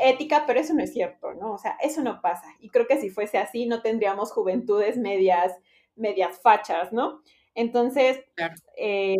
ética, 0.09 0.45
pero 0.47 0.59
eso 0.59 0.73
no 0.73 0.83
es 0.83 0.93
cierto, 0.93 1.33
¿no? 1.33 1.53
O 1.53 1.57
sea, 1.57 1.77
eso 1.81 2.01
no 2.01 2.21
pasa. 2.21 2.47
Y 2.59 2.69
creo 2.69 2.87
que 2.87 2.99
si 2.99 3.09
fuese 3.09 3.37
así, 3.37 3.67
no 3.67 3.81
tendríamos 3.81 4.31
juventudes 4.31 4.97
medias, 4.97 5.53
medias 5.95 6.41
fachas, 6.41 6.91
¿no? 6.91 7.21
Entonces, 7.53 8.19
eh, 8.77 9.15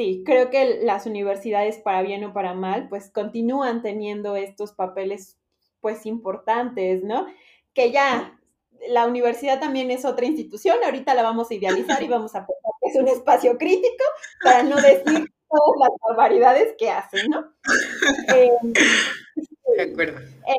sí, 0.00 0.22
creo 0.24 0.48
que 0.48 0.80
las 0.82 1.04
universidades, 1.04 1.76
para 1.76 2.00
bien 2.00 2.24
o 2.24 2.32
para 2.32 2.54
mal, 2.54 2.88
pues 2.88 3.10
continúan 3.10 3.82
teniendo 3.82 4.34
estos 4.34 4.72
papeles, 4.72 5.36
pues 5.82 6.06
importantes, 6.06 7.04
¿no? 7.04 7.26
Que 7.74 7.92
ya 7.92 8.40
la 8.88 9.06
universidad 9.06 9.60
también 9.60 9.90
es 9.90 10.06
otra 10.06 10.24
institución, 10.24 10.78
ahorita 10.82 11.12
la 11.12 11.22
vamos 11.22 11.50
a 11.50 11.54
idealizar 11.54 12.02
y 12.02 12.08
vamos 12.08 12.34
a 12.34 12.46
pensar 12.46 12.72
que 12.80 12.88
es 12.88 12.96
un 12.96 13.08
espacio 13.08 13.58
crítico 13.58 14.04
para 14.42 14.62
no 14.62 14.76
decir 14.76 15.30
todas 15.50 15.76
las 15.78 15.90
barbaridades 16.08 16.74
que 16.78 16.88
hacen, 16.88 17.28
¿no? 17.28 17.52
De 19.76 19.82
acuerdo. 19.82 20.18
Eh, 20.18 20.56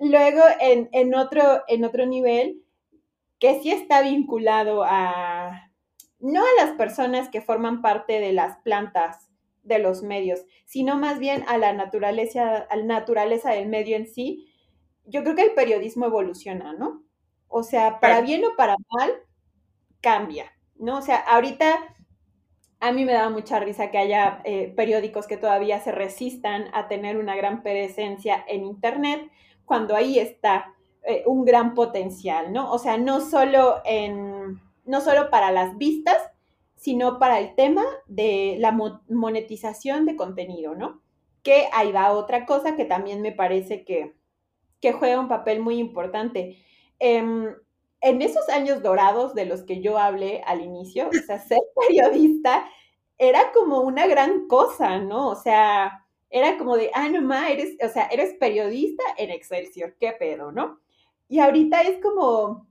luego, 0.00 0.42
en, 0.60 0.88
en, 0.90 1.14
otro, 1.14 1.62
en 1.68 1.84
otro 1.84 2.06
nivel, 2.06 2.60
que 3.38 3.62
sí 3.62 3.70
está 3.70 4.02
vinculado 4.02 4.82
a, 4.84 5.70
no 6.24 6.40
a 6.40 6.64
las 6.64 6.74
personas 6.76 7.28
que 7.28 7.42
forman 7.42 7.82
parte 7.82 8.18
de 8.18 8.32
las 8.32 8.56
plantas 8.60 9.28
de 9.62 9.78
los 9.78 10.02
medios, 10.02 10.40
sino 10.64 10.96
más 10.96 11.18
bien 11.18 11.44
a 11.48 11.58
la 11.58 11.74
naturaleza, 11.74 12.66
a 12.70 12.76
la 12.76 12.84
naturaleza 12.84 13.50
del 13.50 13.68
medio 13.68 13.94
en 13.96 14.06
sí, 14.06 14.50
yo 15.04 15.22
creo 15.22 15.34
que 15.34 15.42
el 15.42 15.52
periodismo 15.52 16.06
evoluciona, 16.06 16.72
¿no? 16.72 17.02
O 17.46 17.62
sea, 17.62 18.00
para 18.00 18.22
bien 18.22 18.42
o 18.46 18.56
para 18.56 18.74
mal, 18.90 19.12
cambia, 20.00 20.50
¿no? 20.76 20.96
O 20.96 21.02
sea, 21.02 21.16
ahorita 21.16 21.94
a 22.80 22.92
mí 22.92 23.04
me 23.04 23.12
da 23.12 23.28
mucha 23.28 23.60
risa 23.60 23.90
que 23.90 23.98
haya 23.98 24.40
eh, 24.44 24.72
periódicos 24.74 25.26
que 25.26 25.36
todavía 25.36 25.78
se 25.80 25.92
resistan 25.92 26.70
a 26.72 26.88
tener 26.88 27.18
una 27.18 27.36
gran 27.36 27.62
presencia 27.62 28.42
en 28.48 28.64
Internet, 28.64 29.30
cuando 29.66 29.94
ahí 29.94 30.18
está 30.18 30.72
eh, 31.02 31.22
un 31.26 31.44
gran 31.44 31.74
potencial, 31.74 32.50
¿no? 32.50 32.72
O 32.72 32.78
sea, 32.78 32.96
no 32.96 33.20
solo, 33.20 33.82
en, 33.84 34.58
no 34.84 35.00
solo 35.00 35.30
para 35.30 35.50
las 35.50 35.76
vistas, 35.78 36.16
sino 36.76 37.18
para 37.18 37.38
el 37.38 37.54
tema 37.54 37.84
de 38.06 38.56
la 38.58 38.72
monetización 39.08 40.06
de 40.06 40.16
contenido, 40.16 40.74
¿no? 40.74 41.00
Que 41.42 41.68
ahí 41.72 41.92
va 41.92 42.12
otra 42.12 42.46
cosa 42.46 42.76
que 42.76 42.84
también 42.84 43.22
me 43.22 43.32
parece 43.32 43.84
que, 43.84 44.14
que 44.80 44.92
juega 44.92 45.20
un 45.20 45.28
papel 45.28 45.60
muy 45.60 45.78
importante. 45.78 46.58
Em, 46.98 47.54
en 48.00 48.22
esos 48.22 48.48
años 48.50 48.82
dorados 48.82 49.34
de 49.34 49.46
los 49.46 49.62
que 49.62 49.80
yo 49.80 49.96
hablé 49.96 50.42
al 50.46 50.60
inicio, 50.60 51.08
o 51.08 51.26
sea, 51.26 51.38
ser 51.38 51.58
periodista 51.88 52.66
era 53.16 53.52
como 53.52 53.80
una 53.80 54.06
gran 54.06 54.46
cosa, 54.46 54.98
¿no? 54.98 55.28
O 55.28 55.36
sea, 55.36 56.04
era 56.28 56.58
como 56.58 56.76
de, 56.76 56.90
ah, 56.94 57.08
no 57.08 57.22
ma, 57.22 57.50
eres, 57.50 57.76
o 57.82 57.88
sea, 57.88 58.06
eres 58.06 58.34
periodista 58.34 59.02
en 59.16 59.30
Excelsior, 59.30 59.96
qué 59.98 60.12
pedo, 60.12 60.52
¿no? 60.52 60.80
Y 61.28 61.38
ahorita 61.38 61.82
es 61.82 62.02
como, 62.02 62.66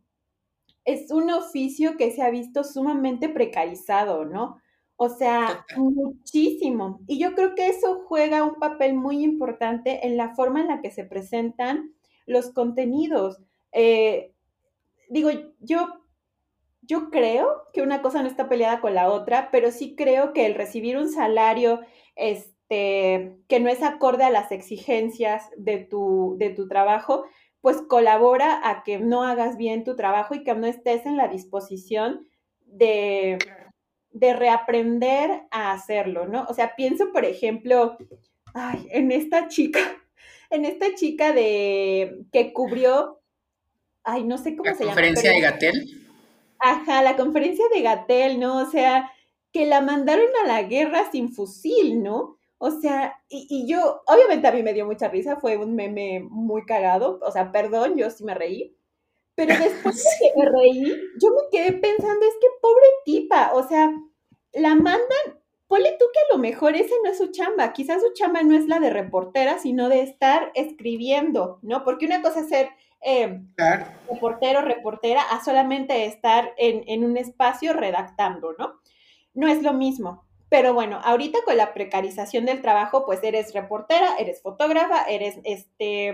es 0.86 1.12
un 1.12 1.30
oficio 1.32 1.98
que 1.98 2.12
se 2.12 2.22
ha 2.22 2.30
visto 2.30 2.64
sumamente 2.64 3.30
precarizado, 3.30 4.26
¿no? 4.26 4.62
O 4.96 5.10
sea, 5.10 5.66
muchísimo. 5.76 7.00
Y 7.08 7.20
yo 7.20 7.34
creo 7.34 7.56
que 7.56 7.68
eso 7.68 8.04
juega 8.08 8.44
un 8.44 8.56
papel 8.56 8.94
muy 8.94 9.24
importante 9.24 10.06
en 10.06 10.18
la 10.18 10.36
forma 10.36 10.62
en 10.62 10.68
la 10.68 10.82
que 10.82 10.92
se 10.92 11.04
presentan 11.04 11.94
los 12.26 12.52
contenidos. 12.52 13.42
Eh, 13.72 14.34
digo, 15.10 15.30
yo, 15.60 15.88
yo 16.82 17.10
creo 17.10 17.64
que 17.74 17.82
una 17.82 18.02
cosa 18.02 18.22
no 18.22 18.28
está 18.28 18.48
peleada 18.50 18.82
con 18.82 18.94
la 18.94 19.10
otra, 19.10 19.50
pero 19.52 19.72
sí 19.72 19.96
creo 19.96 20.34
que 20.34 20.46
el 20.46 20.56
recibir 20.56 20.98
un 20.98 21.10
salario 21.12 21.82
este, 22.16 23.38
que 23.48 23.60
no 23.60 23.70
es 23.70 23.82
acorde 23.82 24.24
a 24.24 24.30
las 24.30 24.52
exigencias 24.52 25.50
de 25.58 25.80
tu, 25.80 26.36
de 26.38 26.50
tu 26.50 26.68
trabajo, 26.68 27.26
pues 27.64 27.78
colabora 27.88 28.59
a 28.70 28.84
que 28.84 28.99
no 28.99 29.24
hagas 29.24 29.55
bien 29.55 29.86
tu 29.86 29.95
trabajo 29.95 30.36
y 30.36 30.43
que 30.43 30.53
no 30.53 30.68
estés 30.68 31.05
en 31.05 31.16
la 31.16 31.30
disposición 31.30 32.28
de, 32.66 33.38
de 34.11 34.34
reaprender 34.34 35.43
a 35.49 35.72
hacerlo, 35.72 36.28
¿no? 36.28 36.45
O 36.49 36.53
sea, 36.53 36.76
pienso, 36.76 37.14
por 37.14 37.24
ejemplo, 37.24 37.97
ay, 38.53 38.86
en 38.91 39.14
esta 39.14 39.47
chica, 39.47 39.80
en 40.49 40.66
esta 40.66 40.93
chica 40.93 41.32
de 41.32 42.26
que 42.34 42.51
cubrió 42.51 43.22
ay, 44.03 44.26
no 44.26 44.38
sé 44.38 44.57
cómo 44.57 44.70
se 44.76 44.84
llama. 44.84 44.88
¿La 44.88 44.91
conferencia 44.91 45.32
de 45.32 45.39
Gatel? 45.39 46.07
Ajá, 46.59 47.01
la 47.01 47.16
conferencia 47.16 47.64
de 47.74 47.82
Gatel, 47.82 48.41
¿no? 48.41 48.57
O 48.57 48.70
sea, 48.70 49.09
que 49.53 49.66
la 49.66 49.80
mandaron 49.80 50.28
a 50.43 50.47
la 50.47 50.64
guerra 50.64 51.09
sin 51.14 51.32
fusil, 51.32 52.03
¿no? 52.03 52.39
O 52.66 52.72
sea, 52.72 53.22
y, 53.28 53.68
yo, 53.68 54.03
obviamente 54.07 54.47
a 54.47 54.53
mí 54.53 54.64
me 54.64 54.72
dio 54.72 54.86
mucha 54.86 55.09
risa, 55.09 55.36
fue 55.36 55.57
un 55.57 55.76
meme 55.76 56.26
muy 56.30 56.64
cagado, 56.64 57.20
o 57.22 57.30
sea, 57.30 57.51
perdón, 57.51 57.97
yo 57.97 58.09
sí 58.09 58.24
me 58.24 58.36
reí, 58.36 58.74
pero 59.36 59.47
después 59.59 60.01
de 60.01 60.09
que 60.18 60.39
me 60.39 60.49
reí, 60.49 60.95
yo 61.22 61.32
me 61.32 61.41
quedé 61.51 61.74
pensando, 61.74 62.26
es 62.26 62.36
que 62.39 62.47
pobre 62.61 62.86
tipa, 63.03 63.51
o 63.53 63.68
sea, 63.68 63.91
la 64.53 64.76
mandan, 64.76 65.41
ponle 65.68 65.97
tú 65.99 66.05
que 66.14 66.20
a 66.22 66.38
lo 66.38 66.38
mejor 66.38 66.78
ese 66.78 66.93
no 67.03 67.11
es 67.11 67.18
su 67.18 67.32
chamba, 67.32 67.74
quizás 67.74 68.01
su 68.01 68.14
chamba 68.14 68.43
no 68.43 68.55
es 68.55 68.66
la 68.66 68.80
de 68.80 68.91
reportera, 68.91 69.59
sino 69.59 69.89
de 69.89 70.01
estar 70.01 70.49
escribiendo, 70.55 71.59
¿no? 71.64 71.84
Porque 71.84 72.05
una 72.05 72.22
cosa 72.22 72.39
es 72.39 72.47
ser 72.47 72.70
eh, 73.01 73.41
reportero, 74.07 74.61
reportera, 74.61 75.22
a 75.22 75.43
solamente 75.43 76.05
estar 76.05 76.53
en, 76.55 77.03
un 77.03 77.18
espacio 77.18 77.74
redactando, 77.74 78.55
¿no? 78.57 78.80
No 79.34 79.49
es 79.49 79.61
lo 79.61 79.74
mismo. 79.74 80.24
Pero 80.54 80.76
bueno, 80.76 80.99
ahorita 81.04 81.39
con 81.45 81.58
la 81.58 81.74
precarización 81.74 82.45
del 82.45 82.62
trabajo, 82.62 83.08
pues 83.08 83.24
eres 83.24 83.56
reportera, 83.56 84.18
eres 84.20 84.39
fotógrafa, 84.39 85.04
eres 85.06 85.39
este. 85.45 86.14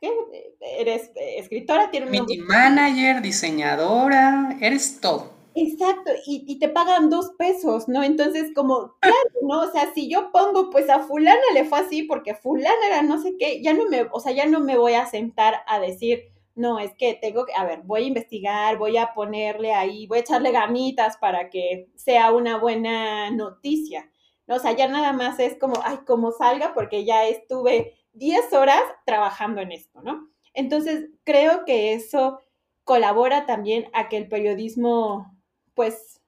¿Qué? 0.00 0.12
Eres 0.60 1.10
escritora, 1.16 1.90
tienes 1.90 2.20
un. 2.20 2.46
manager, 2.46 3.20
diseñadora, 3.20 4.56
eres 4.60 5.00
todo. 5.00 5.32
Exacto, 5.56 6.12
y, 6.26 6.60
te 6.60 6.68
pagan 6.68 7.10
dos 7.10 7.32
pesos, 7.36 7.88
¿no? 7.88 8.04
Entonces, 8.04 8.52
como, 8.54 8.94
claro, 9.00 9.16
¿no? 9.42 9.62
O 9.62 9.72
sea, 9.72 9.92
si 9.92 10.08
yo 10.08 10.30
pongo, 10.30 10.70
pues 10.70 10.88
a 10.88 11.00
fulana 11.00 11.40
le 11.54 11.64
fue 11.64 11.80
así 11.80 12.04
porque 12.04 12.36
fulana 12.36 12.86
era 12.86 13.02
no 13.02 13.20
sé 13.20 13.34
qué, 13.36 13.60
ya 13.60 13.74
no 13.74 13.88
me, 13.88 14.06
o 14.12 14.20
sea, 14.20 14.30
ya 14.30 14.46
no 14.46 14.60
me 14.60 14.78
voy 14.78 14.94
a 14.94 15.06
sentar 15.06 15.56
a 15.66 15.80
decir, 15.80 16.30
no, 16.58 16.78
es 16.78 16.94
que 16.96 17.14
tengo 17.14 17.46
que, 17.46 17.54
a 17.54 17.64
ver, 17.64 17.82
voy 17.84 18.04
a 18.04 18.08
investigar, 18.08 18.76
voy 18.78 18.96
a 18.96 19.14
ponerle 19.14 19.72
ahí, 19.72 20.06
voy 20.06 20.18
a 20.18 20.20
echarle 20.20 20.50
gamitas 20.52 21.16
para 21.16 21.50
que 21.50 21.88
sea 21.96 22.32
una 22.32 22.58
buena 22.58 23.30
noticia, 23.30 24.10
¿no? 24.46 24.56
O 24.56 24.58
sea, 24.58 24.72
ya 24.72 24.88
nada 24.88 25.12
más 25.12 25.38
es 25.38 25.56
como, 25.58 25.80
ay, 25.84 25.98
como 26.06 26.32
salga 26.32 26.74
porque 26.74 27.04
ya 27.04 27.26
estuve 27.26 27.94
10 28.12 28.52
horas 28.52 28.82
trabajando 29.06 29.60
en 29.60 29.72
esto, 29.72 30.02
¿no? 30.02 30.28
Entonces, 30.54 31.08
creo 31.24 31.64
que 31.64 31.94
eso 31.94 32.40
colabora 32.84 33.46
también 33.46 33.88
a 33.92 34.08
que 34.08 34.16
el 34.16 34.28
periodismo 34.28 35.38
pues, 35.78 36.20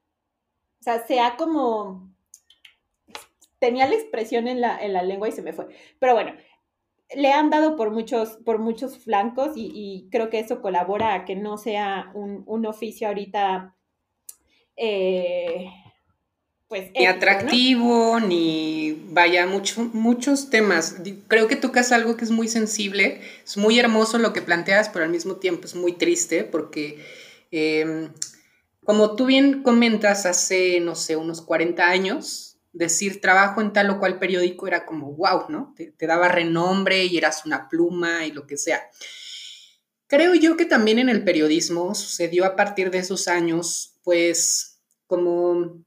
o 0.79 0.83
sea, 0.83 1.05
sea 1.05 1.35
como, 1.35 2.09
tenía 3.59 3.85
la 3.85 3.95
expresión 3.95 4.47
en 4.47 4.61
la, 4.61 4.81
en 4.81 4.93
la 4.93 5.03
lengua 5.03 5.27
y 5.27 5.33
se 5.33 5.41
me 5.41 5.51
fue. 5.51 5.67
Pero 5.99 6.13
bueno, 6.13 6.33
le 7.15 7.31
han 7.31 7.49
dado 7.49 7.75
por 7.75 7.91
muchos, 7.91 8.37
por 8.45 8.59
muchos 8.59 8.97
flancos 8.97 9.51
y, 9.55 10.07
creo 10.11 10.29
que 10.29 10.39
eso 10.39 10.61
colabora 10.61 11.13
a 11.13 11.25
que 11.25 11.35
no 11.35 11.57
sea 11.57 12.11
un, 12.13 12.65
oficio 12.65 13.07
ahorita, 13.07 13.75
eh, 14.77 15.67
pues... 16.67 16.91
Ni 16.97 17.05
atractivo, 17.05 18.19
ni 18.19 19.03
vaya, 19.09 19.45
mucho, 19.45 19.89
muchos 19.93 20.49
temas. 20.49 20.97
Creo 21.27 21.47
que 21.47 21.55
tocas 21.55 21.91
algo 21.91 22.15
que 22.15 22.25
es 22.25 22.31
muy 22.31 22.47
sensible, 22.47 23.21
es 23.43 23.57
muy 23.57 23.77
hermoso 23.79 24.17
lo 24.17 24.31
que 24.33 24.41
planteas, 24.41 24.89
pero 24.89 25.05
al 25.05 25.11
mismo 25.11 25.35
tiempo 25.35 25.65
es 25.65 25.75
muy 25.75 25.93
triste 25.93 26.43
porque... 26.43 27.03
Em, 27.51 28.09
como 28.83 29.15
tú 29.15 29.25
bien 29.27 29.61
comentas, 29.61 30.25
hace, 30.25 30.79
no 30.79 30.95
sé, 30.95 31.15
unos 31.15 31.41
40 31.41 31.87
años, 31.87 32.50
decir 32.73 33.21
trabajo 33.21 33.61
en 33.61 33.73
tal 33.73 33.89
o 33.89 33.99
cual 33.99 34.19
periódico 34.19 34.67
era 34.67 34.85
como 34.85 35.13
wow, 35.13 35.45
¿no? 35.49 35.73
Te, 35.75 35.93
daba 36.07 36.27
renombre 36.27 37.05
y 37.05 37.17
eras 37.17 37.45
una 37.45 37.69
pluma 37.69 38.25
y 38.25 38.31
lo 38.31 38.47
que 38.47 38.57
sea. 38.57 38.81
Creo 40.07 40.35
yo 40.35 40.57
que 40.57 40.65
también 40.65 40.99
en 40.99 41.09
el 41.09 41.23
periodismo 41.23 41.95
sucedió 41.95 42.45
a 42.45 42.55
partir 42.55 42.91
de 42.91 42.99
esos 42.99 43.27
años, 43.27 43.97
pues 44.03 44.81
como 45.07 45.83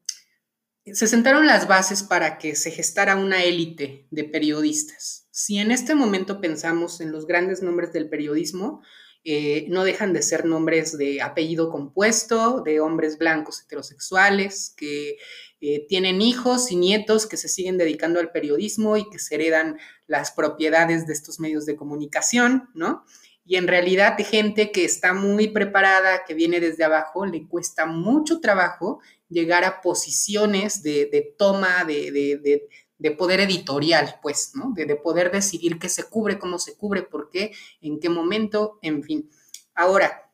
se 0.87 1.07
sentaron 1.07 1.47
las 1.47 1.67
bases 1.67 2.03
para 2.03 2.39
que 2.39 2.57
se 2.57 2.71
gestara 2.71 3.17
una 3.17 3.43
élite 3.43 4.07
de 4.11 4.25
periodistas. 4.25 5.27
Si 5.31 5.59
en 5.59 5.71
este 5.71 5.95
momento 5.95 6.41
pensamos 6.41 7.01
en 7.01 7.11
los 7.11 7.27
grandes 7.27 7.63
nombres 7.63 7.93
del 7.93 8.09
periodismo, 8.09 8.83
eh, 9.25 9.67
no 9.69 9.85
dejan 9.85 10.13
de 10.13 10.23
ser 10.23 10.45
nombres 10.45 10.97
de 10.99 11.23
apellido 11.23 11.71
compuesto, 11.71 12.61
de 12.61 12.81
hombres 12.81 13.19
blancos 13.19 13.63
heterosexuales 13.63 14.75
que 14.77 15.17
eh, 15.61 15.87
tienen 15.89 16.21
hijos 16.21 16.71
y 16.71 16.77
nietos 16.77 17.27
que 17.27 17.37
se 17.37 17.49
siguen 17.49 17.79
dedicando 17.79 18.21
al 18.21 18.33
periodismo 18.33 18.97
y 18.97 19.09
que 19.09 19.19
se 19.19 19.37
heredan 19.37 19.79
las 20.07 20.33
propiedades 20.33 21.07
de 21.07 21.15
estos 21.15 21.41
medios 21.41 21.65
de 21.65 21.77
comunicación, 21.77 22.69
¿no? 22.75 23.05
y 23.47 23.57
en 23.57 23.69
realidad 23.69 24.17
gente 24.19 24.73
que 24.73 24.85
está 24.85 25.13
muy 25.13 25.49
preparada, 25.49 26.25
que 26.27 26.35
viene 26.35 26.61
desde 26.61 26.85
abajo, 26.85 27.27
le 27.27 27.47
cuesta 27.47 27.85
mucho 27.85 28.41
trabajo 28.41 29.01
llegar 29.29 29.65
a 29.65 29.83
posiciones 29.83 30.83
de, 30.83 31.35
toma, 31.37 31.85
de, 31.85 32.67
poder 33.11 33.41
editorial, 33.41 34.19
pues, 34.23 34.53
¿no? 34.55 34.73
De, 34.75 34.97
poder 34.97 35.31
decidir 35.31 35.79
qué 35.79 35.89
se 35.89 36.05
cubre, 36.05 36.39
cómo 36.39 36.59
se 36.59 36.77
cubre, 36.77 37.03
por 37.03 37.31
qué, 37.31 37.53
en 37.81 38.01
qué 38.01 38.09
momento, 38.09 38.79
en 38.83 39.03
fin. 39.03 39.31
Ahora, 39.75 40.31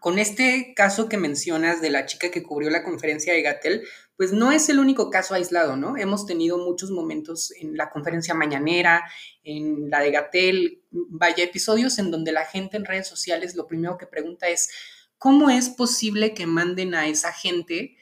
con 0.00 0.18
este 0.18 0.74
caso 0.74 1.08
que 1.08 1.16
mencionas 1.16 1.80
de 1.80 1.90
la 1.90 2.06
chica 2.06 2.30
que 2.30 2.42
cubrió 2.42 2.70
la 2.70 2.84
conferencia 2.84 3.32
de 3.32 3.42
Gatel, 3.42 3.82
pues 4.16 4.32
no 4.32 4.52
es 4.52 4.68
el 4.68 4.78
único 4.78 5.10
caso 5.10 5.34
aislado, 5.34 5.76
¿no? 5.76 5.96
Hemos 5.96 6.26
tenido 6.26 6.58
muchos 6.58 6.90
momentos 6.90 7.52
en 7.60 7.76
la 7.76 7.90
conferencia 7.90 8.34
mañanera, 8.34 9.04
en 9.42 9.90
la 9.90 10.00
de 10.00 10.10
Gatel, 10.10 10.82
vaya 10.90 11.44
episodios 11.44 11.98
en 11.98 12.10
donde 12.10 12.32
la 12.32 12.44
gente 12.44 12.76
en 12.76 12.84
redes 12.84 13.08
sociales 13.08 13.56
lo 13.56 13.66
primero 13.66 13.98
que 13.98 14.06
pregunta 14.06 14.48
es, 14.48 14.70
¿cómo 15.18 15.50
es 15.50 15.68
posible 15.68 16.34
que 16.34 16.46
manden 16.46 16.94
a 16.94 17.08
esa 17.08 17.32
gente 17.32 17.96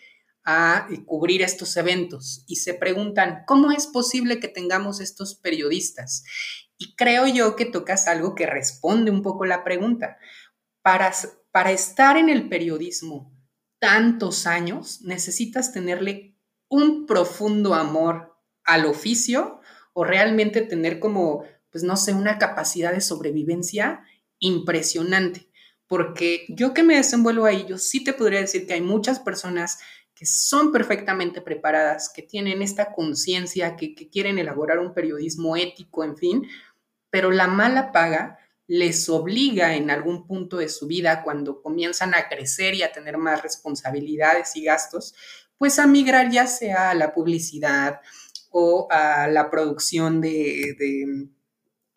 a 0.45 0.87
eh, 0.91 1.05
cubrir 1.05 1.43
estos 1.43 1.77
eventos? 1.77 2.45
Y 2.47 2.57
se 2.57 2.75
preguntan, 2.75 3.45
¿cómo 3.47 3.71
es 3.71 3.87
posible 3.87 4.41
que 4.41 4.49
tengamos 4.49 5.01
estos 5.01 5.35
periodistas? 5.35 6.25
Y 6.79 6.95
creo 6.97 7.27
yo 7.27 7.57
que 7.57 7.67
tocas 7.67 8.09
algo 8.09 8.35
que 8.35 8.47
responde 8.47 9.11
un 9.11 9.23
poco 9.23 9.45
la 9.45 9.65
pregunta. 9.65 10.19
Para, 10.83 11.13
para 11.51 11.73
estar 11.73 12.17
en 12.17 12.29
el 12.29 12.49
periodismo, 12.49 13.33
tantos 13.79 14.47
años, 14.47 15.03
necesitas 15.03 15.73
tenerle 15.73 16.37
un 16.69 17.07
profundo 17.07 17.75
amor 17.75 18.37
al 18.65 18.87
oficio 18.87 19.61
o 19.93 20.05
realmente 20.05 20.63
tener 20.63 20.99
como, 20.99 21.45
pues 21.71 21.85
no 21.85 21.97
sé, 21.97 22.13
una 22.13 22.39
capacidad 22.39 22.93
de 22.93 23.01
sobrevivencia 23.01 24.05
impresionante. 24.39 25.49
Porque 25.87 26.47
yo 26.49 26.75
que 26.75 26.83
me 26.83 26.97
desenvuelvo 26.97 27.45
ahí, 27.45 27.67
yo 27.69 27.79
sí 27.79 28.03
te 28.03 28.13
podría 28.13 28.41
decir 28.41 28.67
que 28.67 28.75
hay 28.75 28.81
muchas 28.81 29.21
personas 29.21 29.79
que 30.15 30.27
son 30.27 30.71
perfectamente 30.71 31.41
preparadas, 31.41 32.09
que 32.09 32.23
tienen 32.23 32.63
esta 32.63 32.93
conciencia, 32.93 33.77
que, 33.77 33.95
quieren 33.95 34.39
elaborar 34.39 34.79
un 34.79 34.95
periodismo 34.95 35.57
ético, 35.57 36.05
en 36.05 36.17
fin, 36.17 36.49
pero 37.11 37.31
la 37.31 37.49
mala 37.49 37.91
paga 37.93 38.39
les 38.67 39.09
obliga 39.09 39.75
en 39.75 39.91
algún 39.91 40.27
punto 40.27 40.57
de 40.59 40.69
su 40.69 40.87
vida, 40.87 41.23
cuando 41.23 41.61
comienzan 41.61 42.15
a 42.15 42.29
crecer 42.29 42.75
y 42.75 42.83
a 42.83 42.93
tener 42.93 43.19
más 43.19 43.43
responsabilidades 43.43 44.57
y 44.57 44.65
gastos, 44.65 45.15
pues 45.59 45.79
a 45.79 45.87
migrar 45.87 46.31
ya 46.31 46.47
sea 46.47 46.91
a 46.91 46.95
la 46.95 47.13
publicidad 47.13 48.01
o 48.51 48.87
a 48.91 49.27
la 49.27 49.51
producción 49.51 50.21
de, 50.21 50.77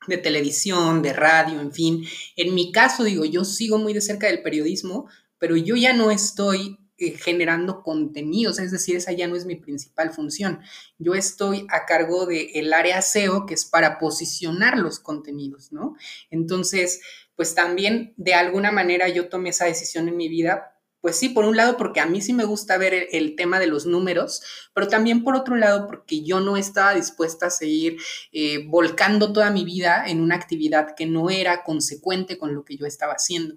de, 0.07 0.17
televisión, 0.17 1.01
de 1.01 1.13
radio, 1.13 1.61
en 1.61 1.71
fin. 1.71 2.05
En 2.35 2.55
mi 2.55 2.71
caso, 2.71 3.03
digo, 3.03 3.25
yo 3.25 3.45
sigo 3.45 3.77
muy 3.77 3.93
de 3.93 4.01
cerca 4.01 4.27
del 4.27 4.41
periodismo, 4.41 5.07
pero 5.37 5.55
yo 5.55 5.75
ya 5.75 5.93
no 5.93 6.11
estoy 6.11 6.79
eh, 6.97 7.11
generando 7.11 7.83
contenidos, 7.83 8.59
es 8.59 8.71
decir, 8.71 8.95
esa 8.95 9.11
ya 9.11 9.27
no 9.27 9.35
es 9.35 9.45
mi 9.45 9.55
principal 9.55 10.11
función. 10.11 10.61
Yo 10.97 11.13
estoy 11.13 11.67
a 11.69 11.85
cargo 11.85 12.25
del 12.25 12.49
el 12.53 12.73
área 12.73 13.01
SEO, 13.01 13.45
que 13.45 13.53
es 13.53 13.65
para 13.65 13.99
posicionar 13.99 14.77
los 14.77 14.99
contenidos, 14.99 15.71
¿no? 15.71 15.95
Entonces, 16.29 17.01
pues 17.35 17.55
también 17.55 18.13
de 18.17 18.33
alguna 18.33 18.71
manera 18.71 19.09
yo 19.09 19.29
tomé 19.29 19.49
esa 19.49 19.65
decisión 19.65 20.07
en 20.07 20.17
mi 20.17 20.27
vida 20.27 20.77
pues 21.01 21.15
sí, 21.15 21.29
por 21.29 21.45
un 21.45 21.55
lado 21.55 21.77
porque 21.77 21.99
a 21.99 22.05
mí 22.05 22.21
sí 22.21 22.33
me 22.33 22.43
gusta 22.43 22.77
ver 22.77 23.07
el, 23.11 23.35
tema 23.35 23.59
de 23.59 23.67
los 23.67 23.85
números, 23.85 24.41
pero 24.73 24.87
también 24.87 25.23
por 25.23 25.35
otro 25.35 25.55
lado 25.55 25.87
porque 25.87 26.23
yo 26.23 26.39
no 26.39 26.57
estaba 26.57 26.95
dispuesta 26.95 27.45
a 27.45 27.51
seguir 27.51 27.97
eh, 28.31 28.65
volcando 28.67 29.31
toda 29.31 29.51
mi 29.51 29.63
vida 29.63 30.05
en 30.07 30.21
una 30.21 30.35
actividad 30.35 30.95
que 30.95 31.05
no 31.05 31.29
era 31.29 31.63
consecuente 31.63 32.37
con 32.37 32.53
lo 32.53 32.65
que 32.65 32.77
yo 32.77 32.85
estaba 32.85 33.13
haciendo. 33.13 33.55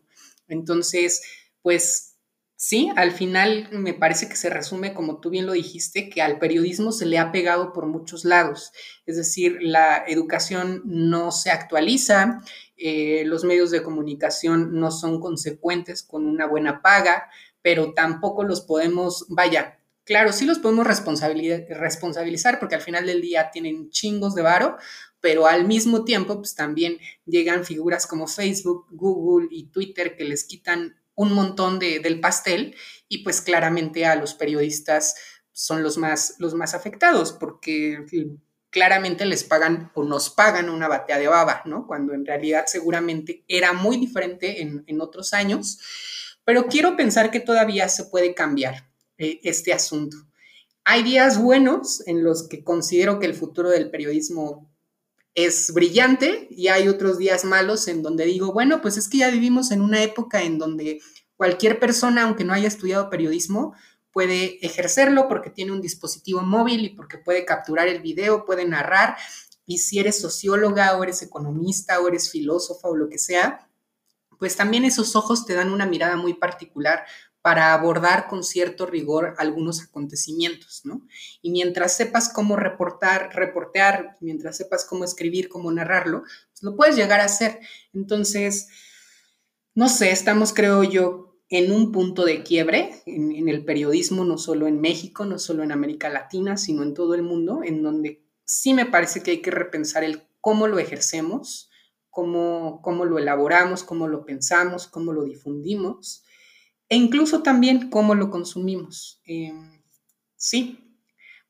Entonces, 0.49 1.23
pues 1.63 2.10
Sí, 2.63 2.91
al 2.95 3.13
final 3.13 3.71
me 3.73 3.95
parece 3.95 4.29
que 4.29 4.37
se 4.37 4.51
resume, 4.51 4.93
como 4.93 5.19
tú 5.19 5.31
bien 5.31 5.47
lo 5.47 5.53
dijiste, 5.53 6.11
que 6.11 6.21
al 6.21 6.39
periodismo 6.39 6.93
se 6.93 7.07
le 7.07 7.17
ha 7.17 7.33
pegado 7.33 7.73
por 7.73 7.87
muchos 7.87 8.27
lados. 8.27 8.73
Es 9.07 9.17
decir, 9.17 9.57
la 9.63 10.05
educación 10.07 10.83
no 10.85 11.33
se 11.33 11.51
actualiza, 11.51 12.43
eh, 12.77 13.23
los 13.25 13.45
medios 13.45 13.71
de 13.71 13.83
comunicación 13.83 14.79
no 14.79 14.91
son 14.91 15.21
consecuentes 15.21 16.03
con 16.03 16.27
una 16.27 16.47
buena 16.47 16.83
paga, 16.83 17.31
pero 17.63 17.95
tampoco 17.95 18.45
los 18.45 18.61
podemos, 18.61 19.25
vaya, 19.31 19.81
claro, 20.05 20.31
sí 20.31 20.45
los 20.45 20.59
podemos 20.59 20.87
responsabilizar 20.87 22.61
porque 22.61 22.75
al 22.75 22.83
final 22.83 23.07
del 23.07 23.23
día 23.23 23.51
tienen 23.51 23.89
chingos 23.89 24.35
de 24.35 24.43
varo, 24.43 24.77
pero 25.21 25.47
al 25.47 25.67
mismo 25.67 26.05
tiempo, 26.05 26.37
pues 26.37 26.55
también 26.55 26.99
llegan 27.25 27.65
figuras 27.65 28.07
como 28.07 28.27
Facebook, 28.27 28.87
Google 28.91 29.49
y 29.51 29.69
Twitter 29.69 30.15
que 30.15 30.25
les 30.25 30.45
quitan 30.45 31.00
un 31.21 31.35
montón 31.35 31.79
de, 31.79 32.01
del 32.01 32.19
pastel 32.19 32.75
y 33.07 33.19
pues 33.19 33.43
claramente 33.43 34.07
a 34.07 34.17
los 34.17 34.33
periodistas 34.33 35.17
son 35.53 35.83
los 35.83 35.99
más, 35.99 36.37
los 36.39 36.55
más 36.55 36.73
afectados 36.73 37.33
porque 37.33 38.07
claramente 38.71 39.27
les 39.27 39.45
pagan 39.45 39.93
o 39.95 40.03
nos 40.03 40.31
pagan 40.31 40.71
una 40.71 40.89
batea 40.89 41.19
de 41.19 41.29
baba, 41.29 41.61
¿no? 41.67 41.87
Cuando 41.87 42.15
en 42.15 42.25
realidad 42.25 42.65
seguramente 42.69 43.45
era 43.49 43.75
muy 43.75 43.99
diferente 43.99 44.63
en, 44.63 45.01
otros 45.03 45.35
años, 45.35 45.79
pero 46.43 46.69
quiero 46.69 46.97
pensar 46.97 47.31
que 47.31 47.41
todavía 47.41 47.91
se 47.91 48.05
puede 48.05 48.35
cambiar 48.35 48.89
eh, 49.19 49.41
este 49.43 49.75
asunto. 49.75 50.17
Hay 50.85 51.03
días 51.03 51.37
buenos 51.39 52.03
en 52.07 52.25
los 52.25 52.49
que 52.49 52.65
considero 52.65 53.19
que 53.19 53.27
el 53.27 53.35
futuro 53.35 53.69
del 53.69 53.91
periodismo 53.91 54.70
es 55.35 55.73
brillante 55.73 56.49
y 56.51 56.69
hay 56.69 56.89
otros 56.89 57.19
días 57.19 57.45
malos 57.45 57.89
en 57.89 58.03
donde 58.03 58.25
digo, 58.25 58.53
bueno, 58.53 58.81
pues 58.81 58.97
es 58.97 59.09
que 59.09 59.19
ya 59.19 59.31
vivimos 59.31 59.71
en 59.71 59.81
una 59.81 60.03
época 60.03 60.43
en 60.43 60.59
donde 60.59 61.01
cualquier 61.37 61.79
persona, 61.79 62.25
aunque 62.25 62.45
no 62.45 62.53
haya 62.53 62.69
estudiado 62.69 63.11
periodismo, 63.11 63.75
puede 64.13 64.65
ejercerlo 64.67 65.29
porque 65.29 65.51
tiene 65.51 65.73
un 65.73 65.81
dispositivo 65.81 66.43
móvil 66.43 66.85
y 66.85 66.89
porque 66.91 67.19
puede 67.19 67.45
capturar 67.45 67.89
el 67.89 68.03
video, 68.03 68.45
puede 68.45 68.65
narrar. 68.65 69.17
Y 69.67 69.79
si 69.79 70.01
eres 70.01 70.21
socióloga 70.21 70.97
o 70.97 71.05
eres 71.05 71.23
economista 71.23 72.01
o 72.01 72.09
eres 72.09 72.31
filósofa 72.31 72.89
o 72.89 72.97
lo 72.97 73.09
que 73.09 73.19
sea, 73.19 73.69
pues 74.39 74.57
también 74.57 74.85
esos 74.85 75.15
ojos 75.15 75.47
te 75.47 75.55
dan 75.55 75.71
una 75.71 75.87
mirada 75.87 76.17
muy 76.17 76.35
particular 76.35 77.05
para 77.43 77.73
abordar 77.73 78.29
con 78.29 78.45
cierto 78.45 78.87
rigor 78.87 79.35
algunos 79.39 79.83
acontecimientos, 79.83 80.83
¿no? 80.85 81.07
Y 81.41 81.51
mientras 81.51 81.97
sepas 81.97 82.29
cómo 82.29 82.57
reportar, 82.57 83.31
reportear, 83.35 84.17
mientras 84.21 84.59
sepas 84.59 84.85
cómo 84.85 85.05
escribir, 85.05 85.49
cómo 85.49 85.73
narrarlo, 85.73 86.23
pues 86.23 86.63
lo 86.63 86.77
puedes 86.77 86.97
llegar 86.97 87.21
a 87.21 87.25
hacer. 87.25 87.61
Entonces, 87.95 88.69
no 89.75 89.89
sé, 89.89 90.11
estamos, 90.11 90.53
creo 90.53 90.85
yo, 90.85 91.39
en 91.49 91.73
un 91.73 91.93
punto 91.93 92.25
de 92.25 92.43
quiebre 92.43 93.03
en, 93.07 93.33
en, 93.33 93.49
el 93.49 93.65
periodismo, 93.65 94.25
no 94.25 94.39
solo 94.39 94.69
en 94.69 94.81
México, 94.81 95.25
no 95.25 95.39
solo 95.39 95.63
en 95.63 95.73
América 95.73 96.09
Latina, 96.09 96.57
sino 96.57 96.83
en 96.83 96.95
todo 96.95 97.15
el 97.15 97.23
mundo, 97.23 97.63
en 97.65 97.83
donde 97.83 98.25
sí 98.45 98.75
me 98.75 98.87
parece 98.87 99.23
que 99.23 99.33
hay 99.33 99.43
que 99.43 99.51
repensar 99.51 100.05
el 100.05 100.29
cómo 100.41 100.69
lo 100.69 100.79
ejercemos, 100.79 101.71
cómo, 102.11 102.81
cómo 102.83 103.05
lo 103.05 103.19
elaboramos, 103.19 103.83
cómo 103.83 104.07
lo 104.07 104.25
pensamos, 104.25 104.87
cómo 104.87 105.13
lo 105.13 105.25
difundimos 105.25 106.25
e 106.91 106.97
incluso 106.97 107.43
también 107.43 107.89
cómo 107.89 108.15
lo 108.15 108.31
consumimos. 108.31 109.23
Em, 109.25 109.83
sí, 110.37 110.99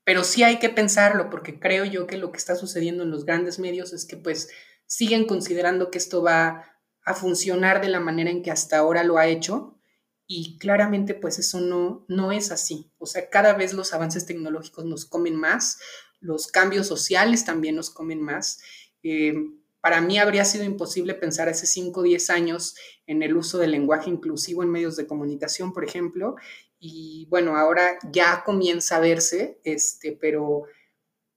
pero 0.04 0.22
sí 0.22 0.42
hay 0.44 0.58
que 0.58 0.68
pensarlo 0.68 1.30
porque 1.30 1.58
creo 1.58 1.84
yo 1.84 2.06
que 2.06 2.18
lo 2.18 2.30
que 2.30 2.38
está 2.38 2.54
sucediendo 2.54 3.02
en 3.02 3.10
los 3.10 3.24
grandes 3.24 3.58
medios 3.58 3.92
es 3.92 4.06
que 4.06 4.16
pues 4.16 4.50
siguen 4.86 5.26
considerando 5.26 5.90
que 5.90 5.98
esto 5.98 6.22
va 6.22 6.66
a 7.04 7.14
funcionar 7.14 7.80
de 7.80 7.88
la 7.88 8.00
manera 8.00 8.30
en 8.30 8.42
que 8.42 8.50
hasta 8.50 8.78
ahora 8.78 9.02
lo 9.02 9.18
ha 9.18 9.26
hecho 9.26 9.80
y 10.26 10.58
claramente 10.58 11.14
pues 11.14 11.38
eso 11.38 11.60
no, 11.60 12.04
no 12.08 12.32
es 12.32 12.52
así. 12.52 12.92
O 12.98 13.06
sea, 13.06 13.30
cada 13.30 13.54
vez 13.54 13.72
los 13.72 13.94
avances 13.94 14.26
tecnológicos 14.26 14.84
nos 14.84 15.06
comen 15.06 15.36
más, 15.36 15.78
los 16.20 16.48
cambios 16.48 16.86
sociales 16.86 17.44
también 17.44 17.76
nos 17.76 17.90
comen 17.90 18.20
más. 18.20 18.60
Em, 19.02 19.59
para 19.80 20.00
mí 20.00 20.18
habría 20.18 20.44
sido 20.44 20.64
imposible 20.64 21.14
pensar 21.14 21.48
hace 21.48 21.66
5 21.66 22.00
o 22.00 22.02
10 22.02 22.30
años 22.30 22.74
en 23.06 23.22
el 23.22 23.36
uso 23.36 23.58
del 23.58 23.72
lenguaje 23.72 24.10
inclusivo 24.10 24.62
en 24.62 24.70
medios 24.70 24.96
de 24.96 25.06
comunicación, 25.06 25.72
por 25.72 25.84
ejemplo, 25.84 26.36
y 26.78 27.26
bueno, 27.28 27.56
ahora 27.56 27.98
ya 28.10 28.42
comienza 28.44 28.96
a 28.96 29.00
verse, 29.00 29.60
este, 29.64 30.16
pero, 30.20 30.64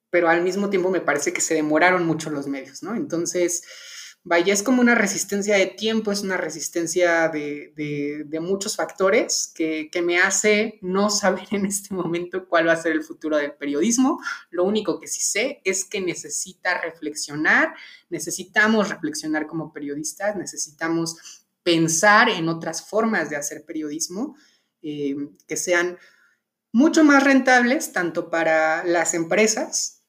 pero 0.10 0.30
al 0.30 0.42
mismo 0.42 0.70
tiempo 0.70 0.90
me 0.90 1.02
parece 1.02 1.34
que 1.34 1.42
se 1.42 1.54
demoraron 1.54 2.06
mucho 2.06 2.30
los 2.30 2.48
medios, 2.48 2.82
¿no? 2.82 2.96
Entonces, 2.96 3.64
vaya, 4.24 4.54
es 4.54 4.64
como 4.64 4.82
una 4.82 4.96
resistencia 4.96 5.58
de 5.58 5.68
tiempo, 5.68 6.12
es 6.12 6.22
una 6.22 6.38
resistencia 6.38 7.28
de, 7.30 8.40
muchos 8.42 8.76
factores 8.76 9.52
que, 9.54 9.90
me 10.04 10.20
hace 10.20 10.80
no 10.82 11.10
saber 11.10 11.48
en 11.52 11.66
este 11.66 11.94
momento 11.94 12.48
cuál 12.48 12.68
va 12.68 12.74
a 12.74 12.82
ser 12.82 12.94
el 12.94 13.04
futuro 13.04 13.38
del 13.38 13.54
periodismo. 13.54 14.22
Lo 14.50 14.64
único 14.64 15.00
que 15.00 15.08
sí 15.08 15.22
sé 15.22 15.62
es 15.64 15.86
que 15.86 16.02
necesita 16.02 16.80
reflexionar, 16.80 17.74
necesitamos 18.10 18.90
reflexionar 18.90 19.48
como 19.48 19.74
periodistas, 19.74 20.36
necesitamos 20.36 21.18
pensar 21.64 22.30
en 22.30 22.50
otras 22.50 22.88
formas 22.88 23.30
de 23.30 23.38
hacer 23.38 23.66
periodismo 23.66 24.36
eh, 24.82 25.16
que 25.48 25.56
sean 25.56 25.98
mucho 26.74 27.04
más 27.04 27.24
rentables 27.24 27.94
tanto 27.94 28.30
para 28.30 28.84
las 28.84 29.14
empresas 29.14 30.03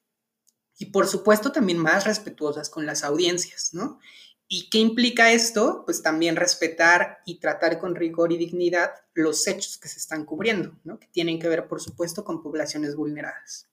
y 0.85 0.91
por 0.91 1.07
supuesto 1.07 1.51
también 1.51 1.79
más 1.79 2.05
respetuosas 2.05 2.69
con 2.69 2.85
las 2.85 3.05
audiencias, 3.05 3.73
¿no? 3.73 4.01
¿Y 4.49 4.69
qué 4.69 4.77
implica 4.77 5.33
esto? 5.33 5.83
Pues 5.87 6.03
también 6.03 6.37
respetar 6.37 7.21
y 7.25 7.41
tratar 7.41 7.79
con 7.79 7.95
rigor 7.95 8.33
y 8.33 8.37
dignidad 8.37 8.91
los 9.15 9.47
hechos 9.47 9.79
que 9.79 9.89
se 9.89 9.99
están 9.99 10.27
cubriendo, 10.27 10.77
¿no? 10.85 10.99
que 10.99 11.07
tienen 11.07 11.39
que 11.39 11.49
ver, 11.49 11.67
por 11.69 11.81
supuesto, 11.81 12.23
con 12.23 12.43
poblaciones 12.43 12.97
vulneradas. 12.97 13.67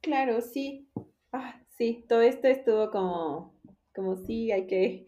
Claro, 0.00 0.40
sí. 0.40 0.88
Ah, 1.32 1.62
sí, 1.78 2.04
todo 2.08 2.22
esto 2.22 2.48
estuvo 2.48 2.90
como, 2.90 3.54
como 3.94 4.16
sí, 4.16 4.50
hay 4.50 4.66
que, 4.66 5.06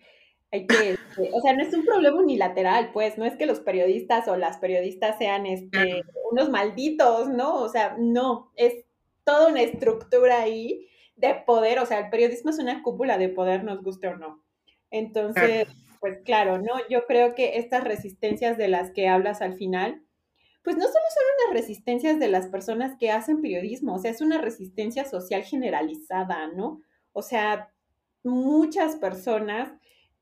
hay 0.52 0.64
que, 0.68 0.90
este, 0.92 1.30
o 1.32 1.40
sea, 1.40 1.56
no 1.56 1.64
es 1.64 1.74
un 1.74 1.84
problema 1.84 2.20
unilateral, 2.20 2.92
pues, 2.92 3.18
no 3.18 3.24
es 3.24 3.34
que 3.34 3.46
los 3.46 3.58
periodistas 3.58 4.28
o 4.28 4.36
las 4.36 4.58
periodistas 4.58 5.18
sean 5.18 5.46
este, 5.46 6.04
unos 6.30 6.50
malditos, 6.50 7.28
¿no? 7.30 7.60
O 7.60 7.68
sea, 7.68 7.96
no, 7.98 8.52
es 8.54 8.84
toda 9.28 9.48
una 9.48 9.60
estructura 9.60 10.40
ahí 10.40 10.88
de 11.16 11.34
poder, 11.46 11.80
o 11.80 11.84
sea, 11.84 11.98
el 11.98 12.08
periodismo 12.08 12.48
es 12.48 12.58
una 12.58 12.82
cúpula 12.82 13.18
de 13.18 13.28
poder, 13.28 13.62
nos 13.62 13.82
guste 13.82 14.08
o 14.08 14.16
no. 14.16 14.42
Entonces, 14.90 15.68
pues 16.00 16.20
claro, 16.24 16.56
¿no? 16.56 16.76
Yo 16.88 17.04
creo 17.04 17.34
que 17.34 17.58
estas 17.58 17.84
resistencias 17.84 18.56
de 18.56 18.68
las 18.68 18.90
que 18.90 19.06
hablas 19.06 19.42
al 19.42 19.52
final, 19.52 20.02
pues 20.64 20.76
no 20.76 20.84
solo 20.84 20.94
son 21.14 21.24
unas 21.36 21.60
resistencias 21.60 22.18
de 22.18 22.28
las 22.28 22.46
personas 22.46 22.96
que 22.98 23.10
hacen 23.10 23.42
periodismo, 23.42 23.96
o 23.96 23.98
sea, 23.98 24.12
es 24.12 24.22
una 24.22 24.38
resistencia 24.38 25.04
social 25.04 25.42
generalizada, 25.42 26.46
¿no? 26.46 26.80
O 27.12 27.20
sea, 27.20 27.70
muchas 28.24 28.96
personas 28.96 29.70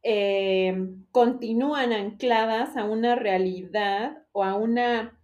eh, 0.02 0.76
continúan 1.12 1.92
ancladas 1.92 2.76
a 2.76 2.84
una 2.84 3.14
realidad 3.14 4.24
o 4.32 4.42
a 4.42 4.56
una 4.56 5.15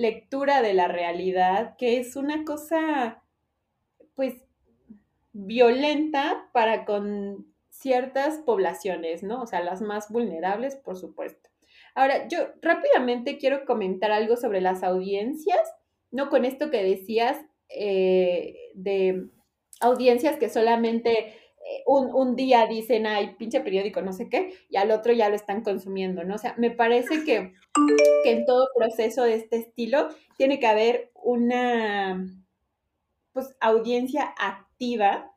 lectura 0.00 0.62
de 0.62 0.74
la 0.74 0.88
realidad 0.88 1.76
que 1.76 1.98
es 1.98 2.16
una 2.16 2.44
cosa, 2.44 3.22
pues, 4.14 4.34
violenta 5.32 6.48
para 6.52 6.84
con 6.84 7.46
ciertas 7.68 8.38
poblaciones, 8.38 9.22
¿no? 9.22 9.42
O 9.42 9.46
sea, 9.46 9.62
las 9.62 9.80
más 9.80 10.10
vulnerables, 10.10 10.76
por 10.76 10.96
supuesto. 10.96 11.48
Ahora, 11.94 12.28
yo 12.28 12.38
rápidamente 12.60 13.38
quiero 13.38 13.64
comentar 13.64 14.10
algo 14.10 14.36
sobre 14.36 14.60
las 14.60 14.82
audiencias, 14.82 15.60
¿no? 16.10 16.28
Con 16.28 16.44
esto 16.44 16.70
que 16.70 16.82
decías 16.82 17.38
eh, 17.68 18.54
de 18.74 19.28
audiencias 19.80 20.36
que 20.36 20.48
solamente 20.48 21.34
un, 21.86 22.14
un, 22.14 22.36
día 22.36 22.66
dicen, 22.66 23.06
ay, 23.06 23.34
pinche 23.38 23.60
periódico, 23.60 24.02
no 24.02 24.12
sé 24.12 24.28
qué, 24.28 24.54
y 24.68 24.76
al 24.76 24.90
otro 24.90 25.12
ya 25.12 25.28
lo 25.28 25.36
están 25.36 25.62
consumiendo, 25.62 26.24
¿no? 26.24 26.34
O 26.34 26.38
sea, 26.38 26.54
me 26.58 26.70
parece 26.70 27.24
que, 27.24 27.52
que 28.24 28.30
en 28.30 28.46
todo 28.46 28.68
proceso 28.76 29.24
de 29.24 29.34
este 29.34 29.56
estilo 29.56 30.08
tiene 30.36 30.58
que 30.58 30.66
haber 30.66 31.10
una, 31.14 32.26
pues, 33.32 33.56
audiencia 33.60 34.34
activa 34.38 35.32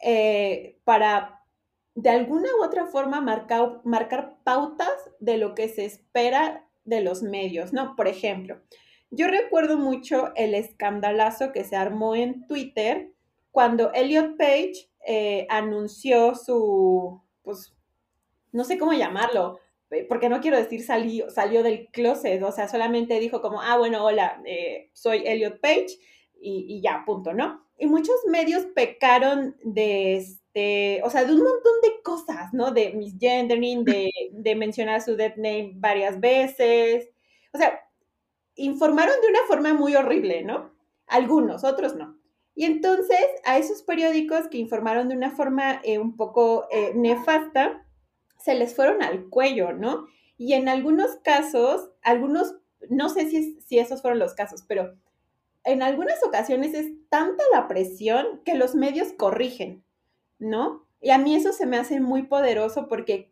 eh, 0.00 0.78
para 0.84 1.38
de 1.94 2.10
alguna 2.10 2.48
u 2.60 2.64
otra 2.64 2.86
forma 2.86 3.20
marcar, 3.20 3.80
marcar 3.82 4.36
pautas 4.44 5.10
de 5.18 5.36
lo 5.36 5.56
que 5.56 5.68
se 5.68 5.84
espera 5.84 6.64
de 6.84 7.00
los 7.00 7.22
medios, 7.22 7.72
¿no? 7.72 7.96
Por 7.96 8.06
ejemplo, 8.06 8.60
yo 9.10 9.26
recuerdo 9.26 9.78
mucho 9.78 10.32
el 10.36 10.54
escandalazo 10.54 11.50
que 11.50 11.64
se 11.64 11.74
armó 11.74 12.14
en 12.14 12.46
Twitter 12.46 13.12
cuando 13.50 13.92
Elliot 13.94 14.36
Page 14.36 14.88
eh, 15.10 15.46
anunció 15.48 16.34
su, 16.34 17.22
pues, 17.42 17.74
no 18.52 18.64
sé 18.64 18.76
cómo 18.76 18.92
llamarlo, 18.92 19.58
eh, 19.90 20.04
porque 20.06 20.28
no 20.28 20.42
quiero 20.42 20.58
decir 20.58 20.82
salió, 20.84 21.30
salió 21.30 21.62
del 21.62 21.88
closet, 21.88 22.42
o 22.42 22.52
sea, 22.52 22.68
solamente 22.68 23.18
dijo 23.18 23.40
como, 23.40 23.62
ah, 23.62 23.78
bueno, 23.78 24.04
hola, 24.04 24.42
soy 24.92 25.22
Elliot 25.24 25.60
Page 25.60 25.98
y, 26.38 26.82
ya, 26.82 27.04
punto, 27.06 27.32
¿no? 27.32 27.64
Y 27.78 27.86
muchos 27.86 28.16
medios 28.26 28.66
pecaron 28.74 29.56
de 29.62 30.16
este, 30.16 31.00
o 31.04 31.10
sea, 31.10 31.24
de 31.24 31.32
un 31.32 31.38
montón 31.38 31.72
de 31.82 32.02
cosas, 32.02 32.52
¿no? 32.52 32.70
De 32.70 32.92
misgendering, 32.92 33.84
de, 33.84 34.10
de 34.32 34.54
mencionar 34.56 35.00
su 35.00 35.16
dead 35.16 35.36
name 35.36 35.72
varias 35.76 36.20
veces. 36.20 37.08
O 37.54 37.58
sea, 37.58 37.80
informaron 38.56 39.14
de 39.22 39.28
una 39.28 39.40
forma 39.48 39.72
muy 39.72 39.96
horrible, 39.96 40.42
¿no? 40.44 40.70
Algunos, 41.06 41.64
otros 41.64 41.96
no. 41.96 42.17
Y 42.58 42.64
entonces 42.64 43.20
a 43.44 43.56
esos 43.56 43.84
periódicos 43.84 44.48
que 44.48 44.58
informaron 44.58 45.08
de 45.08 45.14
una 45.14 45.30
forma 45.30 45.80
eh, 45.84 46.00
un 46.00 46.16
poco 46.16 46.66
eh, 46.72 46.90
nefasta, 46.92 47.86
se 48.36 48.56
les 48.56 48.74
fueron 48.74 49.00
al 49.00 49.28
cuello, 49.28 49.72
¿no? 49.72 50.08
Y 50.36 50.54
en 50.54 50.68
algunos 50.68 51.18
casos, 51.22 51.88
algunos, 52.02 52.56
no 52.90 53.10
sé 53.10 53.30
si, 53.30 53.60
si 53.60 53.78
esos 53.78 54.02
fueron 54.02 54.18
los 54.18 54.34
casos, 54.34 54.64
pero 54.66 54.96
en 55.62 55.84
algunas 55.84 56.20
ocasiones 56.24 56.74
es 56.74 56.90
tanta 57.08 57.44
la 57.52 57.68
presión 57.68 58.42
que 58.44 58.56
los 58.56 58.74
medios 58.74 59.12
corrigen, 59.12 59.84
¿no? 60.40 60.84
Y 61.00 61.10
a 61.10 61.18
mí 61.18 61.36
eso 61.36 61.52
se 61.52 61.64
me 61.64 61.76
hace 61.76 62.00
muy 62.00 62.24
poderoso 62.24 62.88
porque, 62.88 63.30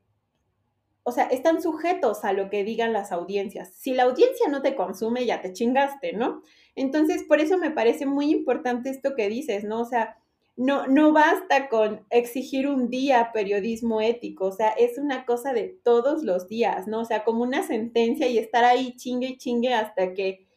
o 1.09 1.13
sea, 1.13 1.27
están 1.27 1.63
sujetos 1.63 2.25
a 2.25 2.33
lo 2.33 2.51
que 2.51 2.65
digan 2.65 2.93
las 2.93 3.13
audiencias. 3.13 3.73
Si 3.77 3.95
la 3.95 4.03
audiencia 4.03 4.49
no 4.49 4.61
te 4.61 4.75
consume, 4.75 5.25
ya 5.25 5.41
te 5.41 5.53
chingaste, 5.53 6.15
¿no? 6.15 6.43
Entonces, 6.75 7.23
por 7.23 7.39
eso 7.39 7.59
me 7.59 7.71
parece 7.71 8.07
muy 8.07 8.33
importante 8.33 8.91
esto 8.91 9.15
que 9.15 9.29
dices, 9.29 9.63
¿no? 9.63 9.83
O 9.83 9.85
sea, 9.85 10.17
no, 10.57 10.89
no 10.89 11.13
basta 11.13 11.69
con 11.69 12.05
exigir 12.11 12.67
un 12.67 12.91
día 12.91 13.31
periodismo 13.33 14.01
ético, 14.01 14.47
o 14.47 14.53
sea, 14.53 14.71
es 14.71 14.99
una 14.99 15.25
cosa 15.27 15.53
de 15.53 15.79
todos 15.85 16.25
los 16.25 16.49
días, 16.49 16.89
¿no? 16.89 17.03
O 17.03 17.05
sea, 17.05 17.23
como 17.23 17.45
una 17.45 17.63
sentencia 17.63 18.27
y 18.27 18.39
estar 18.39 18.65
ahí 18.65 18.97
chingue 18.97 19.29
y 19.29 19.39
chingue 19.39 19.75
hasta 19.75 20.13
que 20.13 20.49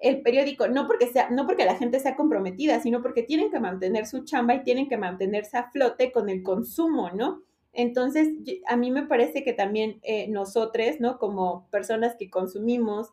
el 0.00 0.20
periódico, 0.20 0.68
no 0.68 0.86
porque, 0.86 1.06
sea, 1.06 1.30
no 1.30 1.46
porque 1.46 1.64
la 1.64 1.76
gente 1.76 1.98
sea 1.98 2.14
comprometida, 2.14 2.78
sino 2.80 3.00
porque 3.00 3.22
tienen 3.22 3.50
que 3.50 3.58
mantener 3.58 4.06
su 4.06 4.22
chamba 4.24 4.54
y 4.56 4.64
tienen 4.64 4.86
que 4.86 4.98
mantenerse 4.98 5.56
a 5.56 5.70
flote 5.70 6.12
con 6.12 6.28
el 6.28 6.42
consumo, 6.42 7.08
¿no? 7.14 7.42
Entonces, 7.74 8.28
a 8.66 8.76
mí 8.76 8.90
me 8.90 9.06
parece 9.06 9.44
que 9.44 9.52
también 9.52 10.00
eh, 10.02 10.28
nosotros, 10.28 11.00
¿no? 11.00 11.18
Como 11.18 11.68
personas 11.70 12.16
que 12.16 12.30
consumimos 12.30 13.12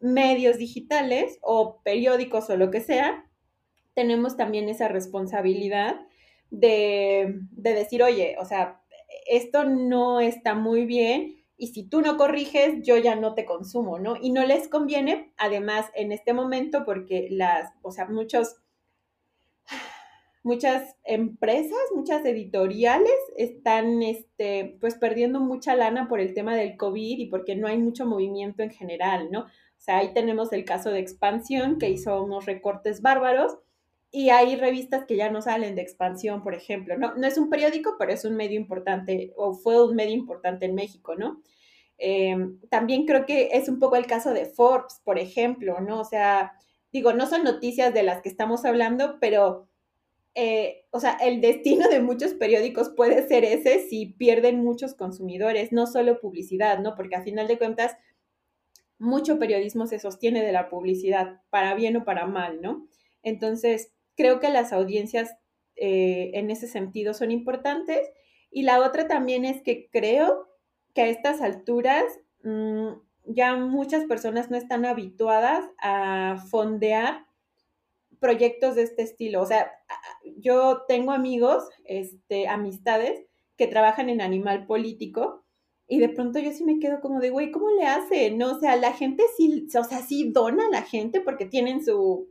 medios 0.00 0.58
digitales 0.58 1.38
o 1.40 1.80
periódicos 1.82 2.50
o 2.50 2.56
lo 2.56 2.70
que 2.70 2.80
sea, 2.80 3.30
tenemos 3.94 4.36
también 4.36 4.68
esa 4.68 4.88
responsabilidad 4.88 6.00
de, 6.50 7.40
de 7.50 7.74
decir, 7.74 8.02
oye, 8.02 8.36
o 8.38 8.44
sea, 8.44 8.82
esto 9.26 9.64
no 9.64 10.20
está 10.20 10.54
muy 10.54 10.84
bien 10.84 11.42
y 11.56 11.68
si 11.68 11.84
tú 11.84 12.00
no 12.00 12.16
corriges, 12.16 12.82
yo 12.82 12.96
ya 12.96 13.14
no 13.14 13.34
te 13.34 13.44
consumo, 13.44 13.98
¿no? 14.00 14.16
Y 14.20 14.30
no 14.30 14.44
les 14.44 14.66
conviene, 14.66 15.32
además, 15.36 15.86
en 15.94 16.10
este 16.10 16.32
momento, 16.32 16.84
porque 16.84 17.28
las, 17.30 17.72
o 17.82 17.92
sea, 17.92 18.06
muchos, 18.06 18.56
muchas 20.42 20.96
empresas, 21.04 21.78
muchas 21.94 22.24
editoriales 22.24 23.12
están, 23.36 24.02
este, 24.02 24.76
pues, 24.80 24.96
perdiendo 24.96 25.40
mucha 25.40 25.76
lana 25.76 26.08
por 26.08 26.20
el 26.20 26.34
tema 26.34 26.56
del 26.56 26.76
COVID 26.76 27.18
y 27.18 27.26
porque 27.26 27.56
no 27.56 27.68
hay 27.68 27.78
mucho 27.78 28.06
movimiento 28.06 28.62
en 28.62 28.70
general, 28.70 29.30
¿no? 29.30 29.42
O 29.42 29.84
sea, 29.84 29.98
ahí 29.98 30.12
tenemos 30.14 30.52
el 30.52 30.64
caso 30.64 30.90
de 30.90 31.00
Expansión, 31.00 31.78
que 31.78 31.90
hizo 31.90 32.22
unos 32.22 32.46
recortes 32.46 33.02
bárbaros, 33.02 33.58
y 34.14 34.28
hay 34.28 34.56
revistas 34.56 35.06
que 35.06 35.16
ya 35.16 35.30
no 35.30 35.40
salen 35.40 35.74
de 35.74 35.80
expansión, 35.82 36.42
por 36.42 36.54
ejemplo. 36.54 36.98
No, 36.98 37.14
no 37.14 37.26
es 37.26 37.38
un 37.38 37.48
periódico, 37.48 37.96
pero 37.98 38.12
es 38.12 38.26
un 38.26 38.36
medio 38.36 38.60
importante, 38.60 39.32
o 39.36 39.54
fue 39.54 39.82
un 39.82 39.96
medio 39.96 40.12
importante 40.14 40.66
en 40.66 40.74
México, 40.74 41.14
¿no? 41.16 41.40
Em, 41.96 42.58
también 42.68 43.06
creo 43.06 43.24
que 43.26 43.50
es 43.52 43.68
un 43.68 43.78
poco 43.78 43.96
el 43.96 44.06
caso 44.06 44.34
de 44.34 44.44
Forbes, 44.44 45.00
por 45.02 45.18
ejemplo, 45.18 45.80
¿no? 45.80 46.00
O 46.00 46.04
sea, 46.04 46.52
digo, 46.92 47.14
no 47.14 47.26
son 47.26 47.42
noticias 47.42 47.94
de 47.94 48.02
las 48.02 48.20
que 48.22 48.28
estamos 48.28 48.64
hablando, 48.66 49.18
pero, 49.18 49.68
eh, 50.34 50.86
o 50.90 51.00
sea, 51.00 51.12
el 51.20 51.40
destino 51.40 51.88
de 51.88 52.00
muchos 52.00 52.34
periódicos 52.34 52.90
puede 52.90 53.26
ser 53.26 53.44
ese 53.44 53.80
si 53.80 54.06
pierden 54.06 54.62
muchos 54.64 54.94
consumidores, 54.94 55.72
no 55.72 55.86
solo 55.86 56.20
publicidad, 56.20 56.78
¿no? 56.78 56.94
Porque 56.94 57.16
a 57.16 57.22
final 57.22 57.48
de 57.48 57.58
cuentas, 57.58 57.96
mucho 58.98 59.38
periodismo 59.38 59.86
se 59.86 59.98
sostiene 59.98 60.44
de 60.44 60.52
la 60.52 60.68
publicidad, 60.70 61.40
para 61.50 61.74
bien 61.74 61.96
o 61.96 62.04
para 62.04 62.26
mal, 62.26 62.60
¿no? 62.62 62.86
Entonces, 63.22 63.92
creo 64.16 64.40
que 64.40 64.50
las 64.50 64.72
audiencias 64.72 65.36
eh, 65.76 66.30
en 66.34 66.50
ese 66.50 66.68
sentido 66.68 67.14
son 67.14 67.30
importantes. 67.30 68.00
Y 68.50 68.62
la 68.62 68.80
otra 68.80 69.08
también 69.08 69.44
es 69.44 69.62
que 69.62 69.88
creo 69.90 70.48
que 70.94 71.02
a 71.02 71.06
estas 71.06 71.40
alturas 71.40 72.04
mm, 72.44 72.88
ya 73.24 73.56
muchas 73.56 74.04
personas 74.04 74.50
no 74.50 74.56
están 74.56 74.84
habituadas 74.84 75.64
a 75.78 76.42
fondear 76.50 77.26
proyectos 78.22 78.76
de 78.76 78.84
este 78.84 79.02
estilo. 79.02 79.42
O 79.42 79.46
sea, 79.46 79.70
yo 80.38 80.84
tengo 80.88 81.12
amigos, 81.12 81.64
este, 81.84 82.48
amistades 82.48 83.26
que 83.58 83.66
trabajan 83.66 84.08
en 84.08 84.22
animal 84.22 84.66
político 84.66 85.44
y 85.88 85.98
de 85.98 86.08
pronto 86.08 86.38
yo 86.38 86.52
sí 86.52 86.64
me 86.64 86.78
quedo 86.78 87.00
como 87.02 87.20
de, 87.20 87.28
güey, 87.28 87.50
¿cómo 87.50 87.68
le 87.70 87.84
hace? 87.84 88.30
No, 88.30 88.56
o 88.56 88.60
sea, 88.60 88.76
la 88.76 88.94
gente 88.94 89.24
sí, 89.36 89.68
o 89.78 89.84
sea, 89.84 90.00
sí 90.00 90.30
dona 90.32 90.66
a 90.66 90.70
la 90.70 90.82
gente 90.82 91.20
porque 91.20 91.44
tienen 91.44 91.84
su, 91.84 92.28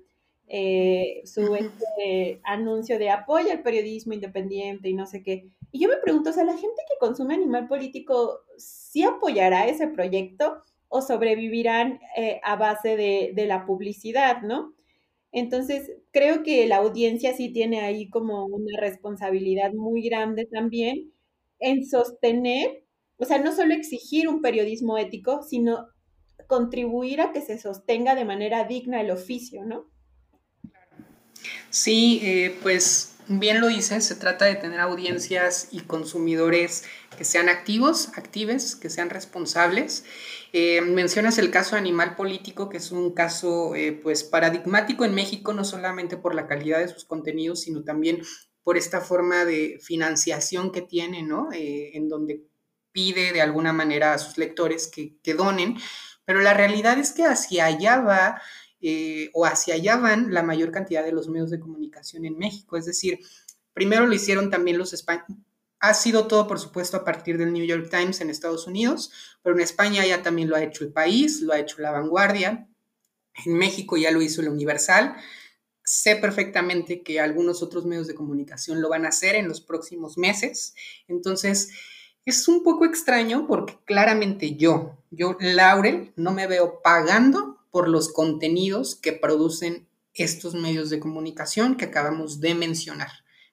eh, 0.47 1.21
su 1.25 1.55
este, 1.55 2.41
anuncio 2.43 2.97
de 2.97 3.09
apoyo 3.09 3.51
al 3.51 3.61
periodismo 3.61 4.13
independiente 4.13 4.89
y 4.89 4.93
no 4.93 5.05
sé 5.05 5.21
qué. 5.21 5.51
Y 5.71 5.79
yo 5.79 5.89
me 5.89 5.97
pregunto, 5.97 6.31
o 6.31 6.33
sea, 6.33 6.43
la 6.43 6.57
gente 6.57 6.81
que 6.89 6.97
consume 6.99 7.35
animal 7.35 7.67
político, 7.67 8.39
¿sí 8.57 9.03
apoyará 9.03 9.67
ese 9.67 9.87
proyecto 9.87 10.63
o 10.89 11.01
sobrevivirán 11.01 11.99
eh, 12.17 12.41
a 12.43 12.57
base 12.57 12.97
de, 12.97 13.45
la 13.45 13.65
publicidad, 13.65 14.41
no? 14.41 14.73
Entonces, 15.31 15.91
creo 16.11 16.43
que 16.43 16.65
la 16.67 16.77
audiencia 16.77 17.33
sí 17.35 17.53
tiene 17.53 17.81
ahí 17.81 18.09
como 18.09 18.45
una 18.45 18.79
responsabilidad 18.79 19.71
muy 19.73 20.01
grande 20.03 20.45
también 20.45 21.13
en 21.59 21.85
sostener, 21.85 22.83
o 23.17 23.25
sea, 23.25 23.37
no 23.37 23.55
solo 23.55 23.73
exigir 23.73 24.27
un 24.27 24.41
periodismo 24.41 24.97
ético, 24.97 25.43
sino 25.43 25.87
contribuir 26.47 27.21
a 27.21 27.31
que 27.31 27.41
se 27.41 27.57
sostenga 27.57 28.15
de 28.15 28.25
manera 28.25 28.65
digna 28.65 28.99
el 28.99 29.11
oficio, 29.11 29.63
¿no? 29.63 29.89
Sí, 31.69 32.19
eh, 32.23 32.57
pues 32.61 33.10
bien 33.39 33.61
lo 33.61 33.67
dices, 33.67 34.05
se 34.05 34.15
trata 34.15 34.45
de 34.45 34.55
tener 34.55 34.79
audiencias 34.79 35.69
y 35.71 35.81
consumidores 35.81 36.83
que 37.17 37.23
sean 37.23 37.49
activos, 37.49 38.09
actives, 38.15 38.75
que 38.75 38.89
sean 38.89 39.09
responsables. 39.09 40.05
Eh, 40.53 40.81
mencionas 40.81 41.37
el 41.37 41.51
caso 41.51 41.75
Animal 41.75 42.15
Político, 42.15 42.69
que 42.69 42.77
es 42.77 42.91
un 42.91 43.13
caso 43.13 43.75
eh, 43.75 43.93
pues 43.93 44.23
paradigmático 44.23 45.05
en 45.05 45.15
México, 45.15 45.53
no 45.53 45.63
solamente 45.63 46.17
por 46.17 46.35
la 46.35 46.47
calidad 46.47 46.79
de 46.79 46.87
sus 46.87 47.05
contenidos, 47.05 47.61
sino 47.61 47.83
también 47.83 48.21
por 48.63 48.77
esta 48.77 49.01
forma 49.01 49.45
de 49.45 49.79
financiación 49.81 50.71
que 50.71 50.81
tiene, 50.81 51.23
¿no? 51.23 51.49
en 51.51 52.07
donde 52.07 52.43
pide 52.91 53.33
de 53.33 53.41
alguna 53.41 53.73
manera 53.73 54.13
a 54.13 54.19
sus 54.19 54.37
lectores 54.37 54.87
que, 54.87 55.17
que 55.23 55.33
donen, 55.33 55.77
pero 56.25 56.41
la 56.41 56.53
realidad 56.53 56.99
es 56.99 57.11
que 57.11 57.25
hacia 57.25 57.65
allá 57.65 57.99
va 57.99 58.41
eh, 58.81 59.29
o 59.33 59.45
hacia 59.45 59.75
allá 59.75 59.97
van 59.97 60.33
la 60.33 60.43
mayor 60.43 60.71
cantidad 60.71 61.03
de 61.03 61.11
los 61.11 61.29
medios 61.29 61.51
de 61.51 61.59
comunicación 61.59 62.25
en 62.25 62.37
México. 62.37 62.77
Es 62.77 62.85
decir, 62.85 63.19
primero 63.73 64.07
lo 64.07 64.13
hicieron 64.13 64.49
también 64.49 64.77
los 64.77 64.93
españoles. 64.93 65.37
Ha 65.79 65.93
sido 65.93 66.27
todo, 66.27 66.47
por 66.47 66.59
supuesto, 66.59 66.97
a 66.97 67.03
partir 67.03 67.37
del 67.37 67.53
New 67.53 67.65
York 67.65 67.89
Times 67.89 68.21
en 68.21 68.29
Estados 68.29 68.67
Unidos, 68.67 69.11
pero 69.41 69.55
en 69.55 69.61
España 69.61 70.05
ya 70.05 70.21
también 70.21 70.49
lo 70.49 70.55
ha 70.55 70.63
hecho 70.63 70.83
el 70.83 70.93
país, 70.93 71.41
lo 71.41 71.53
ha 71.53 71.59
hecho 71.59 71.81
la 71.81 71.91
vanguardia. 71.91 72.67
En 73.45 73.53
México 73.53 73.97
ya 73.97 74.11
lo 74.11 74.21
hizo 74.21 74.41
el 74.41 74.49
Universal. 74.49 75.15
Sé 75.83 76.17
perfectamente 76.17 77.01
que 77.01 77.19
algunos 77.19 77.63
otros 77.63 77.85
medios 77.85 78.07
de 78.07 78.13
comunicación 78.13 78.81
lo 78.81 78.89
van 78.89 79.05
a 79.05 79.09
hacer 79.09 79.35
en 79.35 79.47
los 79.47 79.61
próximos 79.61 80.19
meses. 80.19 80.75
Entonces, 81.07 81.71
es 82.25 82.47
un 82.47 82.63
poco 82.63 82.85
extraño 82.85 83.47
porque 83.47 83.77
claramente 83.85 84.55
yo, 84.55 84.97
yo, 85.09 85.35
Laurel, 85.39 86.13
no 86.15 86.31
me 86.31 86.45
veo 86.45 86.81
pagando 86.83 87.60
por 87.71 87.87
los 87.87 88.11
contenidos 88.11 88.95
que 88.95 89.13
producen 89.13 89.87
estos 90.13 90.53
medios 90.53 90.89
de 90.89 90.99
comunicación 90.99 91.77
que 91.77 91.85
acabamos 91.85 92.41
de 92.41 92.53
mencionar, 92.53 93.11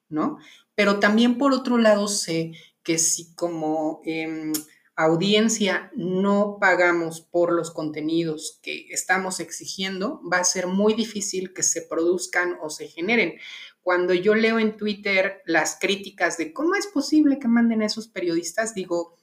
¿no? 0.09 0.39
Pero 0.75 0.99
también 0.99 1.39
por 1.39 1.53
otro 1.53 1.79
lado 1.79 2.09
sé 2.09 2.53
que 2.83 2.99
si 2.99 3.35
como 3.35 4.01
em, 4.05 4.53
audiencia 4.97 5.93
no 5.95 6.59
pagamos 6.61 7.21
por 7.21 7.53
los 7.53 7.71
contenidos 7.71 8.59
que 8.63 8.89
estamos 8.91 9.39
exigiendo, 9.39 10.21
va 10.31 10.39
a 10.39 10.45
ser 10.45 10.67
muy 10.67 10.95
difícil 10.95 11.53
que 11.55 11.63
se 11.63 11.83
produzcan 11.83 12.59
o 12.61 12.71
se 12.71 12.89
generen. 12.89 13.35
Cuando 13.83 14.13
yo 14.13 14.35
leo 14.35 14.59
en 14.59 14.77
Twitter 14.77 15.43
las 15.47 15.79
críticas 15.81 16.37
de 16.37 16.53
cómo 16.53 16.75
es 16.75 16.89
posible 16.89 17.39
que 17.39 17.47
manden 17.47 17.83
esos 17.83 18.09
periodistas, 18.09 18.75
digo, 18.75 19.18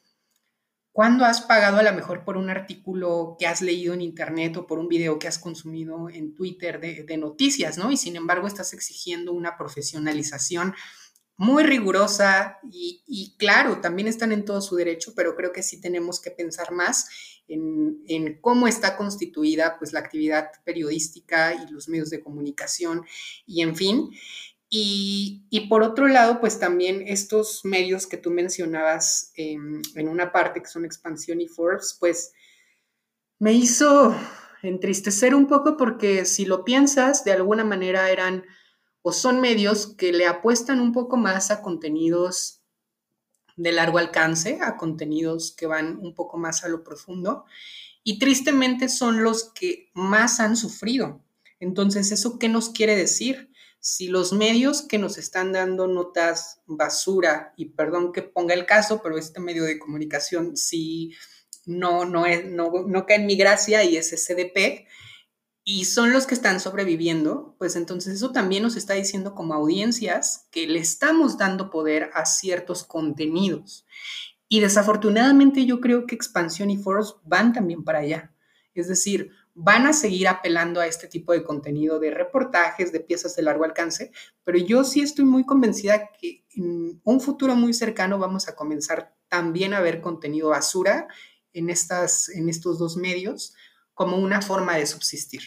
¿Cuándo 0.95 1.25
has 1.25 1.41
pagado 1.41 1.79
a 1.79 1.83
lo 1.83 1.91
mejor 1.91 2.23
por 2.23 2.37
un 2.37 2.49
artículo 2.49 3.35
que 3.37 3.47
has 3.47 3.61
leído 3.61 3.93
en 3.93 3.99
internet 3.99 4.55
o 4.55 4.65
por 4.65 4.79
un 4.79 4.87
video 4.87 5.19
que 5.19 5.27
has 5.27 5.37
consumido 5.37 6.07
en 6.09 6.33
Twitter 6.33 6.79
de, 6.79 7.17
noticias, 7.17 7.77
¿no? 7.77 7.91
Y 7.91 7.97
sin 7.97 8.15
embargo 8.15 8.47
estás 8.47 8.71
exigiendo 8.71 9.33
una 9.33 9.57
profesionalización 9.57 10.73
muy 11.35 11.63
rigurosa 11.63 12.59
y, 12.71 13.35
claro, 13.37 13.81
también 13.81 14.07
están 14.07 14.31
en 14.31 14.45
todo 14.45 14.61
su 14.61 14.77
derecho, 14.77 15.11
pero 15.17 15.35
creo 15.35 15.51
que 15.51 15.63
sí 15.63 15.81
tenemos 15.81 16.21
que 16.21 16.31
pensar 16.31 16.71
más 16.71 17.09
en, 17.49 18.01
en, 18.07 18.39
cómo 18.39 18.65
está 18.65 18.95
constituida 18.95 19.77
pues 19.77 19.91
la 19.91 19.99
actividad 19.99 20.49
periodística 20.63 21.53
y 21.55 21.73
los 21.73 21.89
medios 21.89 22.09
de 22.09 22.23
comunicación 22.23 23.03
y 23.45 23.63
en 23.63 23.75
fin. 23.75 24.11
Y, 24.77 25.67
por 25.69 25.83
otro 25.83 26.09
lado, 26.09 26.41
pues 26.41 26.59
también 26.59 27.05
estos 27.07 27.61
medios 27.63 28.07
que 28.07 28.17
tú 28.17 28.29
mencionabas 28.29 29.31
en 29.35 30.09
una 30.09 30.33
parte, 30.33 30.61
que 30.61 30.67
son 30.67 30.83
Expansión 30.83 31.39
y 31.39 31.47
Forbes, 31.47 31.95
pues 31.97 32.33
me 33.39 33.53
hizo 33.53 34.13
entristecer 34.63 35.33
un 35.33 35.47
poco 35.47 35.77
porque 35.77 36.25
si 36.25 36.43
lo 36.43 36.65
piensas, 36.65 37.23
de 37.23 37.31
alguna 37.31 37.63
manera 37.63 38.09
eran 38.09 38.43
o 39.01 39.13
son 39.13 39.39
medios 39.39 39.95
que 39.95 40.11
le 40.11 40.27
apuestan 40.27 40.81
un 40.81 40.91
poco 40.91 41.15
más 41.15 41.51
a 41.51 41.61
contenidos 41.61 42.61
de 43.55 43.71
largo 43.71 43.97
alcance, 43.97 44.59
a 44.61 44.75
contenidos 44.75 45.55
que 45.55 45.67
van 45.67 45.99
un 45.99 46.13
poco 46.13 46.37
más 46.37 46.65
a 46.65 46.67
lo 46.67 46.83
profundo, 46.83 47.45
y 48.03 48.19
tristemente 48.19 48.89
son 48.89 49.23
los 49.23 49.53
que 49.53 49.89
más 49.93 50.41
han 50.41 50.57
sufrido. 50.57 51.23
Entonces, 51.61 52.11
¿eso 52.11 52.37
qué 52.39 52.49
nos 52.49 52.71
quiere 52.71 52.97
decir? 52.97 53.51
Si 53.87 54.07
los 54.07 54.33
medios 54.33 54.81
que 54.81 54.97
nos 54.97 55.19
están 55.19 55.51
dando 55.51 55.85
notas 55.85 56.59
basura, 56.65 57.53
y 57.55 57.65
perdón 57.65 58.13
que 58.13 58.23
ponga 58.23 58.55
el 58.55 58.65
caso, 58.65 58.99
pero 59.03 59.15
este 59.15 59.39
medio 59.39 59.63
de 59.63 59.77
comunicación 59.77 60.57
sí 60.57 61.13
no, 61.67 62.03
no, 62.03 62.25
es, 62.25 62.45
no, 62.45 62.71
no 62.87 63.05
cae 63.05 63.17
en 63.17 63.27
mi 63.27 63.35
gracia 63.35 63.83
y 63.83 63.95
es 63.95 64.09
SDP, 64.09 64.87
y 65.63 65.85
son 65.85 66.13
los 66.13 66.25
que 66.25 66.33
están 66.33 66.59
sobreviviendo, 66.59 67.55
pues 67.59 67.75
entonces 67.75 68.15
eso 68.15 68.31
también 68.31 68.63
nos 68.63 68.75
está 68.75 68.95
diciendo 68.95 69.35
como 69.35 69.53
audiencias 69.53 70.47
que 70.49 70.65
le 70.65 70.79
estamos 70.79 71.37
dando 71.37 71.69
poder 71.69 72.09
a 72.15 72.25
ciertos 72.25 72.83
contenidos. 72.83 73.85
Y 74.49 74.61
desafortunadamente 74.61 75.63
yo 75.67 75.79
creo 75.79 76.07
que 76.07 76.15
expansión 76.15 76.71
y 76.71 76.77
foros 76.77 77.19
van 77.23 77.53
también 77.53 77.83
para 77.83 77.99
allá. 77.99 78.33
Es 78.73 78.87
decir, 78.87 79.29
van 79.55 79.87
a 79.87 79.93
seguir 79.93 80.27
apelando 80.27 80.81
a 80.81 80.85
este 80.85 81.07
tipo 81.07 81.31
de 81.31 81.43
contenido 81.43 81.97
de 81.97 82.11
reportajes, 82.11 82.91
de 82.91 82.99
piezas 82.99 83.35
de 83.35 83.41
largo 83.41 83.63
alcance, 83.63 84.11
pero 84.43 84.57
yo 84.57 84.83
sí 84.83 85.01
estoy 85.01 85.23
muy 85.23 85.45
convencida 85.45 86.11
que 86.19 86.45
en 86.55 87.01
un 87.03 87.21
futuro 87.21 87.55
muy 87.55 87.73
cercano 87.73 88.19
vamos 88.19 88.49
a 88.49 88.55
comenzar 88.55 89.15
también 89.29 89.73
a 89.73 89.79
ver 89.79 90.01
contenido 90.01 90.49
basura 90.49 91.07
en, 91.53 91.69
estas, 91.69 92.27
en 92.29 92.49
estos 92.49 92.77
dos 92.77 92.97
medios 92.97 93.55
como 93.93 94.17
una 94.17 94.41
forma 94.41 94.75
de 94.75 94.85
subsistir. 94.85 95.41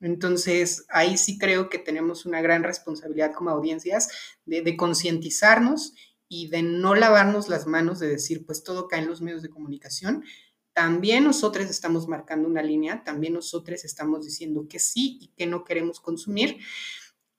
Entonces, 0.00 0.84
ahí 0.88 1.16
sí 1.16 1.38
creo 1.38 1.70
que 1.70 1.78
tenemos 1.78 2.26
una 2.26 2.42
gran 2.42 2.64
responsabilidad 2.64 3.32
como 3.32 3.50
audiencias 3.50 4.08
de, 4.44 4.62
de 4.62 4.76
concientizarnos 4.76 5.94
y 6.26 6.48
de 6.48 6.64
no 6.64 6.96
lavarnos 6.96 7.48
las 7.48 7.68
manos 7.68 8.00
de 8.00 8.08
decir, 8.08 8.44
pues 8.44 8.64
todo 8.64 8.88
cae 8.88 9.02
en 9.02 9.06
los 9.06 9.20
medios 9.20 9.42
de 9.42 9.50
comunicación, 9.50 10.24
también 10.72 11.24
nosotros 11.24 11.68
estamos 11.68 12.08
marcando 12.08 12.48
una 12.48 12.62
línea, 12.62 13.02
también 13.04 13.34
nosotros 13.34 13.84
estamos 13.84 14.24
diciendo 14.24 14.66
que 14.68 14.78
sí 14.78 15.18
y 15.20 15.28
que 15.28 15.46
no 15.46 15.64
queremos 15.64 16.00
consumir. 16.00 16.58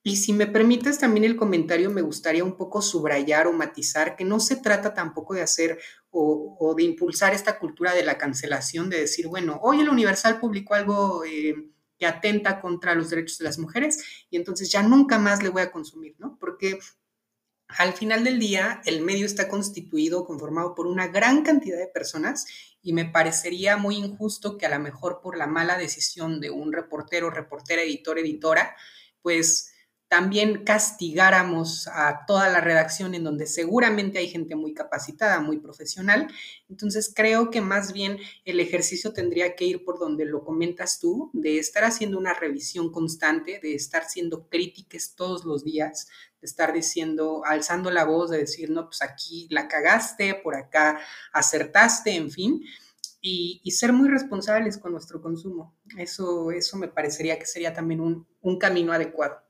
Y 0.06 0.18
si 0.18 0.34
me 0.34 0.48
permites 0.48 1.00
también 1.00 1.24
el 1.24 1.38
comentario, 1.38 1.90
me 1.90 2.02
gustaría 2.02 2.44
un 2.44 2.58
poco 2.58 2.82
subrayar 2.82 3.48
o 3.48 3.54
matizar 3.54 4.18
que 4.18 4.26
no 4.26 4.42
se 4.42 4.58
trata 4.58 4.94
tampoco 4.94 5.34
de 5.34 5.42
hacer 5.42 5.80
o, 6.12 6.76
de 6.78 6.84
impulsar 6.84 7.34
esta 7.34 7.58
cultura 7.58 7.94
de 7.94 8.04
la 8.04 8.18
cancelación, 8.18 8.90
de 8.90 9.00
decir, 9.00 9.28
bueno, 9.28 9.60
hoy 9.64 9.80
el 9.80 9.90
Universal 9.90 10.40
publicó 10.40 10.76
algo 10.76 11.24
eh, 11.24 11.56
que 11.98 12.06
atenta 12.06 12.60
contra 12.60 12.96
los 12.96 13.10
derechos 13.10 13.38
de 13.38 13.46
las 13.46 13.58
mujeres 13.58 14.26
y 14.30 14.36
entonces 14.36 14.70
ya 14.70 14.84
nunca 14.84 15.18
más 15.18 15.42
le 15.42 15.50
voy 15.50 15.62
a 15.62 15.72
consumir, 15.72 16.16
¿no? 16.20 16.38
Porque 16.38 16.80
al 17.78 17.94
final 17.94 18.24
del 18.24 18.40
día, 18.40 18.82
el 18.86 19.02
medio 19.02 19.26
está 19.26 19.48
constituido, 19.48 20.26
conformado 20.26 20.76
por 20.76 20.88
una 20.88 21.08
gran 21.08 21.44
cantidad 21.44 21.78
de 21.78 21.88
personas 21.88 22.46
y 22.82 22.94
me 22.94 23.06
parecería 23.06 23.78
muy 23.78 23.96
injusto 23.98 24.58
que 24.58 24.66
a 24.66 24.70
lo 24.70 24.80
mejor 24.80 25.22
por 25.22 25.38
la 25.38 25.48
mala 25.48 25.78
decisión 25.78 26.42
de 26.42 26.50
un 26.50 26.74
reportero, 26.74 27.30
reportera, 27.30 27.82
editor, 27.82 28.20
editora, 28.20 28.76
pues 29.22 29.74
también 30.14 30.64
castigáramos 30.64 31.88
a 31.88 32.26
toda 32.28 32.48
la 32.48 32.62
redacción 32.62 33.16
en 33.16 33.24
donde 33.24 33.48
seguramente 33.48 34.20
hay 34.20 34.28
gente 34.28 34.56
muy 34.56 34.76
capacitada, 34.76 35.40
muy 35.40 35.58
profesional. 35.58 36.28
Entonces 36.70 37.12
creo 37.16 37.50
que 37.50 37.62
más 37.62 37.94
bien 37.94 38.20
el 38.46 38.60
ejercicio 38.60 39.12
tendría 39.12 39.56
que 39.56 39.66
ir 39.66 39.84
por 39.84 39.98
donde 39.98 40.26
lo 40.26 40.44
comentas 40.44 41.00
tú, 41.00 41.32
de 41.34 41.58
estar 41.58 41.84
haciendo 41.84 42.20
una 42.20 42.36
revisión 42.36 42.92
constante, 42.92 43.60
de 43.60 43.74
estar 43.74 44.08
siendo 44.08 44.50
críticas 44.50 45.16
todos 45.16 45.46
los 45.46 45.64
días, 45.64 46.10
estar 46.46 46.74
diciendo, 46.74 47.44
alzando 47.46 47.92
la 47.92 48.06
voz, 48.06 48.30
de 48.30 48.40
decir, 48.40 48.70
no, 48.70 48.86
pues 48.86 49.02
aquí 49.02 49.48
la 49.50 49.68
cagaste, 49.68 50.36
por 50.36 50.56
acá 50.56 51.00
acertaste, 51.32 52.16
en 52.16 52.32
fin. 52.32 52.64
Y, 53.22 53.62
ser 53.72 53.94
muy 53.94 54.10
responsables 54.10 54.78
con 54.78 54.92
nuestro 54.92 55.22
consumo. 55.22 55.74
Eso, 55.98 56.52
eso 56.52 56.78
me 56.78 56.90
parecería 56.90 57.40
que 57.40 57.46
sería 57.46 57.74
también 57.74 58.02
un, 58.02 58.28
un 58.42 58.60
camino 58.60 58.92
adecuado. 58.92 59.42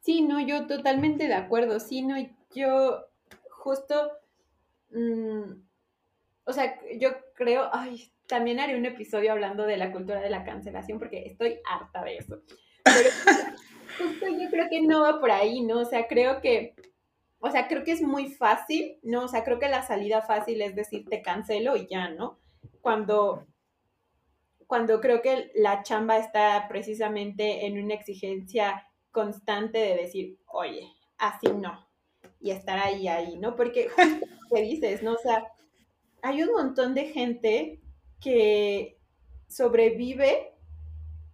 Sí, 0.00 0.22
no, 0.22 0.40
yo 0.40 0.66
totalmente 0.66 1.26
de 1.26 1.34
acuerdo. 1.34 1.80
Sí, 1.80 2.02
no, 2.02 2.14
yo 2.54 3.04
justo, 3.50 4.12
mm, 4.90 5.52
o 6.44 6.52
sea, 6.52 6.78
yo 6.98 7.10
creo, 7.34 7.68
ay, 7.72 8.12
también 8.26 8.60
haré 8.60 8.76
un 8.76 8.86
episodio 8.86 9.32
hablando 9.32 9.64
de 9.64 9.76
la 9.76 9.90
cultura 9.90 10.20
de 10.20 10.30
la 10.30 10.44
cancelación 10.44 10.98
porque 10.98 11.26
estoy 11.26 11.60
harta 11.68 12.04
de 12.04 12.16
eso. 12.18 12.42
Pero 12.84 13.10
justo 13.98 14.26
yo 14.28 14.48
creo 14.50 14.68
que 14.70 14.82
no 14.82 15.02
va 15.02 15.20
por 15.20 15.30
ahí, 15.30 15.60
¿no? 15.62 15.80
O 15.80 15.84
sea, 15.84 16.06
creo 16.06 16.40
que, 16.40 16.74
o 17.40 17.50
sea, 17.50 17.68
creo 17.68 17.84
que 17.84 17.92
es 17.92 18.02
muy 18.02 18.30
fácil, 18.30 18.98
¿no? 19.02 19.24
O 19.24 19.28
sea, 19.28 19.44
creo 19.44 19.58
que 19.58 19.68
la 19.68 19.86
salida 19.86 20.22
fácil 20.22 20.62
es 20.62 20.74
decir, 20.74 21.06
te 21.08 21.22
cancelo 21.22 21.76
y 21.76 21.86
ya, 21.88 22.08
¿no? 22.08 22.38
Cuando 22.80 23.46
cuando 24.68 25.00
creo 25.00 25.22
que 25.22 25.50
la 25.54 25.82
chamba 25.82 26.18
está 26.18 26.66
precisamente 26.68 27.66
en 27.66 27.82
una 27.82 27.94
exigencia 27.94 28.86
constante 29.10 29.78
de 29.78 29.96
decir, 29.96 30.38
oye, 30.46 30.92
así 31.16 31.48
no, 31.48 31.88
y 32.38 32.50
estar 32.50 32.78
ahí, 32.78 33.08
ahí, 33.08 33.38
¿no? 33.38 33.56
Porque, 33.56 33.88
¿qué 34.54 34.60
dices, 34.60 35.02
no? 35.02 35.14
O 35.14 35.18
sea, 35.18 35.50
hay 36.20 36.42
un 36.42 36.52
montón 36.52 36.94
de 36.94 37.06
gente 37.06 37.80
que 38.20 38.98
sobrevive 39.48 40.52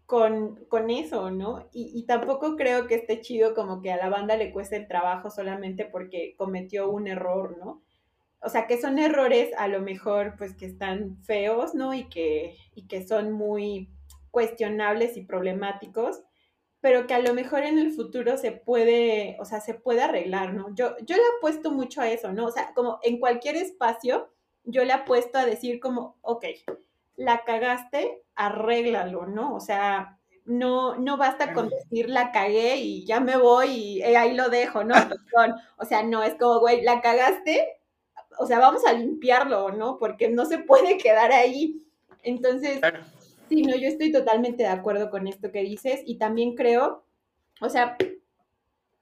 con, 0.06 0.64
con 0.66 0.90
eso, 0.90 1.30
¿no? 1.30 1.68
Y, 1.72 1.92
y, 1.94 2.04
tampoco 2.04 2.56
creo 2.56 2.86
que 2.86 2.96
esté 2.96 3.20
chido 3.20 3.54
como 3.54 3.80
que 3.80 3.92
a 3.92 3.96
la 3.96 4.10
banda 4.10 4.36
le 4.36 4.52
cueste 4.52 4.76
el 4.76 4.86
trabajo 4.86 5.30
solamente 5.30 5.86
porque 5.86 6.34
cometió 6.36 6.90
un 6.90 7.06
error, 7.08 7.56
¿no? 7.58 7.82
O 8.40 8.50
sea, 8.50 8.66
que 8.66 8.78
son 8.78 8.98
errores 8.98 9.50
a 9.56 9.68
lo 9.68 9.80
mejor 9.80 10.34
pues 10.36 10.54
que 10.54 10.66
están 10.66 11.16
feos, 11.24 11.74
¿no? 11.74 11.94
Y 11.94 12.10
que, 12.10 12.56
y 12.74 12.86
que 12.86 13.06
son 13.06 13.32
muy 13.32 13.90
cuestionables 14.30 15.16
y 15.16 15.22
problemáticos, 15.22 16.22
pero 16.80 17.06
que 17.06 17.14
a 17.14 17.20
lo 17.20 17.32
mejor 17.32 17.62
en 17.62 17.78
el 17.78 17.92
futuro 17.92 18.36
se 18.36 18.52
puede, 18.52 19.38
o 19.40 19.46
sea, 19.46 19.60
se 19.60 19.72
puede 19.72 20.02
arreglar, 20.02 20.52
¿no? 20.52 20.74
Yo, 20.74 20.94
yo 21.06 21.16
le 21.16 21.22
apuesto 21.38 21.70
mucho 21.70 22.02
a 22.02 22.10
eso, 22.10 22.32
¿no? 22.32 22.44
O 22.44 22.50
sea, 22.50 22.74
como 22.74 22.98
en 23.02 23.18
cualquier 23.18 23.56
espacio, 23.56 24.30
yo 24.64 24.84
le 24.84 24.92
apuesto 24.92 25.38
a 25.38 25.46
decir 25.46 25.80
como, 25.80 26.18
ok, 26.20 26.44
la 27.16 27.44
cagaste, 27.44 28.22
arréglalo, 28.34 29.26
¿no? 29.26 29.54
O 29.54 29.60
sea, 29.60 30.18
no, 30.44 30.96
no 30.96 31.16
basta 31.16 31.52
con 31.52 31.70
decir 31.70 32.08
la 32.08 32.30
cagué 32.32 32.76
y 32.76 33.06
ya 33.06 33.20
me 33.20 33.36
voy 33.36 33.68
y 33.68 34.02
eh, 34.02 34.16
ahí 34.16 34.34
lo 34.34 34.48
dejo, 34.48 34.84
¿no? 34.84 34.94
O 35.78 35.84
sea, 35.84 36.02
no, 36.02 36.22
es 36.22 36.34
como, 36.34 36.60
güey, 36.60 36.82
la 36.82 37.00
cagaste, 37.00 37.66
o 38.38 38.46
sea, 38.46 38.58
vamos 38.58 38.84
a 38.86 38.92
limpiarlo, 38.92 39.72
¿no? 39.72 39.98
Porque 39.98 40.28
no 40.28 40.44
se 40.44 40.58
puede 40.58 40.98
quedar 40.98 41.32
ahí. 41.32 41.86
Entonces, 42.22 42.80
sí, 43.48 43.62
no, 43.62 43.76
yo 43.76 43.88
estoy 43.88 44.12
totalmente 44.12 44.62
de 44.62 44.68
acuerdo 44.68 45.10
con 45.10 45.26
esto 45.26 45.50
que 45.50 45.60
dices 45.60 46.00
y 46.04 46.18
también 46.18 46.54
creo, 46.54 47.04
o 47.60 47.68
sea, 47.68 47.96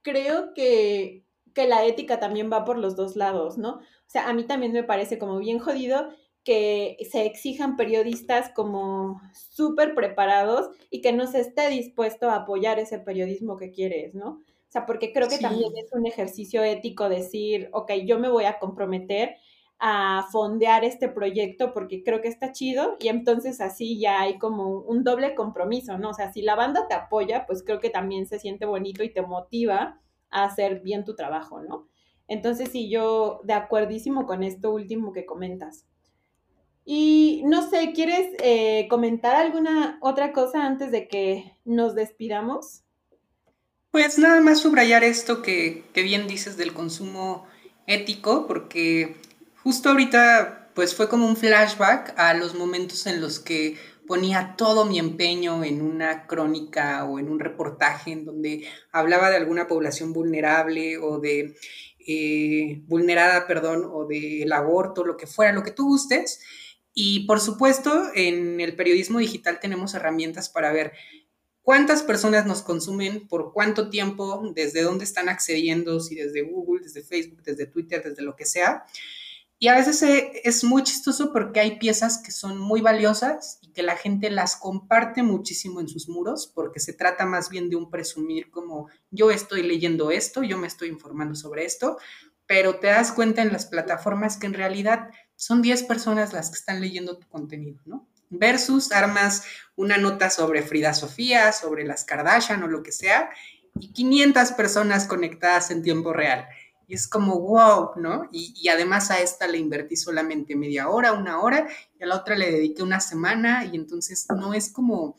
creo 0.03 0.55
que, 0.55 1.25
que 1.55 1.69
la 1.69 1.85
ética 1.85 2.19
también 2.19 2.51
va 2.53 2.65
por 2.65 2.79
los 2.79 2.97
dos 2.97 3.17
lados, 3.17 3.59
¿no? 3.59 3.75
O 3.75 4.11
sea, 4.13 4.29
a 4.29 4.33
mí 4.33 4.45
también 4.45 4.73
me 4.73 4.85
parece 4.85 5.19
como 5.19 5.39
bien 5.39 5.59
jodido 5.59 6.11
que 6.45 6.97
se 7.11 7.25
exijan 7.25 7.77
periodistas 7.77 8.51
como 8.51 9.21
súper 9.33 9.95
preparados 9.95 10.71
y 10.91 11.01
que 11.01 11.13
no 11.13 11.27
se 11.27 11.41
esté 11.41 11.69
dispuesto 11.69 12.29
a 12.29 12.37
apoyar 12.37 12.79
ese 12.79 12.99
periodismo 12.99 13.57
que 13.57 13.71
quieres, 13.71 14.15
¿no? 14.15 14.29
O 14.31 14.73
sea, 14.73 14.87
porque 14.87 15.13
creo 15.13 15.29
que 15.29 15.39
también 15.39 15.73
es 15.77 15.93
un 15.93 16.07
ejercicio 16.07 16.65
ético 16.65 17.09
decir, 17.09 17.69
ok, 17.73 17.93
yo 18.07 18.19
me 18.19 18.31
voy 18.31 18.45
a 18.45 18.59
comprometer 18.59 19.37
a 19.79 20.27
fondear 20.31 20.85
este 20.85 21.09
proyecto 21.09 21.75
porque 21.75 22.03
creo 22.03 22.23
que 22.23 22.29
está 22.29 22.53
chido 22.53 22.97
y 23.01 23.09
entonces 23.09 23.61
así 23.61 23.99
ya 23.99 24.21
hay 24.21 24.39
como 24.39 24.79
un 24.79 25.05
doble 25.05 25.35
compromiso, 25.35 25.99
¿no? 25.99 26.11
O 26.11 26.15
sea, 26.15 26.33
si 26.33 26.41
la 26.41 26.55
banda 26.55 26.87
te 26.89 26.95
apoya, 26.95 27.47
pues 27.47 27.63
creo 27.63 27.81
que 27.81 27.91
también 27.91 28.27
se 28.27 28.39
siente 28.39 28.65
bonito 28.65 29.03
y 29.03 29.13
te 29.13 29.23
motiva 29.23 30.01
a 30.31 30.45
hacer 30.45 30.81
bien 30.81 31.05
tu 31.05 31.15
trabajo, 31.15 31.61
¿no? 31.61 31.89
Entonces 32.29 32.71
sí, 32.71 32.89
yo 32.89 33.41
de 33.45 33.53
acuerdísimo 33.53 34.25
con 34.25 34.43
esto 34.43 34.73
último 34.73 35.13
que 35.13 35.27
comentas. 35.27 35.87
Y 36.85 37.43
no 37.47 37.69
sé, 37.69 37.93
¿quieres 37.95 38.29
eh, 38.43 38.87
comentar 38.91 39.37
alguna 39.37 39.99
otra 40.01 40.33
cosa 40.33 40.67
antes 40.67 40.91
de 40.91 41.07
que 41.09 41.57
nos 41.65 41.95
despidamos? 41.95 42.83
Pues 43.91 44.19
nada 44.19 44.41
más 44.41 44.61
subrayar 44.61 45.05
esto 45.05 45.43
que, 45.43 45.85
que 45.93 46.03
bien 46.03 46.27
dices 46.27 46.57
del 46.57 46.73
consumo 46.73 47.47
ético, 47.87 48.47
porque 48.47 49.17
justo 49.63 49.91
ahorita 49.91 50.71
pues 50.75 50.95
fue 50.95 51.09
como 51.09 51.27
un 51.27 51.37
flashback 51.37 52.19
a 52.19 52.35
los 52.35 52.55
momentos 52.55 53.07
en 53.07 53.21
los 53.21 53.39
que 53.39 53.77
ponía 54.07 54.55
todo 54.57 54.85
mi 54.85 54.99
empeño 54.99 55.63
en 55.65 55.83
una 55.83 56.27
crónica 56.27 57.05
o 57.05 57.19
en 57.19 57.29
un 57.29 57.39
reportaje 57.39 58.13
en 58.13 58.25
donde 58.25 58.67
hablaba 58.91 59.31
de 59.31 59.37
alguna 59.37 59.67
población 59.67 60.13
vulnerable 60.13 60.99
o 60.99 61.19
de 61.19 61.55
eh, 62.07 62.83
vulnerada, 62.87 63.47
perdón, 63.47 63.89
o 63.91 64.07
del 64.07 64.53
aborto, 64.53 65.05
lo 65.05 65.17
que 65.17 65.27
fuera, 65.27 65.53
lo 65.53 65.63
que 65.63 65.71
tú 65.71 65.87
gustes. 65.87 66.41
Y 66.95 67.27
por 67.27 67.41
supuesto, 67.41 68.11
en 68.15 68.61
el 68.61 68.77
periodismo 68.77 69.19
digital 69.19 69.61
tenemos 69.61 69.95
herramientas 69.95 70.49
para 70.49 70.73
ver 70.73 70.93
cuántas 71.63 72.03
personas 72.03 72.45
nos 72.47 72.63
consumen, 72.63 73.27
por 73.29 73.53
cuánto 73.53 73.89
tiempo, 73.89 74.43
desde 74.55 74.83
dónde 74.83 75.05
están 75.05 75.29
accediendo, 75.29 76.01
si 76.01 76.17
desde 76.17 76.43
Google, 76.43 76.83
desde 76.83 77.03
Facebook, 77.03 77.43
desde 77.43 77.67
Twitter, 77.67 78.03
desde 78.03 78.23
lo 78.23 78.37
que 78.37 78.45
sea. 78.45 78.85
Y 79.63 79.69
a 79.69 79.77
veces 79.77 80.03
eh, 80.03 80.41
es 80.43 80.65
muy 80.65 80.83
chistoso 80.83 81.33
porque 81.33 81.61
hay 81.61 81.79
piezas 81.79 82.19
que 82.19 82.33
son 82.33 82.59
muy 82.59 82.81
valiosas 82.81 83.61
y 83.63 83.69
que 83.69 83.85
la 83.85 83.97
gente 83.97 84.29
las 84.29 84.57
comparte 84.57 85.23
muchísimo 85.23 85.81
en 85.81 85.87
sus 85.87 86.09
muros 86.09 86.51
porque 86.53 86.81
se 86.81 86.93
trata 86.93 87.27
más 87.27 87.49
bien 87.49 87.71
de 87.71 87.77
un 87.77 87.89
presumir 87.89 88.51
como 88.51 88.89
yo 89.13 89.31
estoy 89.31 89.63
leyendo 89.63 90.11
esto, 90.11 90.43
yo 90.43 90.59
me 90.59 90.67
estoy 90.67 90.89
informando 90.89 91.37
sobre 91.37 91.65
esto, 91.65 91.97
pero 92.45 92.81
te 92.81 92.89
das 92.89 93.13
cuenta 93.13 93.41
en 93.41 93.53
las 93.53 93.67
plataformas 93.67 94.37
que 94.37 94.47
en 94.47 94.55
realidad 94.55 95.11
son 95.43 95.61
10 95.61 95.83
personas 95.83 96.33
las 96.33 96.51
que 96.51 96.55
están 96.55 96.81
leyendo 96.81 97.19
tu 97.19 97.27
contenido, 97.27 97.81
¿no? 97.85 98.07
Versus 98.31 98.93
armas 98.93 99.43
una 99.75 99.99
nota 99.99 100.31
sobre 100.31 100.63
Frida 100.63 100.95
Sofía, 100.95 101.51
sobre 101.51 101.85
las 101.85 102.05
Kardashian 102.05 102.63
o 102.63 102.69
lo 102.69 102.85
que 102.85 102.93
sea, 102.93 103.29
y 103.81 103.93
500 103.93 104.53
personas 104.53 105.09
conectadas 105.09 105.73
en 105.73 105.83
tiempo 105.83 106.13
real. 106.13 106.47
Y 106.87 106.95
es 106.95 107.09
como, 107.09 107.41
wow, 107.41 107.91
¿no? 107.97 108.29
Y, 108.31 108.55
y, 108.57 108.69
además 108.69 109.11
a 109.11 109.21
esta 109.21 109.49
le 109.49 109.59
invertí 109.59 109.97
solamente 109.97 110.55
media 110.55 110.89
hora, 110.89 111.13
una 111.13 111.41
hora, 111.41 111.67
y 111.99 112.05
a 112.05 112.07
la 112.07 112.19
otra 112.19 112.37
le 112.37 112.49
dediqué 112.53 112.85
una 112.85 113.01
semana, 113.01 113.65
y 113.65 113.75
entonces 113.75 114.29
no 114.29 114.55
es 114.55 114.71
como 114.71 115.17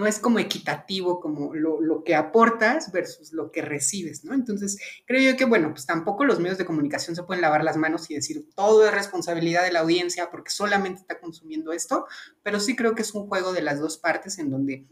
no 0.00 0.06
es 0.06 0.18
como 0.18 0.38
equitativo 0.38 1.20
como 1.20 1.54
lo, 1.54 2.02
que 2.04 2.14
aportas 2.14 2.90
versus 2.90 3.34
lo 3.34 3.52
que 3.52 3.60
recibes, 3.60 4.24
¿no? 4.24 4.32
Entonces, 4.32 4.78
creo 5.06 5.20
yo 5.20 5.36
que, 5.36 5.44
bueno, 5.44 5.72
pues 5.72 5.84
tampoco 5.84 6.24
los 6.24 6.40
medios 6.40 6.56
de 6.56 6.64
comunicación 6.64 7.14
se 7.14 7.22
pueden 7.22 7.42
lavar 7.42 7.62
las 7.62 7.76
manos 7.76 8.10
y 8.10 8.14
decir 8.14 8.48
todo 8.54 8.86
es 8.86 8.94
responsabilidad 8.94 9.62
de 9.62 9.72
la 9.72 9.80
audiencia 9.80 10.30
porque 10.30 10.50
solamente 10.50 11.02
está 11.02 11.20
consumiendo 11.20 11.74
esto, 11.74 12.06
pero 12.42 12.60
sí 12.60 12.76
creo 12.76 12.94
que 12.94 13.02
es 13.02 13.12
un 13.12 13.28
juego 13.28 13.52
de 13.52 13.60
las 13.60 13.78
dos 13.78 13.98
partes 13.98 14.38
en 14.38 14.50
donde 14.50 14.86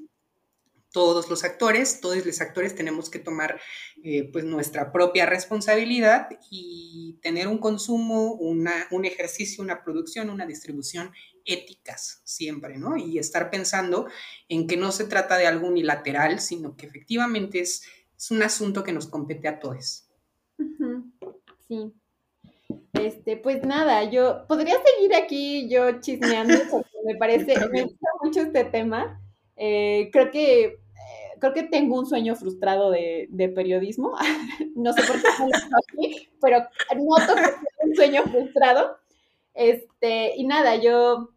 todos 0.93 1.31
los 1.31 1.43
actores, 1.43 2.01
todos 2.01 2.27
los 2.27 2.41
actores 2.43 2.75
tenemos 2.75 3.09
que 3.09 3.19
tomar 3.19 3.61
eh, 4.03 4.29
pues 4.31 4.45
nuestra 4.45 4.93
propia 4.93 5.25
responsabilidad 5.25 6.29
y 6.51 7.19
tener 7.23 7.49
un 7.49 7.59
consumo, 7.59 8.33
una, 8.35 8.87
un 8.91 9.07
ejercicio, 9.07 9.65
una 9.65 9.85
producción, 9.85 10.29
una 10.29 10.47
distribución 10.47 11.13
éticas 11.49 12.21
siempre, 12.25 12.79
¿no? 12.79 12.97
Y 12.97 13.19
estar 13.19 13.51
pensando 13.51 14.07
en 14.49 14.67
que 14.67 14.77
no 14.77 14.93
se 14.93 15.05
trata 15.05 15.37
de 15.37 15.47
algo 15.47 15.67
unilateral, 15.67 16.41
sino 16.41 16.77
que 16.77 16.87
efectivamente 16.87 17.61
es, 17.61 17.83
es 18.17 18.31
un 18.31 18.43
asunto 18.43 18.85
que 18.85 18.93
nos 18.93 19.09
compete 19.09 19.49
a 19.49 19.59
todos. 19.59 20.05
Sí. 21.67 21.93
Este, 22.93 23.37
pues 23.37 23.63
nada, 23.65 24.05
yo 24.05 24.47
podría 24.47 24.75
seguir 24.85 25.15
aquí 25.15 25.69
yo 25.69 26.01
chismeando 26.01 26.55
porque 26.71 26.91
me 27.05 27.15
parece, 27.17 27.55
me 27.71 27.85
gusta 27.85 28.09
mucho 28.23 28.41
este 28.43 28.65
tema. 28.65 29.21
Eh, 29.57 30.11
creo 30.13 30.31
que 30.31 30.65
eh, 30.65 30.79
creo 31.41 31.55
que 31.55 31.63
tengo 31.65 31.99
un 31.99 32.07
sueño 32.07 32.37
frustrado 32.37 32.91
de, 32.91 33.27
de 33.31 33.49
periodismo. 33.49 34.13
no 34.77 34.93
sé 34.93 35.03
por 35.03 35.17
qué 35.17 35.29
no 35.39 35.47
lo 35.47 35.55
aquí, 35.79 36.29
pero 36.41 36.59
noto 36.97 37.35
que 37.35 37.43
tengo 37.43 37.85
un 37.85 37.97
sueño 37.97 38.23
frustrado. 38.25 38.99
Este, 39.55 40.37
y 40.37 40.45
nada, 40.45 40.77
yo 40.77 41.31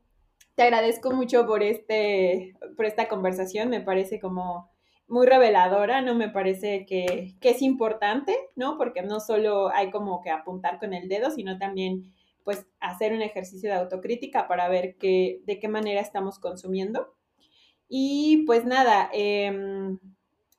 te 0.55 0.63
agradezco 0.63 1.11
mucho 1.11 1.45
por, 1.45 1.63
este, 1.63 2.53
por 2.75 2.85
esta 2.85 3.07
conversación, 3.07 3.69
me 3.69 3.81
parece 3.81 4.19
como 4.19 4.69
muy 5.07 5.25
reveladora, 5.27 6.01
¿no? 6.01 6.15
Me 6.15 6.29
parece 6.29 6.85
que, 6.85 7.35
que, 7.41 7.49
es 7.49 7.61
importante, 7.61 8.35
¿no? 8.55 8.77
Porque 8.77 9.01
no 9.01 9.19
solo 9.19 9.69
hay 9.69 9.91
como 9.91 10.21
que 10.21 10.29
apuntar 10.29 10.79
con 10.79 10.93
el 10.93 11.09
dedo, 11.09 11.31
sino 11.31 11.57
también 11.57 12.13
pues 12.43 12.65
hacer 12.79 13.13
un 13.13 13.21
ejercicio 13.21 13.69
de 13.69 13.75
autocrítica 13.75 14.47
para 14.47 14.69
ver 14.69 14.95
qué, 14.97 15.41
de 15.45 15.59
qué 15.59 15.67
manera 15.67 16.01
estamos 16.01 16.39
consumiendo. 16.39 17.13
Y 17.89 18.45
pues 18.45 18.65
nada, 18.65 19.09
eh, 19.13 19.51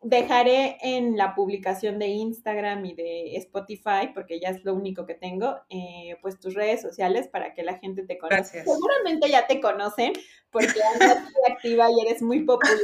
dejaré 0.03 0.78
en 0.82 1.16
la 1.16 1.34
publicación 1.34 1.98
de 1.98 2.09
Instagram 2.09 2.84
y 2.84 2.94
de 2.94 3.36
Spotify, 3.36 4.11
porque 4.12 4.40
ya 4.40 4.48
es 4.48 4.64
lo 4.64 4.74
único 4.74 5.07
que 5.07 5.14
tengo, 5.14 5.57
eh, 5.70 6.16
pues 6.20 6.40
tus 6.40 6.55
redes 6.55 6.82
sociales 6.82 7.28
para 7.28 7.55
que 7.55 7.62
la 7.62 7.78
gente 7.78 8.05
te 8.05 8.18
conozca. 8.18 8.64
Seguramente 8.64 9.28
ya 9.30 9.46
te 9.46 9.61
conocen 9.61 10.12
porque 10.50 10.80
andas 10.94 11.22
muy 11.22 11.32
activa 11.53 11.88
y 11.90 12.07
eres 12.07 12.22
muy 12.22 12.40
popular. 12.40 12.76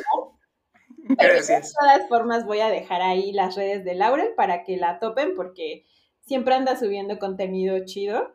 Gracias. 1.10 1.72
de 1.72 1.74
todas 1.80 2.08
formas 2.08 2.44
voy 2.44 2.60
a 2.60 2.68
dejar 2.68 3.02
ahí 3.02 3.32
las 3.32 3.56
redes 3.56 3.84
de 3.84 3.94
Laurel 3.94 4.34
para 4.36 4.62
que 4.62 4.76
la 4.76 4.98
topen 4.98 5.34
porque 5.34 5.86
siempre 6.20 6.54
anda 6.54 6.78
subiendo 6.78 7.18
contenido 7.18 7.84
chido. 7.84 8.34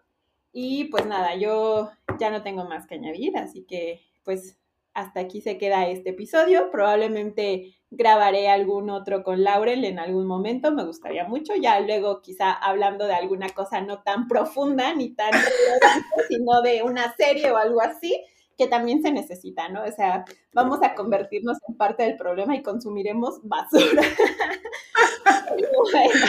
Y 0.51 0.85
pues 0.85 1.05
nada, 1.05 1.35
yo 1.35 1.91
ya 2.19 2.29
no 2.29 2.43
tengo 2.43 2.65
más 2.65 2.85
que 2.85 2.95
añadir, 2.95 3.37
así 3.37 3.65
que 3.65 4.01
pues 4.23 4.59
hasta 4.93 5.21
aquí 5.21 5.41
se 5.41 5.57
queda 5.57 5.87
este 5.87 6.11
episodio. 6.11 6.69
Probablemente 6.71 7.75
grabaré 7.89 8.49
algún 8.49 8.89
otro 8.89 9.23
con 9.23 9.43
Laurel 9.43 9.85
en 9.85 9.99
algún 9.99 10.25
momento, 10.25 10.71
me 10.71 10.85
gustaría 10.85 11.27
mucho. 11.27 11.53
Ya 11.55 11.79
luego 11.79 12.21
quizá 12.21 12.51
hablando 12.51 13.05
de 13.05 13.13
alguna 13.13 13.49
cosa 13.49 13.81
no 13.81 14.01
tan 14.03 14.27
profunda 14.27 14.93
ni 14.93 15.13
tan 15.13 15.31
sino 16.27 16.61
de 16.61 16.83
una 16.83 17.13
serie 17.15 17.51
o 17.51 17.57
algo 17.57 17.81
así, 17.81 18.23
que 18.57 18.67
también 18.67 19.01
se 19.01 19.11
necesita, 19.11 19.69
¿no? 19.69 19.83
O 19.83 19.91
sea, 19.91 20.25
vamos 20.53 20.79
a 20.83 20.93
convertirnos 20.95 21.57
en 21.67 21.75
parte 21.75 22.03
del 22.03 22.17
problema 22.17 22.55
y 22.55 22.63
consumiremos 22.63 23.39
basura. 23.43 24.01
bueno, 25.91 26.25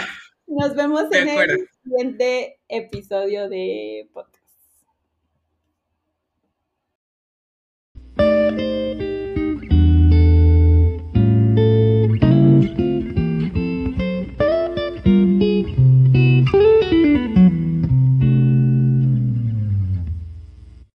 nos 0.46 0.74
vemos 0.74 1.04
en 1.12 1.28
el 1.28 1.68
siguiente 1.82 2.60
episodio 2.68 3.48
de 3.48 4.08
podcast. 4.12 4.33